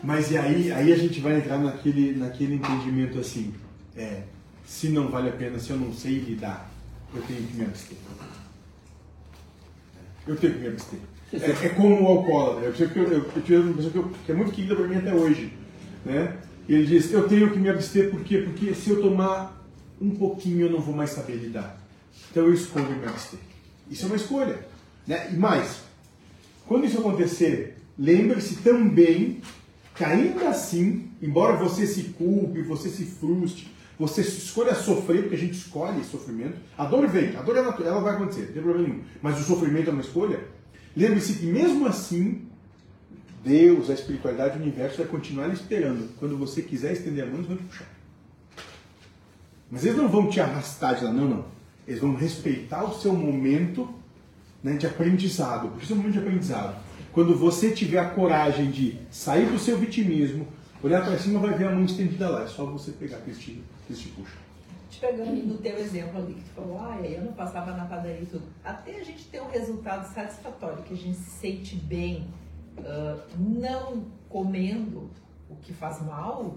[0.03, 3.55] mas e aí, aí a gente vai entrar naquele, naquele entendimento assim,
[3.97, 4.23] é,
[4.65, 6.70] se não vale a pena, se eu não sei lidar,
[7.15, 7.97] eu tenho que me abster.
[10.27, 10.99] Eu tenho que me abster.
[11.33, 12.65] É, é como o alcoólatra.
[12.66, 14.97] Eu, eu, eu, eu tive uma pessoa que, eu- que é muito querida para mim
[14.97, 15.53] até hoje.
[16.05, 16.37] Né?
[16.69, 18.39] E ele diz, eu tenho que me abster por quê?
[18.39, 19.65] Porque se eu tomar
[20.01, 21.81] um pouquinho eu não vou mais saber lidar.
[22.31, 23.39] Então eu escolho me abster.
[23.91, 24.59] Isso é uma escolha.
[25.07, 25.31] Né?
[25.33, 25.81] E mais,
[26.66, 29.41] quando isso acontecer, lembre-se também
[29.95, 35.39] que ainda assim, embora você se culpe, você se frustre, você escolha sofrer, porque a
[35.39, 38.62] gente escolhe sofrimento, a dor vem, a dor é natural, ela vai acontecer, não tem
[38.62, 40.40] problema nenhum, mas o sofrimento é uma escolha.
[40.94, 42.43] Lembre-se que mesmo assim,
[43.44, 46.10] Deus, a espiritualidade, o universo vai continuar esperando.
[46.18, 47.86] Quando você quiser estender a mão, eles vão te puxar.
[49.70, 51.44] Mas eles não vão te arrastar de lá, não, não.
[51.86, 53.89] Eles vão respeitar o seu momento
[54.62, 55.68] né, de aprendizado.
[55.68, 56.77] Porque é um momento de aprendizado.
[57.12, 60.47] Quando você tiver a coragem de sair do seu vitimismo,
[60.82, 62.44] olhar para cima, vai ver a mão estendida lá.
[62.44, 63.53] É só você pegar que eles te,
[63.86, 64.39] que eles te puxam.
[64.90, 68.23] Te pegando no teu exemplo ali, que tu falou, ah, eu não passava na padaria
[68.23, 68.44] e tudo.
[68.65, 72.27] Até a gente ter um resultado satisfatório, que a gente se sente bem,
[72.78, 75.11] ah, não comendo
[75.48, 76.57] o que faz mal,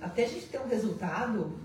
[0.00, 1.58] até a gente ter um resultado,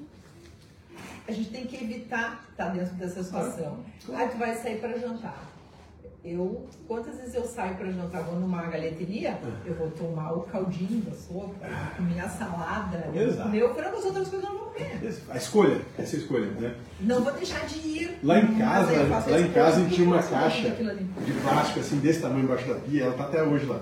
[1.27, 3.79] a gente tem que evitar estar dentro dessa situação.
[4.13, 5.50] Aí tu vai sair para jantar.
[6.23, 11.01] Eu, quantas vezes eu saio para jantar, vou numa galeteria, eu vou tomar o caldinho
[11.01, 11.55] da sopa,
[11.97, 13.43] comer a salada, Exato.
[13.43, 14.99] comer o frango, as outras coisas eu não vou comer.
[15.29, 16.75] A escolha, essa escolha, né?
[16.99, 18.19] Não vou deixar de ir.
[18.23, 18.91] Lá em casa,
[19.27, 22.75] lá em casa a gente tinha uma caixa de plástico assim desse tamanho embaixo da
[22.75, 23.81] pia, ela tá até hoje lá.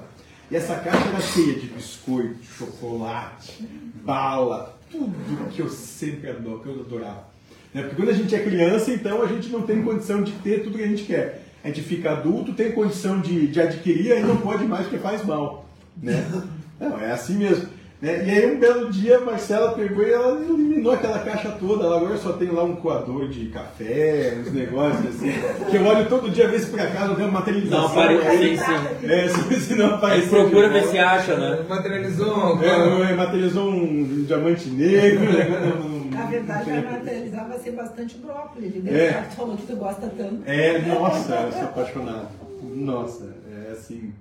[0.49, 3.67] E essa caixa era cheia de biscoito, chocolate,
[4.01, 7.27] bala, tudo que eu sempre adoro, que eu adorava.
[7.73, 7.81] Né?
[7.83, 10.77] Porque quando a gente é criança, então a gente não tem condição de ter tudo
[10.77, 11.48] que a gente quer.
[11.69, 15.65] Gente fica adulto, tem condição de, de adquirir e não pode mais porque faz mal.
[16.01, 16.25] Né?
[16.79, 17.67] Não, é assim mesmo.
[18.01, 18.25] Né?
[18.25, 21.83] E aí um belo dia a Marcela pegou e ela eliminou aquela caixa toda.
[21.83, 25.33] Ela agora só tem lá um coador de café, uns negócios assim.
[25.69, 27.81] Que eu olho todo dia ver se por acaso não tem uma materialização.
[27.81, 28.17] Não, apare...
[28.37, 29.05] sim, sim.
[29.05, 30.29] É, se, se não Aí aparecer.
[30.29, 31.65] procura de ver se acha, né?
[31.67, 32.63] Materializou.
[32.63, 35.25] É, materializou um diamante negro.
[35.33, 35.98] né?
[36.19, 38.75] Na verdade, vai materializar, vai ser bastante brócolis.
[38.75, 39.05] Ele É.
[39.07, 39.23] é.
[39.23, 40.43] falou que tu gosta tanto.
[40.45, 42.29] É, nossa, eu sou apaixonado.
[42.75, 44.13] Nossa, é assim.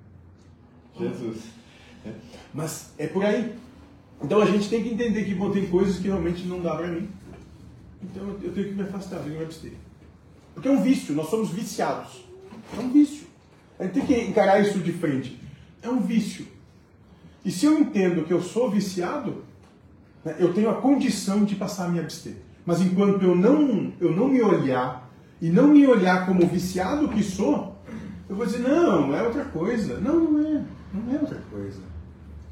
[0.99, 1.37] Jesus.
[2.05, 2.11] É.
[2.53, 3.53] Mas é por aí.
[4.21, 6.87] Então a gente tem que entender que bom, tem coisas que realmente não dá pra
[6.87, 7.09] mim.
[8.03, 9.73] Então eu tenho que me afastar, eu tenho que me abster.
[10.53, 12.25] Porque é um vício, nós somos viciados.
[12.77, 13.27] É um vício.
[13.79, 15.39] A gente tem que encarar isso de frente.
[15.81, 16.45] É um vício.
[17.45, 19.43] E se eu entendo que eu sou viciado,
[20.37, 22.35] eu tenho a condição de passar a me abster.
[22.65, 25.09] Mas enquanto eu não, eu não me olhar
[25.41, 27.75] e não me olhar como viciado que sou,
[28.29, 29.99] eu vou dizer, não, é outra coisa.
[29.99, 30.63] Não, não é.
[30.93, 31.81] Não é outra coisa.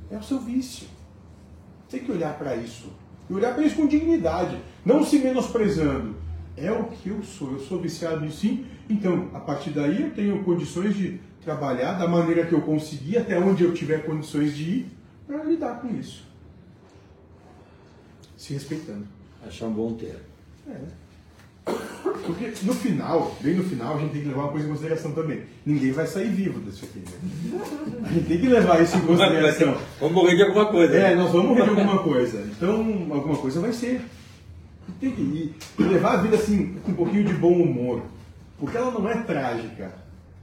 [0.09, 0.87] É o seu vício.
[1.89, 2.91] Tem que olhar para isso.
[3.29, 4.57] E olhar para isso com dignidade.
[4.85, 6.15] Não se menosprezando.
[6.55, 7.51] É o que eu sou.
[7.51, 8.65] Eu sou viciado em sim.
[8.89, 13.39] Então, a partir daí, eu tenho condições de trabalhar da maneira que eu conseguir, até
[13.39, 14.91] onde eu tiver condições de ir,
[15.25, 16.26] para lidar com isso.
[18.37, 19.05] Se respeitando.
[19.45, 20.19] Achar um bom termo.
[20.69, 21.07] É.
[22.25, 25.11] Porque no final, bem no final, a gente tem que levar uma coisa em consideração
[25.11, 25.43] também.
[25.65, 26.99] Ninguém vai sair vivo disso aqui.
[26.99, 27.61] Né?
[28.05, 29.77] A gente tem que levar isso em consideração.
[29.99, 30.95] Vamos morrer de alguma coisa.
[30.95, 31.15] É, né?
[31.15, 32.41] nós vamos morrer de alguma coisa.
[32.41, 34.01] Então, alguma coisa vai ser.
[34.99, 35.55] Tem que ir.
[35.79, 38.03] E levar a vida assim, com um pouquinho de bom humor.
[38.57, 39.93] Porque ela não é trágica.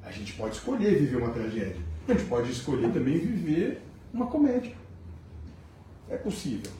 [0.04, 1.76] A gente pode escolher viver uma tragédia.
[2.06, 3.80] A gente pode escolher também viver
[4.12, 4.72] uma comédia.
[6.10, 6.70] É possível.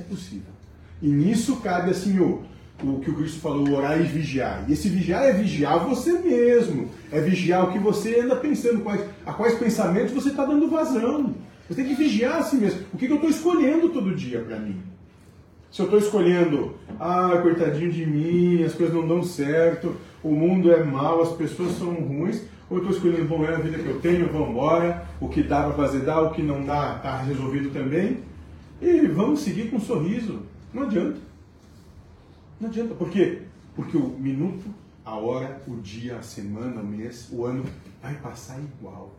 [0.00, 0.52] É possível.
[1.02, 2.42] E nisso cabe assim o,
[2.82, 4.64] o que o Cristo falou, orar e vigiar.
[4.68, 6.88] E esse vigiar é vigiar você mesmo.
[7.12, 11.34] É vigiar o que você anda pensando, quais, a quais pensamentos você está dando vazão.
[11.68, 12.80] Você tem que vigiar a si mesmo.
[12.92, 14.76] O que, que eu estou escolhendo todo dia para mim?
[15.70, 20.72] Se eu estou escolhendo, ah, coitadinho de mim, as coisas não dão certo, o mundo
[20.72, 23.86] é mau, as pessoas são ruins, ou eu estou escolhendo, bom, é a vida que
[23.86, 27.18] eu tenho, vamos embora, o que dá para fazer dá, o que não dá está
[27.18, 28.18] resolvido também,
[28.80, 30.42] e vamos seguir com um sorriso.
[30.72, 31.20] Não adianta.
[32.60, 32.94] Não adianta.
[32.94, 33.42] Por quê?
[33.74, 34.64] Porque o minuto,
[35.04, 37.64] a hora, o dia, a semana, o mês, o ano
[38.02, 39.14] vai passar igual.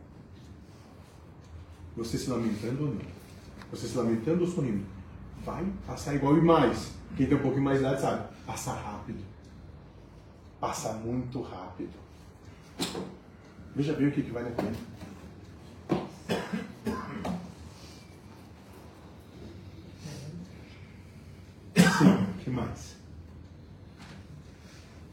[1.96, 3.00] Você se lamentando ou não.
[3.70, 4.84] Você se lamentando ou sorrindo.
[5.44, 6.36] Vai passar igual.
[6.36, 9.22] E mais, quem tem um pouquinho mais de idade sabe, passa rápido.
[10.60, 11.90] Passa muito rápido.
[13.74, 14.76] Veja bem o que, que vale a pena.
[21.98, 22.96] Sim, o que mais?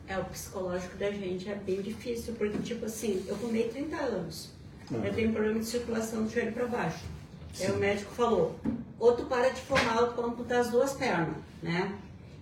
[0.07, 4.49] É, o psicológico da gente é bem difícil, porque, tipo assim, eu fumei 30 anos.
[4.89, 5.05] Uhum.
[5.05, 7.05] Eu tenho problema de circulação do joelho para baixo.
[7.59, 8.55] Aí o médico falou,
[8.99, 11.95] ou tu para de fumar ou tu amputar as duas pernas, né?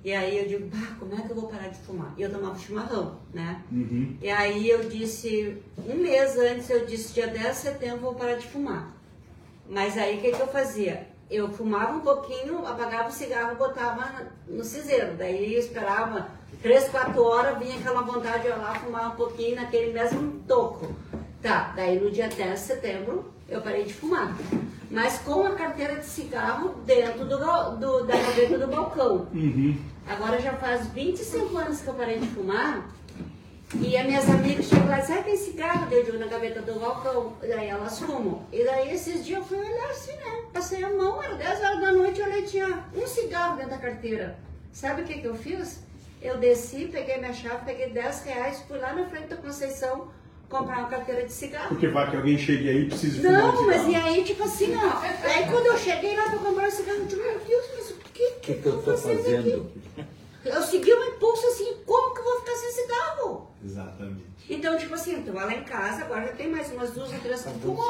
[0.03, 2.13] E aí eu digo, bah, como é que eu vou parar de fumar?
[2.17, 3.61] E eu tomava chimarrão, né?
[3.71, 4.15] Uhum.
[4.21, 8.15] E aí eu disse, um mês antes eu disse, dia 10 de setembro eu vou
[8.15, 8.95] parar de fumar.
[9.69, 11.07] Mas aí o que, que eu fazia?
[11.29, 15.15] Eu fumava um pouquinho, apagava o cigarro botava no cinzeiro.
[15.17, 16.27] Daí eu esperava
[16.61, 20.95] 3, 4 horas, vinha aquela vontade de ir lá fumar um pouquinho naquele mesmo toco.
[21.41, 24.35] Tá, daí no dia 10 de setembro eu parei de fumar.
[24.89, 27.37] Mas com a carteira de cigarro dentro do,
[27.75, 29.27] do- da gaveta do balcão.
[29.33, 29.77] Uhum.
[30.07, 32.87] Agora já faz 25 anos que eu parei de fumar.
[33.75, 36.27] E as minhas amigas chegam lá e dizem, ah, tem cigarro, daí eu digo na
[36.27, 37.33] gaveta do balcão.
[37.43, 38.45] E daí elas fumam.
[38.51, 40.43] E daí esses dias eu fui olhar assim, né?
[40.53, 43.77] Passei a mão, era 10 horas da noite, eu olhei, tinha um cigarro dentro da
[43.77, 44.39] carteira.
[44.71, 45.81] Sabe o que, que eu fiz?
[46.21, 50.07] Eu desci, peguei minha chave, peguei 10 reais, fui lá na frente da Conceição
[50.49, 51.67] comprar uma carteira de cigarro.
[51.67, 54.07] Porque vai que alguém chegue aí e precise fumar um Não, mas cigarro.
[54.07, 54.99] e aí, tipo assim, ó.
[55.27, 57.93] Aí quando eu cheguei lá pra comprar o cigarro, eu digo, meu Deus, mas o
[58.13, 59.71] que, O que, que eu estou fazendo?
[60.45, 63.51] Eu segui um impulso assim, como que eu vou ficar sem cigarro?
[63.63, 64.27] Exatamente.
[64.49, 67.41] Então, tipo assim, então lá em casa, agora já tem mais umas duas ou três
[67.41, 67.85] que fumou.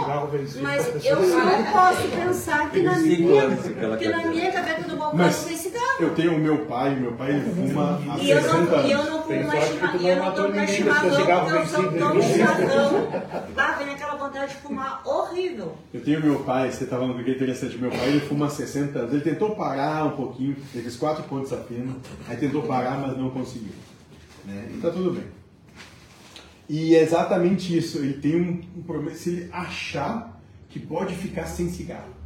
[0.62, 3.58] Mas pessoa eu não posso pensar que na minha,
[3.98, 5.86] que na minha gaveta do balcão Mas tem cigarro.
[6.00, 8.92] eu tenho o meu pai, meu pai ele fuma há E eu, 60 não, e
[8.92, 10.00] eu não fumo mais chimarrão.
[10.00, 12.22] não Eu não tomo mais chimarrão eu tão né?
[12.24, 13.08] chimarrão.
[13.56, 15.76] Lá vem aquela vontade de fumar horrível.
[15.94, 18.50] Eu tenho meu pai, você estava falando que é interessante, meu pai ele fuma há
[18.50, 21.96] 60 anos, ele tentou parar um pouquinho, ele fez quatro pontos a pena,
[22.28, 23.74] aí tentou parar, mas não conseguiu.
[24.46, 24.70] Né?
[24.74, 25.24] E tá tudo bem.
[26.70, 30.38] E é exatamente isso, ele tem um, um problema, se ele achar
[30.70, 32.18] que pode ficar sem cigarro.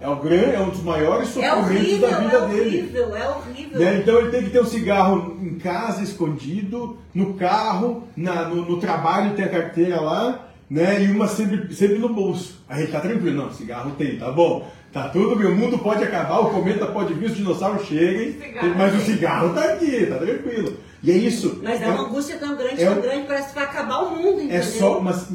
[0.00, 2.78] É, o grande, é um dos maiores É sofrimentos horrível, da vida é dele.
[2.78, 3.78] horrível, é horrível.
[3.80, 3.96] Né?
[3.98, 8.78] Então ele tem que ter um cigarro em casa, escondido, no carro, na- no, no
[8.80, 11.02] trabalho tem a carteira lá, né?
[11.04, 12.60] E uma sempre, sempre no bolso.
[12.68, 14.70] Aí ele tá tranquilo, não, cigarro tem, tá bom.
[14.92, 18.74] Tá tudo bem, o mundo pode acabar, o cometa pode vir, os dinossauros cheguem, Cigarro
[18.76, 20.76] mas o cigarro tá aqui, tá tranquilo.
[21.02, 21.60] E é isso.
[21.62, 24.16] Mas é uma angústia tão grande, é tão um- grande, parece que vai acabar o
[24.16, 24.56] mundo, entendeu?
[24.56, 25.28] É só, mas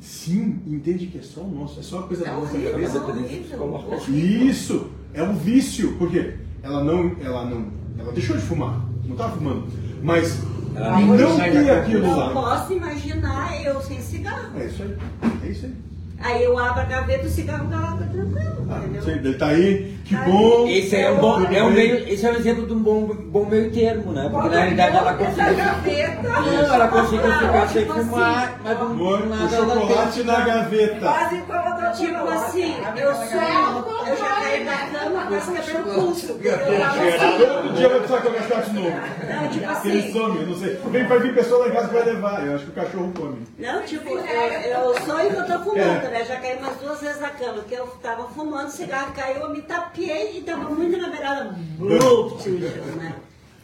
[0.00, 2.98] sim, entende que é só o nosso, é só a coisa É da nossa cabeça.
[2.98, 4.10] é.
[4.10, 7.66] Isso, é um vício, porque ela não, ela não,
[7.98, 9.66] ela deixou de fumar, não estava fumando,
[10.02, 10.38] mas
[10.78, 12.30] Ela não não tem aquilo Não lá.
[12.30, 14.50] posso imaginar eu sem cigarro.
[14.58, 14.96] É isso aí,
[15.44, 15.74] é isso aí.
[16.20, 19.02] Aí eu abro a gaveta, o cigarro tá lá, tá tranquilo, Ah, entendeu?
[19.06, 20.66] aí, ele tá aí, que Tá bom.
[20.68, 23.44] Esse é um bom, é um meio, esse é um exemplo de um bom, bom
[23.44, 24.28] meio termo, né?
[24.32, 25.56] Porque na realidade ela conseguiu.
[25.56, 26.22] gaveta.
[26.28, 30.40] Não, ela conseguiu ficar sem Tipo fumar, mas não Amor, o nada ela chocolate na
[30.40, 30.98] gaveta.
[31.00, 34.06] Quase como a Tipo assim, eu sou.
[34.06, 36.26] Eu já caí da cama com esse cabelo pulso.
[36.28, 38.90] Todo dia vai precisar comer chocolate novo.
[38.90, 40.12] Não, tipo Porque ele assim.
[40.12, 40.78] some, eu não sei.
[40.90, 42.46] Vem, vai vir pessoa lá em casa que vai levar.
[42.46, 43.36] Eu acho que o cachorro come.
[43.58, 46.18] Não, tipo, eu, eu sonho que eu tô fumando, É.
[46.18, 46.24] né?
[46.24, 49.50] Já caí umas duas vezes na cama, porque eu tava fumando, o cigarro caiu, eu
[49.50, 51.54] me tapiei e tava muito na beirada.
[51.78, 52.58] Blup, tio,
[52.96, 53.14] né?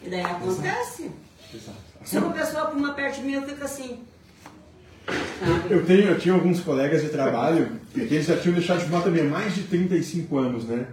[0.03, 1.11] E daí acontece.
[2.03, 3.99] Se uma pessoa fuma perto de mim, eu fico assim.
[5.07, 5.73] Sabe?
[5.73, 9.03] Eu, tenho, eu tinha alguns colegas de trabalho que eles já tinham deixado de fumar
[9.03, 10.85] também há mais de 35 anos, né?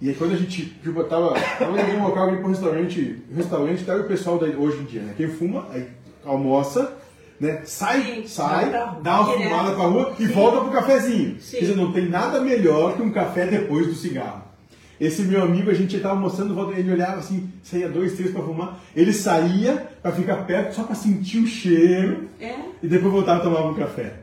[0.00, 3.84] E aí quando a gente, tipo, tava, tava em algum local, para um restaurante, restaurante,
[3.84, 5.14] tá o pessoal daí, hoje em dia, né?
[5.16, 5.88] Quem fuma, aí
[6.24, 6.92] almoça,
[7.40, 7.62] né?
[7.64, 8.26] Sai, Sim.
[8.26, 9.50] sai, dá uma Direto.
[9.50, 11.40] fumada pra rua e volta pro cafezinho.
[11.40, 11.56] Sim.
[11.58, 14.42] Quer dizer, não tem nada melhor que um café depois do cigarro.
[15.00, 18.78] Esse meu amigo, a gente tava mostrando, ele olhava assim, saía dois, três pra fumar,
[18.94, 22.54] ele saía pra ficar perto só pra sentir o cheiro É.
[22.82, 24.20] e depois voltava a tomar um café.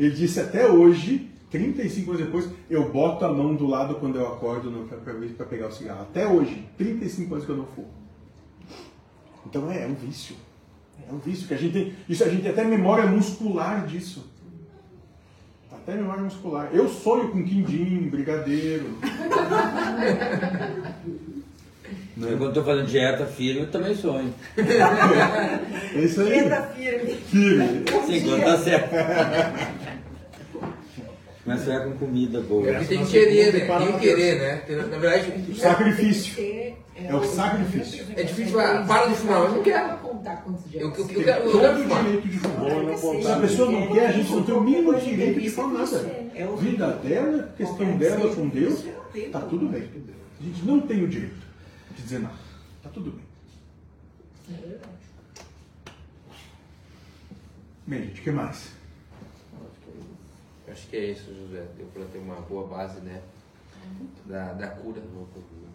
[0.00, 4.26] Ele disse até hoje, 35 anos depois, eu boto a mão do lado quando eu
[4.26, 4.88] acordo
[5.36, 6.00] pra pegar o cigarro.
[6.02, 7.88] Até hoje, 35 anos que eu não fumo.
[9.46, 10.34] Então é, é um vício.
[11.08, 11.92] É um vício que a gente tem.
[12.08, 14.30] Isso a gente tem até memória muscular disso.
[15.70, 16.70] Até memória muscular.
[16.72, 18.98] Eu sonho com quindim, brigadeiro.
[22.16, 24.32] Eu, quando estou fazendo dieta firme, eu também sonho.
[24.56, 26.28] É isso aí.
[26.28, 27.14] Dieta firme.
[27.14, 27.84] Firme.
[28.06, 28.94] Sim, quando tá certo.
[31.46, 32.66] Mas sonhar com comida boa.
[32.68, 33.78] É tem que querer, né?
[33.78, 34.56] Tem que querer, né?
[34.66, 36.42] Tem- Na verdade, Sacrifício.
[36.42, 36.74] É
[37.06, 38.06] É o sacrifício.
[38.16, 39.98] é difícil falar, para de fumar, mas eu não quero.
[39.98, 40.82] contar quantos dias.
[40.84, 42.04] Eu, eu, eu, quero, eu todo quero o fumar.
[42.04, 42.60] direito de fumar.
[42.60, 45.72] Não Se a pessoa não quer, a gente não tem o mínimo direito de falar
[45.72, 45.98] nada.
[46.34, 46.48] É.
[46.58, 48.84] Vida dela, questão dela com Deus,
[49.32, 49.82] tá tudo bem.
[50.40, 51.34] A gente não tem o direito
[51.96, 52.34] de dizer nada.
[52.82, 53.24] Tá tudo bem.
[57.86, 58.68] Bem, gente, o que mais?
[60.74, 61.64] Acho que é isso, José.
[61.76, 63.22] Deu pra ter uma boa base, né?
[64.26, 65.00] Da, da cura,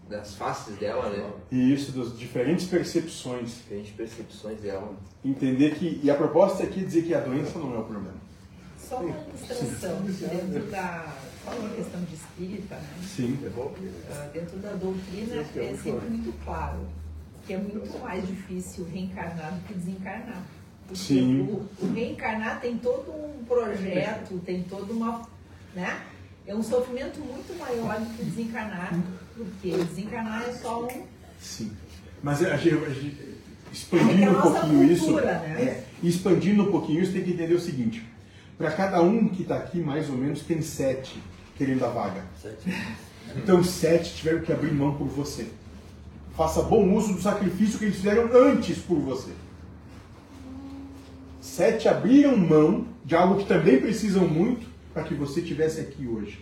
[0.09, 1.31] das faces dela, né?
[1.49, 3.55] E isso, das diferentes percepções.
[3.55, 4.93] Diferentes percepções dela.
[5.23, 6.01] Entender que.
[6.03, 8.17] E a proposta aqui é dizer que a doença não é o problema.
[8.77, 11.15] Só uma ilustração dentro da.
[11.75, 12.87] Questão de espírita, né?
[13.01, 13.39] Sim.
[14.11, 16.85] Ah, dentro da doutrina é sempre muito claro
[17.47, 20.43] que é muito mais difícil reencarnar do que desencarnar.
[20.89, 21.41] Porque Sim.
[21.41, 25.21] O, o reencarnar tem todo um projeto, tem toda uma.
[25.75, 26.01] Né?
[26.47, 28.91] É um sofrimento muito maior do que desencarnar,
[29.37, 31.03] porque desencarnar é só um.
[31.39, 31.71] Sim.
[32.23, 35.05] Mas a gente, a gente- É expandindo a um pouquinho isso.
[35.05, 35.61] cultura, né?
[35.61, 38.03] é, expandindo um pouquinho isso, tem que entender o seguinte:
[38.57, 41.21] para cada um que está aqui, mais ou menos, tem sete
[41.55, 42.23] querendo a vaga.
[43.35, 45.49] Então, sete tiveram que abrir mão por você.
[46.35, 49.31] Faça bom uso do sacrifício que eles fizeram antes por você.
[51.49, 56.39] Sete abriram mão de algo que também precisam muito para que você estivesse aqui hoje.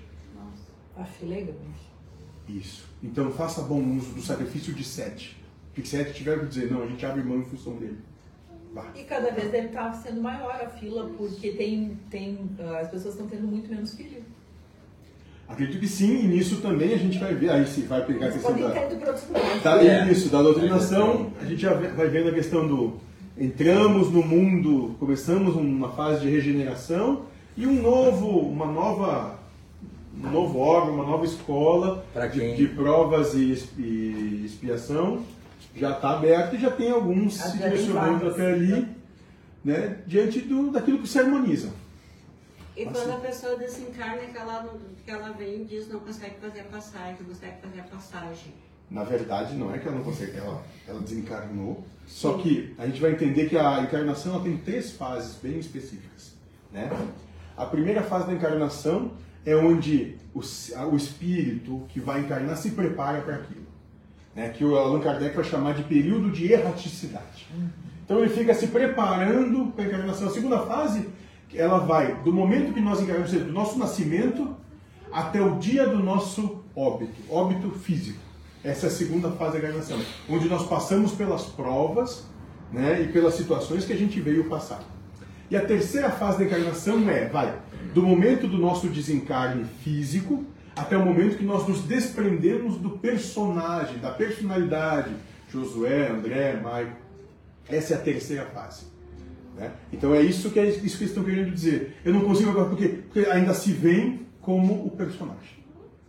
[0.97, 1.55] Acho legal.
[2.47, 2.85] Isso.
[3.01, 5.41] Então faça bom uso do sacrifício de sete.
[5.73, 7.97] Porque sete tiveram que dizer, não, a gente abre mão em função dele.
[8.95, 13.13] E cada vez deve estar sendo maior a fila, porque tem, tem, ah, as pessoas
[13.13, 14.21] estão tendo muito menos filho.
[15.47, 18.31] Acredito que sim, e nisso também a gente vai ver, aí se vai pegar a
[18.33, 18.67] questão da,
[19.63, 20.11] da É.
[20.11, 23.06] isso, da doutrinação, a gente já vai vendo a questão do
[23.39, 29.37] entramos no mundo, começamos uma fase de regeneração e um novo, uma nova
[30.19, 32.03] um novo órgão, uma nova escola
[32.33, 35.23] de, de provas e, e expiação
[35.75, 38.87] já está aberta e já tem alguns se Já tem direcionando até ali,
[39.63, 41.69] né, diante do, daquilo que se harmoniza.
[42.75, 44.69] E quando a pessoa desencarna, que ela,
[45.03, 48.53] que ela vem e diz não consegue fazer a passagem, não consegue fazer a passagem.
[48.89, 51.83] Na verdade, não é que ela não consegue, ela, ela desencarnou.
[52.05, 56.33] Só que a gente vai entender que a encarnação ela tem três fases bem específicas.
[56.71, 56.89] Né?
[57.57, 59.11] A primeira fase da encarnação
[59.45, 63.67] é onde o, o espírito que vai encarnar se prepara para aquilo.
[64.33, 64.49] Né?
[64.49, 67.47] Que o Allan Kardec vai chamar de período de erraticidade.
[68.05, 70.27] Então ele fica se preparando para a encarnação.
[70.27, 71.09] A segunda fase,
[71.53, 74.55] ela vai do momento que nós encarnamos, do nosso nascimento
[75.11, 78.26] até o dia do nosso óbito, óbito físico.
[78.63, 82.25] Essa é a segunda fase da encarnação, onde nós passamos pelas provas
[82.71, 84.83] né, e pelas situações que a gente veio passar.
[85.49, 87.57] E a terceira fase da encarnação é, vai,
[87.93, 93.97] do momento do nosso desencarne físico até o momento que nós nos desprendemos do personagem,
[93.97, 95.11] da personalidade,
[95.51, 96.97] Josué, André, Maico.
[97.67, 98.85] Essa é a terceira fase.
[99.55, 99.71] né?
[99.91, 101.97] Então é isso que, é isso que eles estão querendo dizer.
[102.05, 105.63] Eu não consigo agora, porque, porque ainda se vem como o personagem,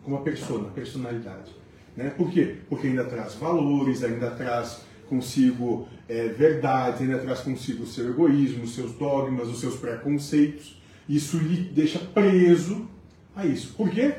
[0.05, 1.51] como a persona, a personalidade.
[1.99, 2.11] Né?
[2.11, 2.55] Por quê?
[2.69, 8.63] Porque ainda traz valores, ainda traz consigo é, verdades, ainda traz consigo o seu egoísmo,
[8.63, 10.81] os seus dogmas, os seus preconceitos.
[11.09, 12.89] Isso lhe deixa preso
[13.35, 13.75] a isso.
[13.75, 14.15] Por quê?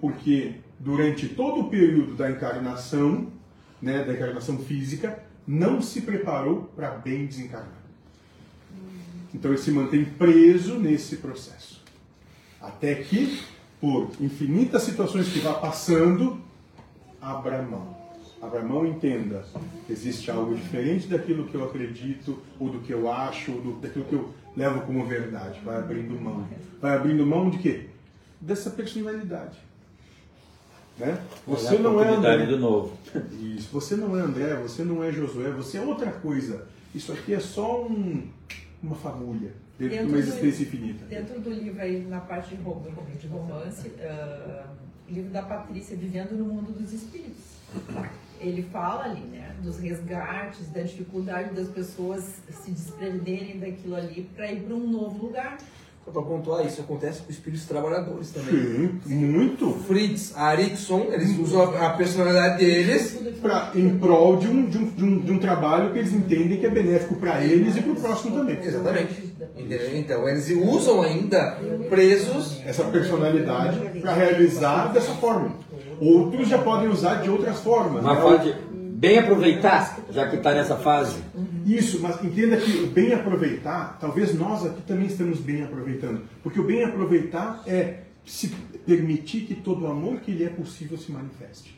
[0.00, 3.32] Porque durante todo o período da encarnação,
[3.80, 7.82] né, da encarnação física, não se preparou para bem desencarnar.
[9.34, 11.82] Então ele se mantém preso nesse processo.
[12.60, 13.40] Até que,
[13.80, 16.40] por infinitas situações que vá passando,
[17.22, 17.96] abra mão.
[18.42, 19.44] Abra mão entenda.
[19.88, 24.04] Existe algo diferente daquilo que eu acredito, ou do que eu acho, ou do, daquilo
[24.04, 25.60] que eu levo como verdade.
[25.64, 26.44] Vai abrindo mão.
[26.80, 27.86] Vai abrindo mão de quê?
[28.40, 29.56] Dessa personalidade.
[30.98, 31.18] Né?
[31.46, 32.46] Você não é André.
[32.46, 32.96] do novo.
[33.40, 33.68] Isso.
[33.72, 36.66] Você não é André, você não é Josué, você é outra coisa.
[36.94, 38.28] Isso aqui é só um,
[38.82, 41.04] uma fagulha dentro de uma Dentro do- existência infinita.
[41.06, 42.82] Dentro do livro aí, na parte de rom-
[43.18, 44.66] de romance, ah,
[45.12, 47.44] livro da Patrícia, Vivendo no Mundo dos Espíritos.
[48.40, 54.50] Ele fala ali, né, dos resgates, da dificuldade das pessoas se desprenderem daquilo ali para
[54.50, 55.58] ir para um novo lugar.
[56.04, 59.00] Só para pontuar, isso acontece com espíritos trabalhadores também.
[59.06, 59.70] Sim, muito.
[59.86, 65.04] Fritz, Arickson, eles usam a personalidade deles Pra, em prol de um, de, um, de,
[65.04, 67.96] um, de um trabalho que eles entendem que é benéfico para eles e para o
[67.96, 68.58] próximo também.
[68.62, 69.32] Exatamente.
[69.56, 69.96] Entendeu?
[69.96, 71.58] Então, eles usam ainda
[71.88, 72.60] presos.
[72.66, 75.56] Essa personalidade para realizar dessa forma.
[76.00, 78.02] Outros já podem usar de outras formas.
[78.02, 78.20] Uma né?
[78.20, 78.71] fase de
[79.02, 81.20] bem aproveitar, já que está nessa fase.
[81.66, 86.22] Isso, mas entenda que o bem aproveitar, talvez nós aqui também estamos bem aproveitando.
[86.40, 88.46] Porque o bem aproveitar é se
[88.86, 91.76] permitir que todo o amor que lhe é possível se manifeste.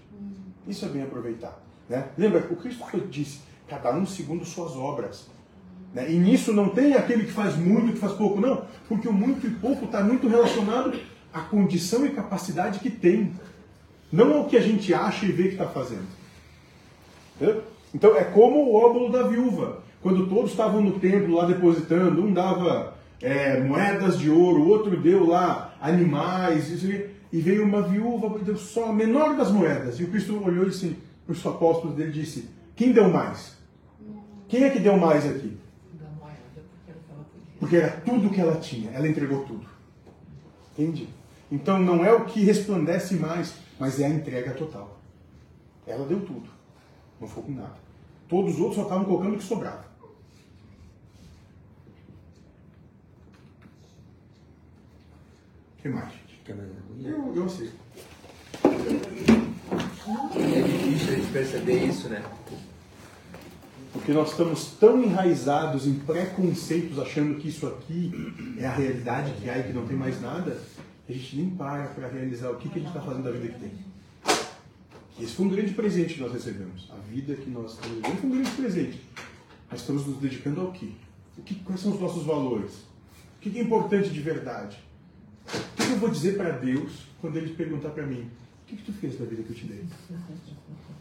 [0.68, 1.58] Isso é bem aproveitar.
[1.88, 2.04] Né?
[2.18, 5.26] Lembra, o Cristo foi- disse, cada um segundo suas obras.
[5.94, 6.12] Né?
[6.12, 8.66] E nisso não tem aquele que faz muito, que faz pouco, não.
[8.86, 10.92] Porque o muito e pouco está muito relacionado
[11.32, 13.32] à condição e capacidade que tem.
[14.12, 16.23] Não ao que a gente acha e vê que está fazendo.
[17.36, 17.62] Entendeu?
[17.94, 19.82] Então é como o óbolo da viúva.
[20.02, 24.96] Quando todos estavam no templo lá depositando, um dava é, moedas de ouro, o outro
[25.00, 29.50] deu lá animais, isso aqui, e veio uma viúva e deu só a menor das
[29.50, 29.98] moedas.
[29.98, 33.56] E o Cristo olhou e disse para os apóstolos dele disse: Quem deu mais?
[34.48, 35.48] Quem é que deu mais aqui?
[35.48, 35.58] Que.
[37.58, 39.66] Porque era tudo que ela tinha, ela entregou tudo.
[40.72, 41.08] Entende?
[41.50, 44.98] Então não é o que resplandece mais, mas é a entrega total.
[45.86, 46.48] Ela deu tudo,
[47.20, 47.76] não ficou com nada.
[48.28, 49.84] Todos os outros só estavam colocando o que sobrava.
[55.78, 56.24] O que mais?
[56.44, 56.56] Quer?
[57.02, 57.70] Eu, eu sei.
[60.36, 62.22] É difícil a gente perceber isso, né?
[63.92, 68.12] Porque nós estamos tão enraizados em preconceitos, achando que isso aqui
[68.58, 70.60] é a realidade que há e que não tem mais nada,
[71.06, 73.30] que a gente nem para para realizar o que, que a gente está fazendo da
[73.30, 73.93] vida que tem.
[75.20, 76.90] Esse foi um grande presente que nós recebemos.
[76.90, 79.00] A vida que nós estamos vivendo foi um grande presente.
[79.70, 80.88] Nós estamos nos dedicando ao quê?
[81.38, 82.72] O que quais são os nossos valores?
[83.36, 84.78] O que, é importante de verdade?
[85.46, 88.82] O que eu vou dizer para Deus quando Ele perguntar para mim: O que, que
[88.82, 89.84] tu fez da vida que eu te dei?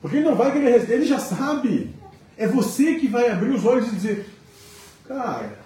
[0.02, 1.96] Porque ele não vai querer responder, ele já sabe.
[2.36, 4.26] É você que vai abrir os olhos e dizer,
[5.08, 5.63] cara,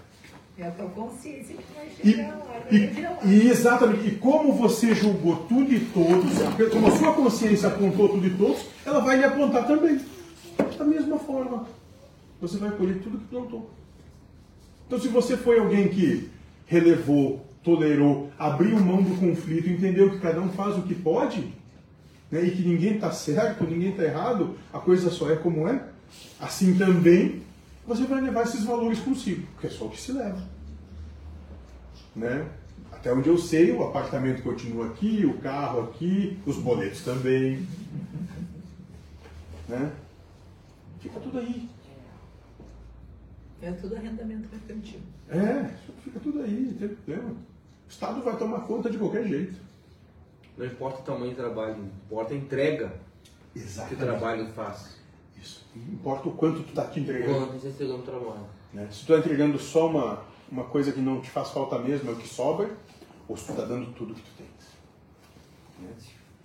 [0.59, 5.35] É a tua consciência que vai e, vai e, e exatamente, e como você julgou
[5.47, 6.33] tudo e todos,
[6.71, 10.01] como a sua consciência apontou tudo e todos, ela vai lhe apontar também.
[10.77, 11.67] Da mesma forma.
[12.41, 13.69] Você vai colher tudo que plantou.
[14.87, 16.29] Então, se você foi alguém que
[16.65, 21.53] relevou, tolerou, abriu mão do conflito, entendeu que cada um faz o que pode,
[22.31, 25.83] né, e que ninguém está certo, ninguém está errado, a coisa só é como é,
[26.39, 27.41] assim também
[27.87, 30.43] você vai levar esses valores consigo, porque é só o que se leva.
[32.13, 32.49] Né?
[32.91, 37.65] Até onde eu sei, o apartamento continua aqui, o carro aqui, os boletos também.
[39.69, 39.91] Né?
[40.99, 41.69] Fica tudo aí.
[43.61, 44.99] É tudo arrendamento mercantil.
[45.29, 45.71] É,
[46.03, 47.29] fica tudo aí, não tem problema.
[47.29, 49.55] O Estado vai tomar conta de qualquer jeito.
[50.57, 52.93] Não importa o tamanho do trabalho, importa a entrega
[53.53, 53.99] que o Exatamente.
[53.99, 54.97] trabalho faz.
[55.41, 55.65] Isso.
[55.75, 57.47] Não importa o quanto tu está te entregando.
[57.47, 58.45] Quando você trabalho.
[58.73, 58.87] Né?
[58.91, 62.13] Se tu está entregando só uma, uma coisa que não te faz falta mesmo, é
[62.13, 62.69] o que sobra,
[63.27, 64.47] ou se tu está dando tudo que tu tens.
[65.81, 65.89] Né?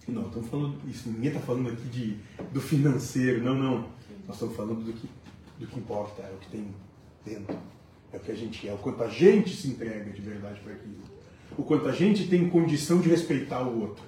[0.09, 2.17] Não, estamos falando isso, ninguém está falando aqui de,
[2.53, 3.79] do financeiro, não, não.
[4.27, 5.09] Nós estamos falando do que,
[5.59, 6.67] do que importa, é o que tem
[7.25, 7.57] dentro.
[8.13, 10.73] É o que a gente é, o quanto a gente se entrega de verdade para
[10.73, 11.01] aquilo.
[11.57, 14.05] O quanto a gente tem condição de respeitar o outro.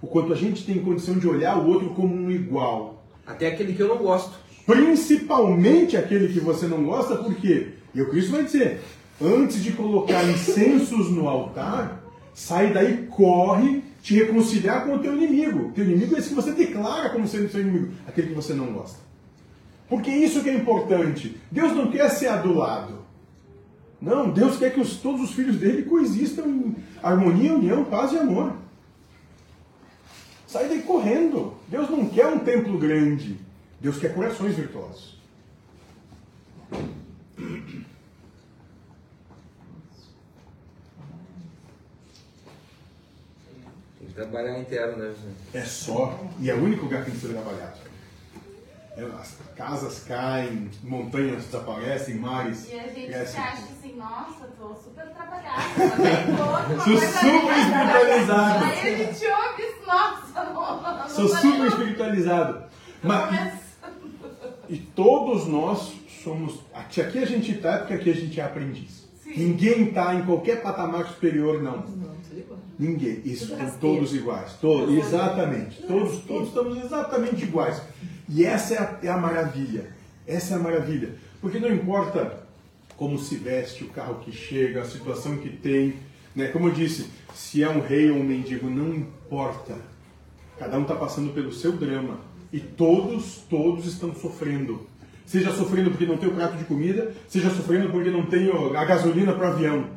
[0.00, 2.95] O quanto a gente tem condição de olhar o outro como um igual.
[3.26, 4.32] Até aquele que eu não gosto.
[4.66, 8.80] Principalmente aquele que você não gosta, porque, e o Cristo vai dizer,
[9.20, 12.02] antes de colocar incensos no altar,
[12.34, 15.72] sai daí, corre, te reconciliar com o teu inimigo.
[15.74, 18.66] Teu inimigo é esse que você declara como sendo seu inimigo, aquele que você não
[18.72, 18.98] gosta.
[19.88, 21.36] Porque isso que é importante.
[21.50, 23.04] Deus não quer ser adulado.
[24.00, 28.18] Não, Deus quer que os- todos os filhos dele coexistam em harmonia, união, paz e
[28.18, 28.52] amor.
[30.56, 31.54] Sai daí correndo.
[31.68, 33.38] Deus não quer um templo grande.
[33.78, 35.20] Deus quer corações virtuosos.
[43.98, 45.14] Tem que trabalhar interno, né?
[45.52, 46.18] É só.
[46.40, 47.85] E é o único lugar que tem que ser trabalhado.
[48.96, 53.40] É, As casas caem, montanhas desaparecem, mares E a gente crescem.
[53.42, 55.60] acha assim, nossa, tô super trabalhada,
[56.36, 58.64] tô Sou super espiritualizado.
[58.64, 62.62] Aí a gente ouve isso, nossa, não, não Sou super nem- espiritualizado.
[63.02, 63.52] Mas,
[64.68, 65.92] e todos nós
[66.24, 66.60] somos.
[66.74, 69.06] Aqui, aqui a gente está porque aqui a gente é aprendiz.
[69.22, 69.34] Sim.
[69.36, 71.78] Ninguém está em qualquer patamar superior, não.
[71.82, 72.16] Não.
[72.78, 73.20] Ninguém.
[73.24, 74.54] Isso, todos iguais.
[74.60, 75.82] Todos, exatamente.
[75.82, 77.80] Todos, todos estamos exatamente iguais.
[78.28, 79.90] E essa é a, é a maravilha.
[80.26, 81.14] Essa é a maravilha.
[81.40, 82.46] Porque não importa
[82.96, 85.94] como se veste, o carro que chega, a situação que tem.
[86.34, 86.48] Né?
[86.48, 89.76] Como eu disse, se é um rei ou um mendigo, não importa.
[90.58, 92.18] Cada um está passando pelo seu drama.
[92.52, 94.86] E todos, todos estão sofrendo.
[95.26, 98.84] Seja sofrendo porque não tem o prato de comida, seja sofrendo porque não tem a
[98.84, 99.90] gasolina para o avião.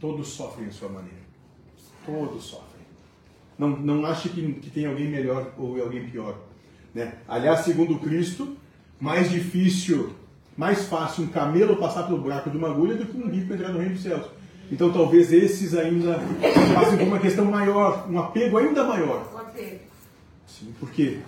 [0.00, 1.16] Todos sofrem à sua maneira.
[2.04, 2.66] Todos sofrem.
[3.58, 6.38] Não, não ache que, que tem alguém melhor ou alguém pior.
[6.96, 7.12] Né?
[7.28, 8.56] Aliás, segundo Cristo,
[8.98, 10.14] mais difícil,
[10.56, 13.68] mais fácil um camelo passar pelo buraco de uma agulha do que um rico entrar
[13.68, 14.24] no reino dos céus.
[14.72, 16.18] Então talvez esses ainda
[16.72, 19.30] passem por uma questão maior, um apego ainda maior.
[19.30, 19.78] O apego.
[20.46, 21.18] Sim, por quê?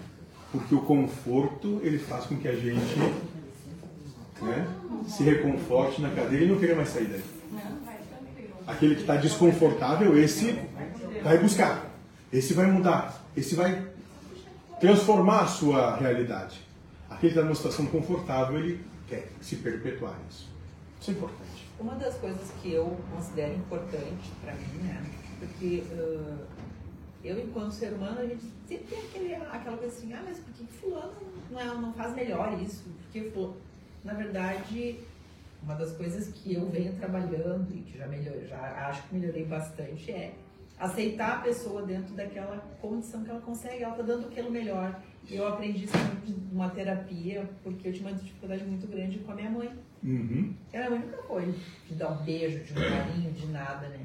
[0.50, 2.96] Porque o conforto ele faz com que a gente
[4.40, 4.66] né,
[5.06, 7.22] se reconforte na cadeira e não queira mais sair daí.
[8.66, 10.58] Aquele que está desconfortável, esse
[11.22, 11.90] vai buscar.
[12.32, 13.22] Esse vai mudar.
[13.36, 13.87] Esse vai
[14.80, 16.60] transformar a sua realidade.
[17.08, 20.48] Aquele que está numa situação confortável, ele quer se perpetuar nisso.
[21.00, 21.68] Isso é importante.
[21.78, 25.04] Uma das coisas que eu considero importante para mim, né?
[25.38, 26.36] Porque ah,
[27.24, 30.52] eu, enquanto ser humano, a gente sempre tem aquele, aquela coisa assim, ah, mas por
[30.52, 31.12] que fulano
[31.50, 32.84] não, é, não faz melhor isso?
[33.02, 33.32] Porque,
[34.04, 35.00] na verdade,
[35.62, 39.44] uma das coisas que eu venho trabalhando e que já, melhor, já acho que melhorei
[39.44, 40.34] bastante é
[40.78, 45.00] aceitar a pessoa dentro daquela condição que ela consegue, ela está dando aquilo melhor.
[45.28, 45.94] Eu aprendi isso
[46.52, 49.70] numa terapia, porque eu tinha uma dificuldade muito grande com a minha mãe.
[50.02, 50.54] Uhum.
[50.72, 51.54] Ela nunca foi
[51.86, 54.00] de dar um beijo, de um carinho, de nada, né?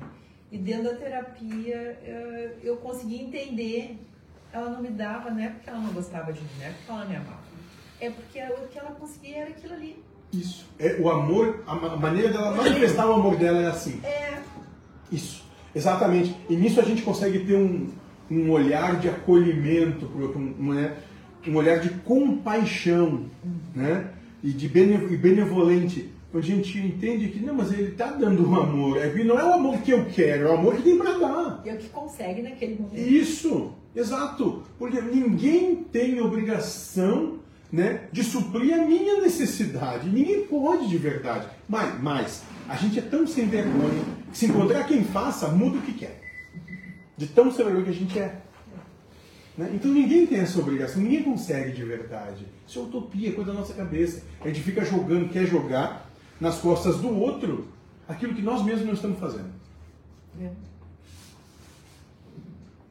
[0.51, 3.97] E dentro da terapia eh, eu consegui entender.
[4.51, 6.91] Ela não me dava, não é porque ela não gostava de mim, não é porque
[6.91, 7.43] ela me amava.
[7.99, 10.03] É porque o que ela conseguia era aquilo ali.
[10.31, 10.67] Isso.
[10.77, 14.01] É, o amor, a a maneira dela manifestar o amor dela é assim.
[14.03, 14.41] É,
[15.11, 15.42] Isso,
[15.75, 16.35] exatamente.
[16.49, 17.87] E nisso a gente consegue ter um,
[18.29, 20.95] um olhar de acolhimento outro, um, né,
[21.47, 23.25] um olhar de compaixão,
[23.75, 24.09] né?
[24.43, 26.09] E de bene- benevolente.
[26.33, 28.97] Onde a gente entende que, não, mas ele está dando um amor.
[28.97, 31.61] É não é o amor que eu quero, é o amor que tem para dar.
[31.63, 32.97] e é o que consegue naquele momento.
[32.97, 34.63] Isso, exato.
[34.79, 37.35] Porque ninguém tem obrigação
[37.71, 40.09] né, de suprir a minha necessidade.
[40.09, 41.47] Ninguém pode de verdade.
[41.69, 45.81] Mas, mas a gente é tão sem vergonha que se encontrar quem faça, muda o
[45.81, 46.21] que quer.
[47.17, 48.41] De tão sem vergonha que a gente é.
[49.57, 49.71] Né?
[49.73, 52.45] Então ninguém tem essa obrigação, ninguém consegue de verdade.
[52.67, 54.23] Isso é utopia, coisa da nossa cabeça.
[54.41, 56.09] A gente fica jogando, quer jogar
[56.39, 57.67] nas costas do outro
[58.07, 59.51] aquilo que nós mesmos não estamos fazendo.
[60.39, 60.51] É.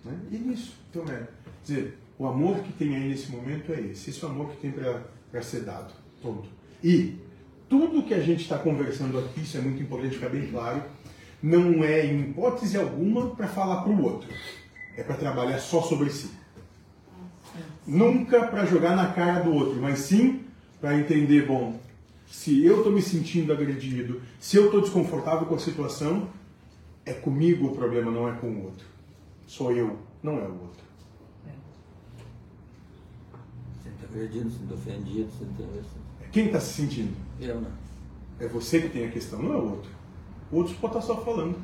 [0.04, 0.18] Né?
[0.30, 1.26] E nisso, então é,
[1.64, 4.56] dizer, o amor que tem aí nesse momento é esse, esse é o amor que
[4.58, 5.92] tem para ser dado.
[6.20, 6.44] Todo.
[6.82, 7.16] E
[7.72, 10.82] tudo que a gente está conversando aqui, isso é muito importante ficar bem claro,
[11.42, 14.28] não é em hipótese alguma para falar para o outro.
[14.94, 16.30] É para trabalhar só sobre si.
[17.86, 20.44] Nunca para jogar na cara do outro, mas sim
[20.82, 21.80] para entender, bom,
[22.26, 26.28] se eu estou me sentindo agredido, se eu estou desconfortável com a situação,
[27.06, 28.86] é comigo o problema, não é com o outro.
[29.46, 30.84] Sou eu, não é o outro.
[33.82, 36.02] Sinto agredido, sinto ofendido, sinto...
[36.30, 37.31] Quem está se sentindo?
[37.42, 37.70] Eu não.
[38.40, 39.90] É você que tem a questão, não é o outro.
[40.50, 41.56] O outro pode estar só falando.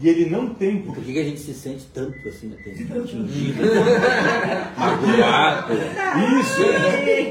[0.00, 3.62] E ele não tem Por por que que a gente se sente tanto assim, atingido,
[4.76, 5.72] magoado?
[6.40, 6.62] Isso,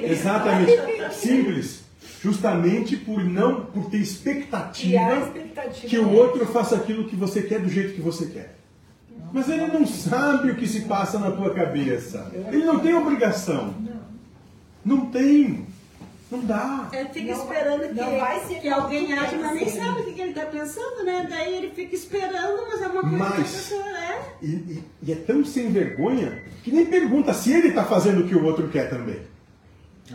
[0.06, 0.72] exatamente.
[1.14, 1.84] Simples.
[2.22, 5.88] Justamente por não, por ter expectativa expectativa.
[5.88, 8.56] que o outro faça aquilo que você quer do jeito que você quer.
[9.34, 12.32] Mas ele não sabe o que se passa na tua cabeça.
[12.34, 13.74] Ele não tem obrigação.
[14.86, 15.66] Não tem.
[16.34, 16.90] Não dá.
[16.92, 20.04] Ele fica Não- esperando que, não vai ser que alguém age, mas nem sabe o
[20.06, 21.28] que ele está pensando, né?
[21.30, 24.22] Daí ele fica esperando, mas é uma coisa que a Mas- pessoa é.
[24.42, 28.28] E, e- e é tão sem vergonha que nem pergunta se ele está fazendo o
[28.28, 29.20] que o outro quer também.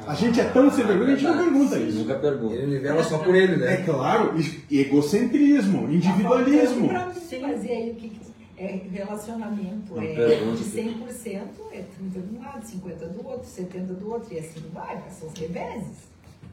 [0.06, 1.98] A gente é tão sem vergonha que a gente não pergunta isso.
[2.00, 2.54] Nunca pergunta.
[2.54, 3.76] Ele nivela só por ele, É né?
[3.86, 6.88] claro, e- egocentrismo, individualismo.
[6.88, 8.27] Pra mim fazer aí o que que-
[8.58, 10.14] é relacionamento é
[10.54, 11.40] de 100%,
[11.72, 15.28] é 30 de um lado, 50 do outro, 70 do outro, e assim vai, são
[15.28, 16.08] os reveses.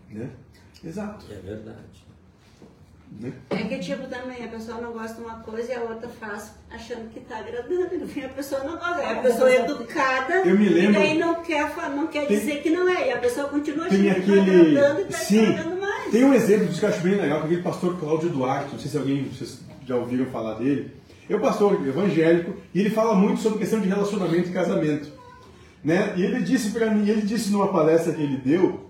[0.09, 0.29] Né?
[0.83, 1.25] Exato.
[1.31, 2.05] É verdade.
[3.19, 3.31] Né?
[3.51, 6.51] É que tipo também, a pessoa não gosta de uma coisa e a outra faz
[6.71, 7.93] achando que tá agradando.
[7.95, 9.01] E no fim a pessoa não gosta.
[9.01, 12.61] É a pessoa educada Eu me lembro- e daí não quer, não quer Tem- dizer
[12.61, 13.07] que não é.
[13.09, 14.39] E a pessoa continua achando que tá aquele.
[14.77, 16.11] agradando e tá Sim, agradando mais.
[16.11, 18.71] tem um exemplo disso que eu acho bem legal, que é aquele pastor Cláudio Duarte,
[18.73, 20.91] não sei se alguém vocês já ouviram falar dele.
[21.29, 25.11] É um pastor evangélico e ele fala muito sobre questão de relacionamento e casamento.
[25.83, 26.13] Né?
[26.15, 28.89] E ele disse para mim, ele disse numa palestra que ele deu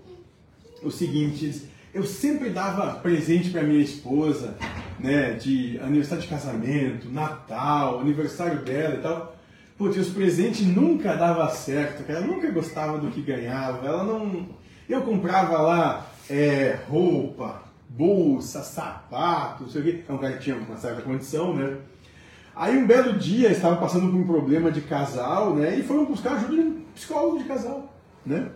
[0.82, 4.56] o seguinte, eu sempre dava presente para minha esposa,
[5.00, 9.36] né, de aniversário de casamento, Natal, aniversário dela e tal.
[9.78, 12.10] Putz, os presentes nunca dava certo.
[12.10, 13.86] Ela nunca gostava do que ganhava.
[13.86, 14.48] Ela não.
[14.88, 20.04] Eu comprava lá é, roupa, bolsa, sapato, não sei o quê.
[20.08, 21.78] É um cara que tinha uma certa condição, né?
[22.56, 25.78] Aí um belo dia estava passando por um problema de casal, né?
[25.78, 27.94] E foram buscar ajuda de um psicólogo de casal,
[28.26, 28.50] né?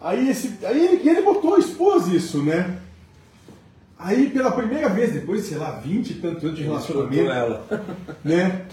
[0.00, 2.78] Aí, esse, aí ele, ele botou, expôs isso, né?
[3.98, 7.86] Aí pela primeira vez, depois de, sei lá, 20 e tantos anos de relacionamento, ela.
[8.24, 8.66] né?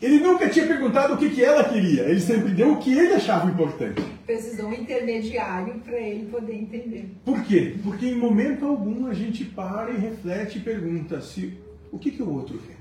[0.00, 3.14] Ele nunca tinha perguntado o que, que ela queria, ele sempre deu o que ele
[3.14, 4.02] achava importante.
[4.26, 7.16] Precisou um intermediário para ele poder entender.
[7.24, 7.76] Por quê?
[7.82, 11.58] Porque em momento algum a gente para e reflete e pergunta se
[11.90, 12.76] o que, que o outro quer.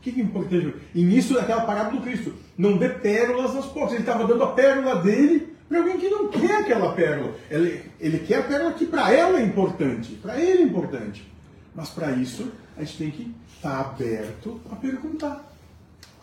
[0.00, 0.74] O que, que é importante?
[0.94, 2.34] E nisso daquela parábola do Cristo.
[2.56, 3.92] Não dê pérolas nas portas.
[3.92, 7.34] Ele estava dando a pérola dele para alguém que não quer aquela pérola.
[7.50, 11.30] Ele, ele quer a pérola que para ela é importante, para ele é importante.
[11.74, 15.44] Mas para isso a gente tem que estar aberto a perguntar,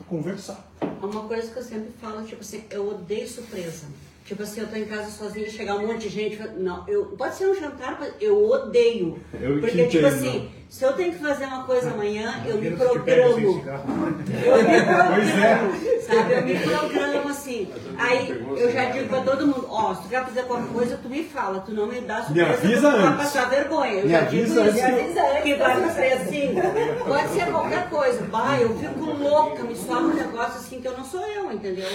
[0.01, 0.67] a conversar.
[1.01, 3.85] Uma coisa que eu sempre falo, tipo assim, eu odeio surpresa.
[4.25, 6.37] Tipo assim, eu tô em casa sozinha, chegar um monte de gente.
[6.57, 9.17] Não, eu, pode ser um jantar, mas eu odeio.
[9.39, 10.07] Eu Porque, tipo entendo.
[10.07, 13.53] assim, se eu tenho que fazer uma coisa amanhã, eu me programo.
[13.59, 13.83] cigarro.
[14.45, 14.77] Eu me
[15.07, 15.55] Pois é.
[15.55, 16.33] programo, sabe?
[16.33, 17.67] Eu me programo assim.
[17.97, 21.09] Aí eu já digo pra todo mundo, ó, se tu quer fazer qualquer coisa, tu
[21.09, 23.17] me fala, tu não me dá surpresa, avisa tu vai antes.
[23.17, 23.93] passar vergonha.
[23.93, 24.85] Eu Me já avisa digo antes isso.
[24.85, 26.55] avisa antes que vai ser assim.
[27.07, 28.21] Pode ser qualquer coisa.
[28.31, 31.87] Bah, eu fico louca, me sobe um negócio assim que eu não sou eu, entendeu?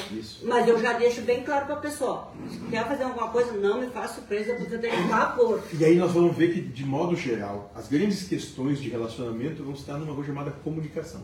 [0.44, 2.28] Mas eu já deixo bem claro pra pessoa.
[2.50, 5.60] Se quer fazer alguma coisa, não me faça surpresa, porque eu tenho pavor.
[5.78, 9.74] E aí nós vamos ver que, de modo geral, as grandes questões de relacionamento vão
[9.74, 11.20] estar numa coisa chamada comunicação.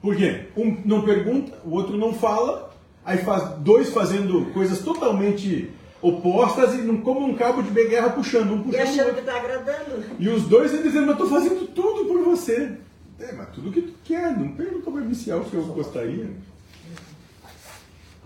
[0.00, 0.46] Por quê?
[0.56, 2.72] Um não pergunta, o outro não fala,
[3.04, 5.70] aí faz dois fazendo coisas totalmente
[6.00, 9.22] opostas e não como um cabo de guerra puxando, um E puxando o achando que
[9.22, 10.04] tá agradando.
[10.18, 12.78] E os dois dizendo, mas eu tô fazendo tudo por você.
[13.18, 14.90] É, mas tudo que tu quer, não pergunta
[15.32, 16.30] é o que eu gostaria.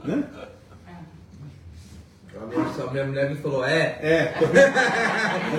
[0.04, 0.24] Né?
[2.42, 3.98] A minha, mulher me falou, é.
[4.02, 4.34] É.
[4.36, 4.46] A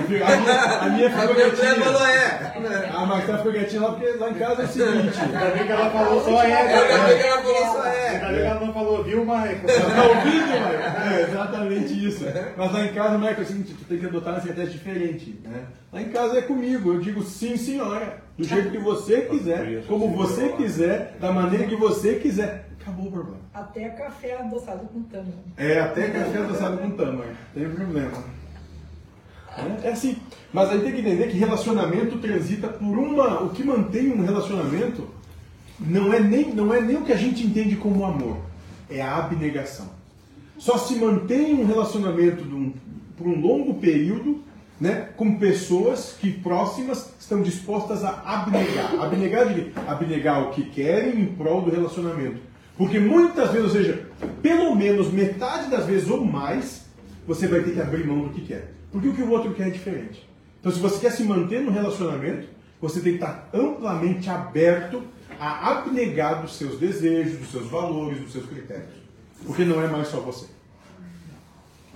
[0.10, 1.85] minha, a minha A ficou minha mulher quietinha.
[1.85, 2.89] falou, é.
[2.93, 5.19] A Marta ficou quietinha lá porque lá em casa é o seguinte.
[5.23, 6.53] Ainda bem que ela falou só é.
[6.53, 8.19] Ainda bem que ela falou só Ainda é.
[8.19, 9.60] bem que ela não falou, viu, Michael?
[9.65, 11.14] Tá ouvindo, Michael?
[11.14, 12.26] É exatamente isso.
[12.57, 15.39] Mas lá em casa, Michael, é o seguinte, tu tem que adotar uma estratégia diferente.
[15.43, 15.64] Né?
[15.91, 18.22] Lá em casa é comigo, eu digo sim, senhora.
[18.38, 22.65] Do jeito que você quiser, como você quiser, da maneira que você quiser.
[22.84, 23.38] Acabou o problema.
[23.53, 25.38] Até café adoçado com tâmara.
[25.55, 27.34] É, até café adoçado com tâmara.
[27.53, 28.23] Tem problema.
[29.57, 30.18] É, é assim.
[30.51, 33.41] Mas aí tem que entender que relacionamento transita por uma.
[33.41, 35.07] O que mantém um relacionamento
[35.80, 38.38] não é nem, não é nem o que a gente entende como amor.
[38.89, 39.88] É a abnegação.
[40.57, 42.73] Só se mantém um relacionamento um,
[43.18, 44.43] por um longo período
[44.80, 49.01] né, com pessoas que próximas estão dispostas a abnegar.
[49.01, 49.72] Abnegar de quê?
[49.88, 52.53] Abnegar o que querem em prol do relacionamento.
[52.78, 54.08] Porque muitas vezes, ou seja,
[54.41, 56.86] pelo menos metade das vezes ou mais,
[57.28, 58.74] você vai ter que abrir mão do que quer.
[58.91, 60.28] Porque o que o outro quer é diferente.
[60.60, 62.48] Então, se você quer se manter no relacionamento,
[62.82, 65.04] você tem que estar amplamente aberto
[65.40, 69.04] a abnegar dos seus desejos, dos seus valores, dos seus critérios.
[69.45, 70.48] Porque não é mais só você.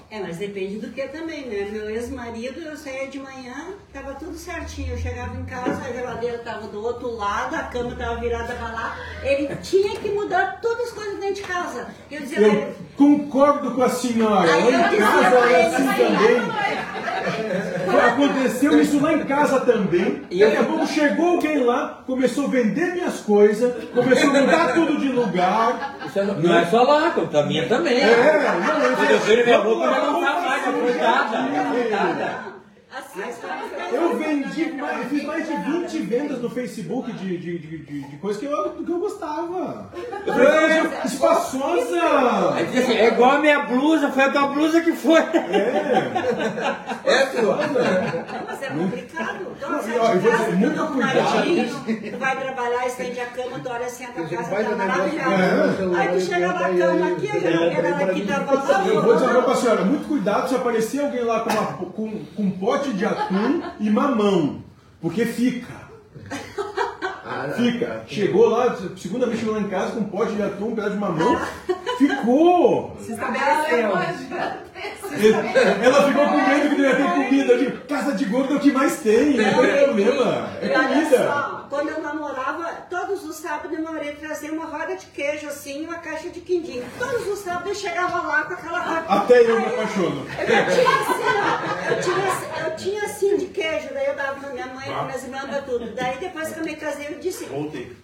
[0.10, 1.68] É, mas depende do que também, né?
[1.70, 4.94] Meu ex-marido, eu saía de manhã, tava tudo certinho.
[4.94, 8.72] Eu chegava em casa, a geladeira tava do outro lado, a cama tava virada pra
[8.72, 8.98] lá.
[9.22, 11.88] Ele tinha que mudar todas as coisas dentro de casa.
[12.10, 14.50] Eu dizia Eu concordo com a senhora.
[14.50, 17.08] Aí Lá em casa é assim também.
[18.08, 20.22] Aconteceu isso lá em casa também.
[20.30, 24.98] Daqui a pouco chegou alguém lá, começou a vender minhas coisas, começou a mudar tudo
[24.98, 25.98] de lugar.
[26.06, 28.00] Isso não, não é só lá, a minha também.
[28.00, 31.38] É, não, eu Quando eu vejo minha roupa, já não tá mais, é coitada.
[31.38, 32.58] É coitada.
[33.92, 38.02] Eu vendi, mais, eu fiz mais de 20 vendas no Facebook de, de, de, de,
[38.04, 39.90] de coisas que eu, que eu gostava.
[40.26, 42.54] Eu falei, "Coisa espaçosa!
[42.54, 45.20] Aí diz assim, é igual a minha blusa, foi a tua blusa que foi.
[45.20, 46.88] É.
[47.08, 47.58] É, tua.
[48.48, 49.48] Mas é complicado.
[49.56, 52.18] Então, e, ó, eu de casa, muito tá cuidado.
[52.20, 55.96] vai trabalhar, estende a cama, tu olha assim, a tua Você casa tá maravilhosa.
[55.96, 55.98] é.
[56.00, 59.56] Aí tu chega na cama aqui, a aqui tá Eu vou dizer uma coisa pra
[59.56, 63.62] senhora, muito cuidado se aparecer alguém lá com, uma- com- com um pote de atum
[63.80, 64.64] e mamão.
[65.02, 65.74] Porque fica.
[67.56, 68.04] Fica.
[68.08, 70.94] Chegou lá, segunda vez chegou lá em casa com um pote de atum, um pedaço
[70.94, 71.40] de mamão.
[71.98, 72.98] Ficou!
[73.00, 73.92] Se estabeleceu.
[75.84, 77.54] Ela ficou com medo que não ia ter comida.
[77.54, 80.50] Eu digo, casa de gordo é o que mais tem, não tem problema.
[80.62, 81.57] E É olha comida.
[81.70, 85.86] Quando eu namorava, todos os sábados meu marido trazia uma roda de queijo assim e
[85.86, 86.84] uma caixa de quindim.
[86.98, 89.06] Todos os sábados eu chegava lá com aquela roda.
[89.08, 90.26] Até eu me Aí apaixono.
[90.40, 94.50] Eu tinha assim, ó, eu tinha, eu tinha assim de queijo, daí eu dava pra
[94.50, 95.94] minha mãe, pra minhas irmãs, pra tudo.
[95.94, 97.46] Daí depois que eu me casei, eu disse,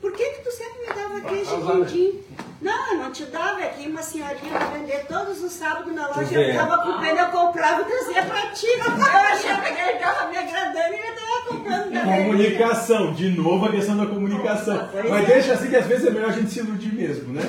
[0.02, 2.24] por que que tu sempre me dava queijo de quindim?
[2.62, 6.08] Não, eu não te dava, é que uma senhorinha pra vender todos os sábados na
[6.08, 8.68] loja, eu tava com pena, eu comprava e trazia pra ti.
[8.68, 12.24] Eu achava que ele tava me agradando e ele tava comprando também.
[12.24, 14.90] Comunicação, de novo a questão da comunicação.
[15.10, 17.42] Mas deixa assim que às vezes é melhor a gente se iludir mesmo, né?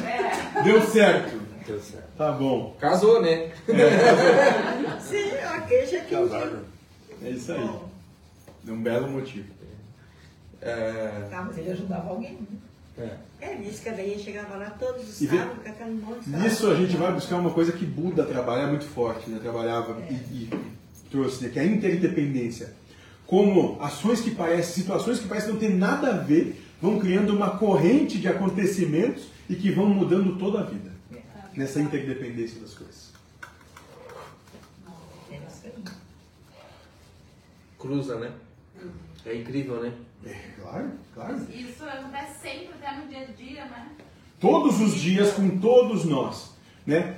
[0.64, 1.40] Deu certo.
[1.66, 2.04] Deu certo.
[2.18, 2.76] Tá bom.
[2.80, 3.50] Casou, né?
[5.00, 6.58] Sim, a queijo é quindim.
[7.24, 7.70] É isso aí.
[8.68, 9.46] É um belo motivo.
[10.60, 12.38] É, Tá, mas ele ajudava alguém.
[13.40, 16.24] É, disse que a velhinha chegava lá todos os E vê- sábados com aquele monte
[16.30, 19.38] de Nisso a gente vai buscar uma coisa que Buda trabalha muito forte, né?
[19.42, 20.50] Trabalhava e, e
[21.10, 21.50] trouxe, né?
[21.50, 22.72] que é a interdependência.
[23.34, 27.58] Como ações que parecem, situações que parecem não ter nada a ver, vão criando uma
[27.58, 30.92] corrente de acontecimentos e que vão mudando toda a vida.
[31.56, 33.12] Nessa interdependência das coisas.
[37.76, 38.30] Cruza, né?
[39.26, 39.92] É incrível, né?
[40.24, 41.46] É, claro, claro.
[41.50, 43.88] Isso acontece sempre, até no dia a dia, né?
[44.38, 46.52] todos os dias com todos nós.
[46.86, 47.16] Né?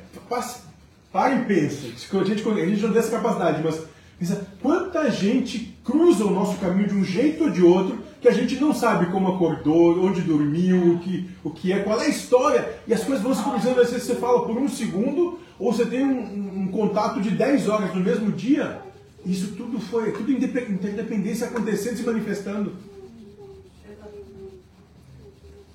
[1.12, 1.86] Para e pensa.
[1.86, 6.58] A gente, a gente não tem essa capacidade, mas pensa, quanta gente cruza o nosso
[6.58, 10.20] caminho de um jeito ou de outro que a gente não sabe como acordou, onde
[10.22, 13.42] dormiu, o que, o que é, qual é a história, e as coisas vão se
[13.42, 13.80] cruzando.
[13.80, 17.68] Às vezes você fala por um segundo, ou você tem um, um- contato de 10
[17.68, 18.80] horas no mesmo dia.
[19.24, 22.72] Isso tudo foi, tudo indepe- interdependência acontecendo, se manifestando.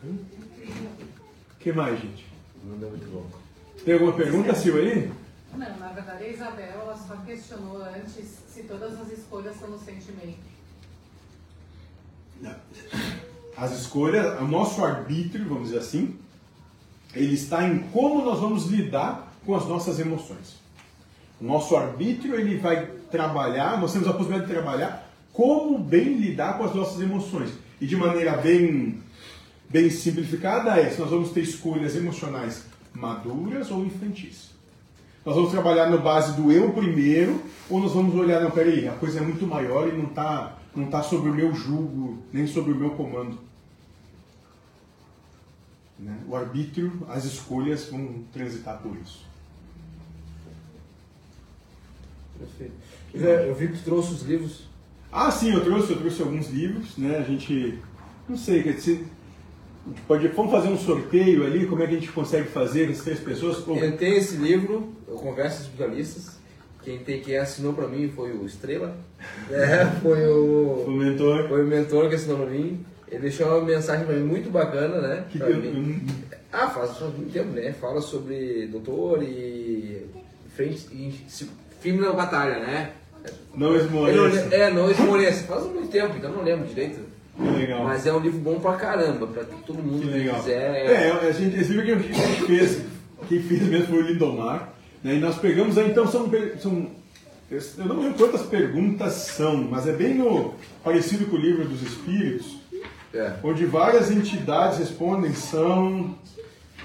[0.04, 2.26] O que mais, gente?
[2.66, 3.40] Não é muito louco.
[3.86, 5.10] Tem alguma pergunta, Sil, aí?
[5.56, 9.80] Não, na verdade a Isabel ela só questionou antes se todas as escolhas são no
[9.80, 10.40] sentimento.
[13.56, 16.18] As escolhas, o nosso arbítrio, vamos dizer assim,
[17.14, 20.56] ele está em como nós vamos lidar com as nossas emoções.
[21.40, 26.58] O nosso arbítrio, ele vai trabalhar, nós temos a possibilidade de trabalhar como bem lidar
[26.58, 27.52] com as nossas emoções.
[27.80, 29.02] E de maneira bem,
[29.70, 34.51] bem simplificada é se nós vamos ter escolhas emocionais maduras ou infantis.
[35.24, 38.94] Nós vamos trabalhar na base do eu primeiro, ou nós vamos olhar, não, peraí, a
[38.94, 42.72] coisa é muito maior e não está não tá sobre o meu jugo, nem sobre
[42.72, 43.38] o meu comando.
[46.00, 46.18] Né?
[46.28, 49.26] O arbítrio, as escolhas vão transitar por isso.
[52.40, 52.74] Perfeito.
[53.14, 54.64] Eu vi que tu trouxe os livros.
[55.12, 57.18] Ah, sim, eu trouxe, eu trouxe alguns livros, né?
[57.18, 57.78] A gente,
[58.28, 59.06] não sei, quer dizer,
[60.08, 63.20] pode, vamos fazer um sorteio ali, como é que a gente consegue fazer as três
[63.20, 63.68] pessoas?
[63.68, 66.40] Ou- Eu tenho esse livro, eu Conversas Especialistas.
[66.84, 68.96] Quem, tem, quem assinou pra mim foi o Estrela.
[69.52, 71.48] É, foi o, o mentor.
[71.48, 72.84] foi o mentor que assinou pra mim.
[73.08, 75.26] Ele deixou uma mensagem pra mim muito bacana, né?
[75.30, 76.02] Que pra eu- mim.
[76.52, 77.72] Ah, faz muito tempo, né?
[77.74, 80.08] Fala sobre doutor e
[80.56, 81.14] frente e
[81.80, 82.92] firme na batalha, né?
[83.54, 84.56] Não esmoreça.
[84.56, 85.44] é, não esmoreça.
[85.46, 87.00] Faz muito tempo, então não lembro direito.
[87.36, 87.84] Que legal.
[87.84, 90.86] Mas é um livro bom pra caramba, pra todo mundo Que que quiser.
[90.86, 92.82] É, a gente, esse livro que a gente fez,
[93.28, 95.16] quem fez mesmo foi o Lindomar, né?
[95.16, 96.30] E nós pegamos aí, então são,
[96.60, 96.88] são
[97.50, 100.54] eu não lembro quantas perguntas são, mas é bem no,
[100.84, 102.58] parecido com o livro dos Espíritos,
[103.14, 106.16] É, onde várias entidades respondem, são,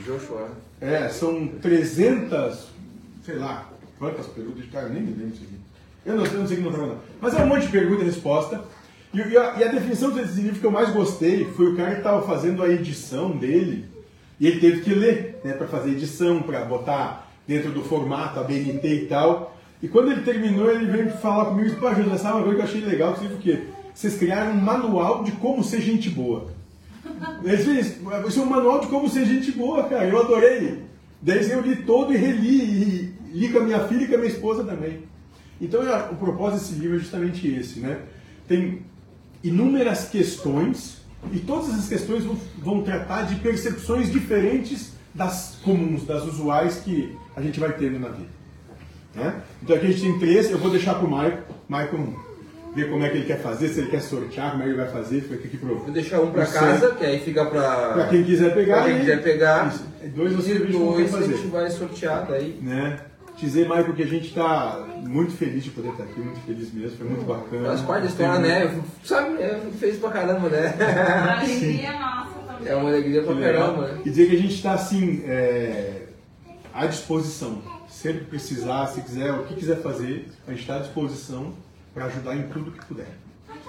[0.05, 0.49] Joshua.
[0.81, 2.67] é, são 300,
[3.25, 5.55] sei lá, quantas perguntas, cara, eu nem me lembro disso aqui.
[6.05, 6.99] Eu não, eu não sei o que não estava não.
[7.21, 8.61] Mas é um monte de pergunta e resposta.
[9.13, 11.93] E, e a, e a definição desse livro que eu mais gostei foi o cara
[11.93, 13.87] que estava fazendo a edição dele
[14.39, 18.43] e ele teve que ler, né, para fazer edição, para botar dentro do formato, a
[18.43, 19.57] BNT e tal.
[19.83, 22.57] E quando ele terminou, ele veio falar comigo e disse, pô, José, sabe uma coisa
[22.57, 23.65] que eu achei legal, que o quê?
[23.95, 26.49] Vocês criaram um manual de como ser gente boa.
[27.43, 30.07] Eles fez, isso é um manual de como ser gente boa, cara.
[30.07, 30.83] Eu adorei.
[31.23, 34.19] Daí eu li todo e reli, e li com a minha filha e com a
[34.19, 35.01] minha esposa também.
[35.61, 38.01] Então é, o propósito desse livro é justamente esse, né?
[38.47, 38.83] Tem
[39.49, 40.99] inúmeras questões
[41.33, 47.17] e todas essas questões vão, vão tratar de percepções diferentes das comuns, das usuais que
[47.35, 48.29] a gente vai tendo na vida.
[49.15, 49.35] Né?
[49.63, 52.15] Então aqui a gente tem três, eu vou deixar para o Maicon, Maicon
[52.75, 54.79] ver como é que ele quer fazer, se ele quer sortear, como é que ele
[54.79, 57.93] vai fazer, fica aqui pro, Vou deixar um pra pro casa, que aí fica pra.
[57.95, 58.75] Pra quem quiser pegar.
[58.77, 59.69] Pra quem e- quiser pegar.
[59.69, 59.85] Isso.
[60.15, 62.59] Dois você dois a gente vai sortear daí.
[62.61, 63.01] Né?
[63.37, 66.97] Dizer, Michael, que a gente está muito feliz de poder estar aqui, muito feliz mesmo,
[66.97, 67.69] foi muito bacana.
[67.69, 68.83] Faz parte da história, né?
[69.05, 70.75] Sabe, é, fico feliz pra caramba, né?
[70.81, 72.69] A alegria é nossa também.
[72.69, 73.99] É uma alegria pra caramba?
[74.05, 76.07] E dizer que a gente está assim, é,
[76.73, 77.63] à disposição.
[77.89, 81.53] Sempre que precisar, se quiser, o que quiser fazer, a gente está à disposição
[81.93, 83.09] para ajudar em tudo que puder.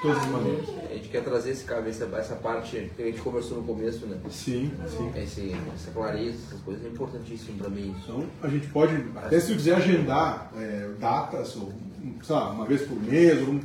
[0.02, 0.70] Todas as maneiras.
[0.90, 4.18] A gente quer trazer esse cabeça, essa parte que a gente conversou no começo, né?
[4.30, 5.12] Sim, sim.
[5.16, 7.96] Esse, essa clareza, essas coisas é importantíssimo pra mim.
[8.04, 11.74] Então, a gente pode, até se quiser agendar é, datas, ou,
[12.22, 13.60] sei lá, uma vez por mês, ou,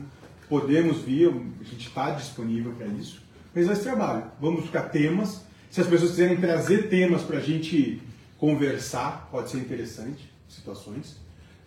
[0.49, 3.23] podemos vir, a gente está disponível para isso.
[3.55, 5.43] Mas esse trabalho, vamos buscar temas.
[5.71, 8.03] Se as pessoas quiserem trazer temas para a gente
[8.39, 11.17] conversar, pode ser interessante, situações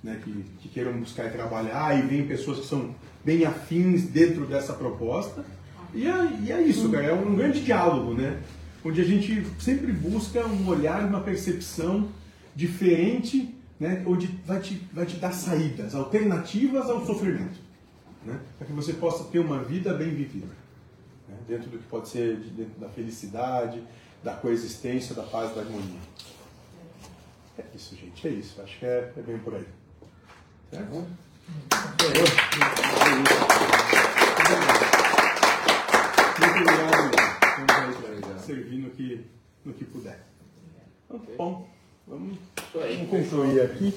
[0.03, 2.93] né, que, que queiram buscar e trabalhar, e vem pessoas que são
[3.25, 5.43] bem afins dentro dessa proposta.
[5.93, 8.41] E é, e é isso, cara, é um grande diálogo, né?
[8.83, 12.07] Onde a gente sempre busca um olhar, uma percepção
[12.55, 14.03] diferente, né?
[14.05, 17.65] Onde vai te, vai te dar saídas, alternativas ao sofrimento.
[18.25, 18.39] Né?
[18.57, 20.47] Para que você possa ter uma vida bem vivida.
[21.27, 21.35] né?
[21.47, 23.81] Dentro do que pode ser de- dentro da felicidade,
[24.23, 25.99] da coexistência, da paz, da harmonia.
[27.57, 28.59] É isso, gente, é isso.
[28.61, 29.65] Acho que é, é bem por aí.
[30.71, 31.05] Certo?
[31.47, 31.65] Muito
[38.05, 38.45] obrigado.
[38.45, 39.25] Servir no que,
[39.63, 40.19] no que puder.
[41.09, 41.69] Então, bom,
[42.07, 42.37] vamos,
[42.73, 43.93] vamos concluir aqui.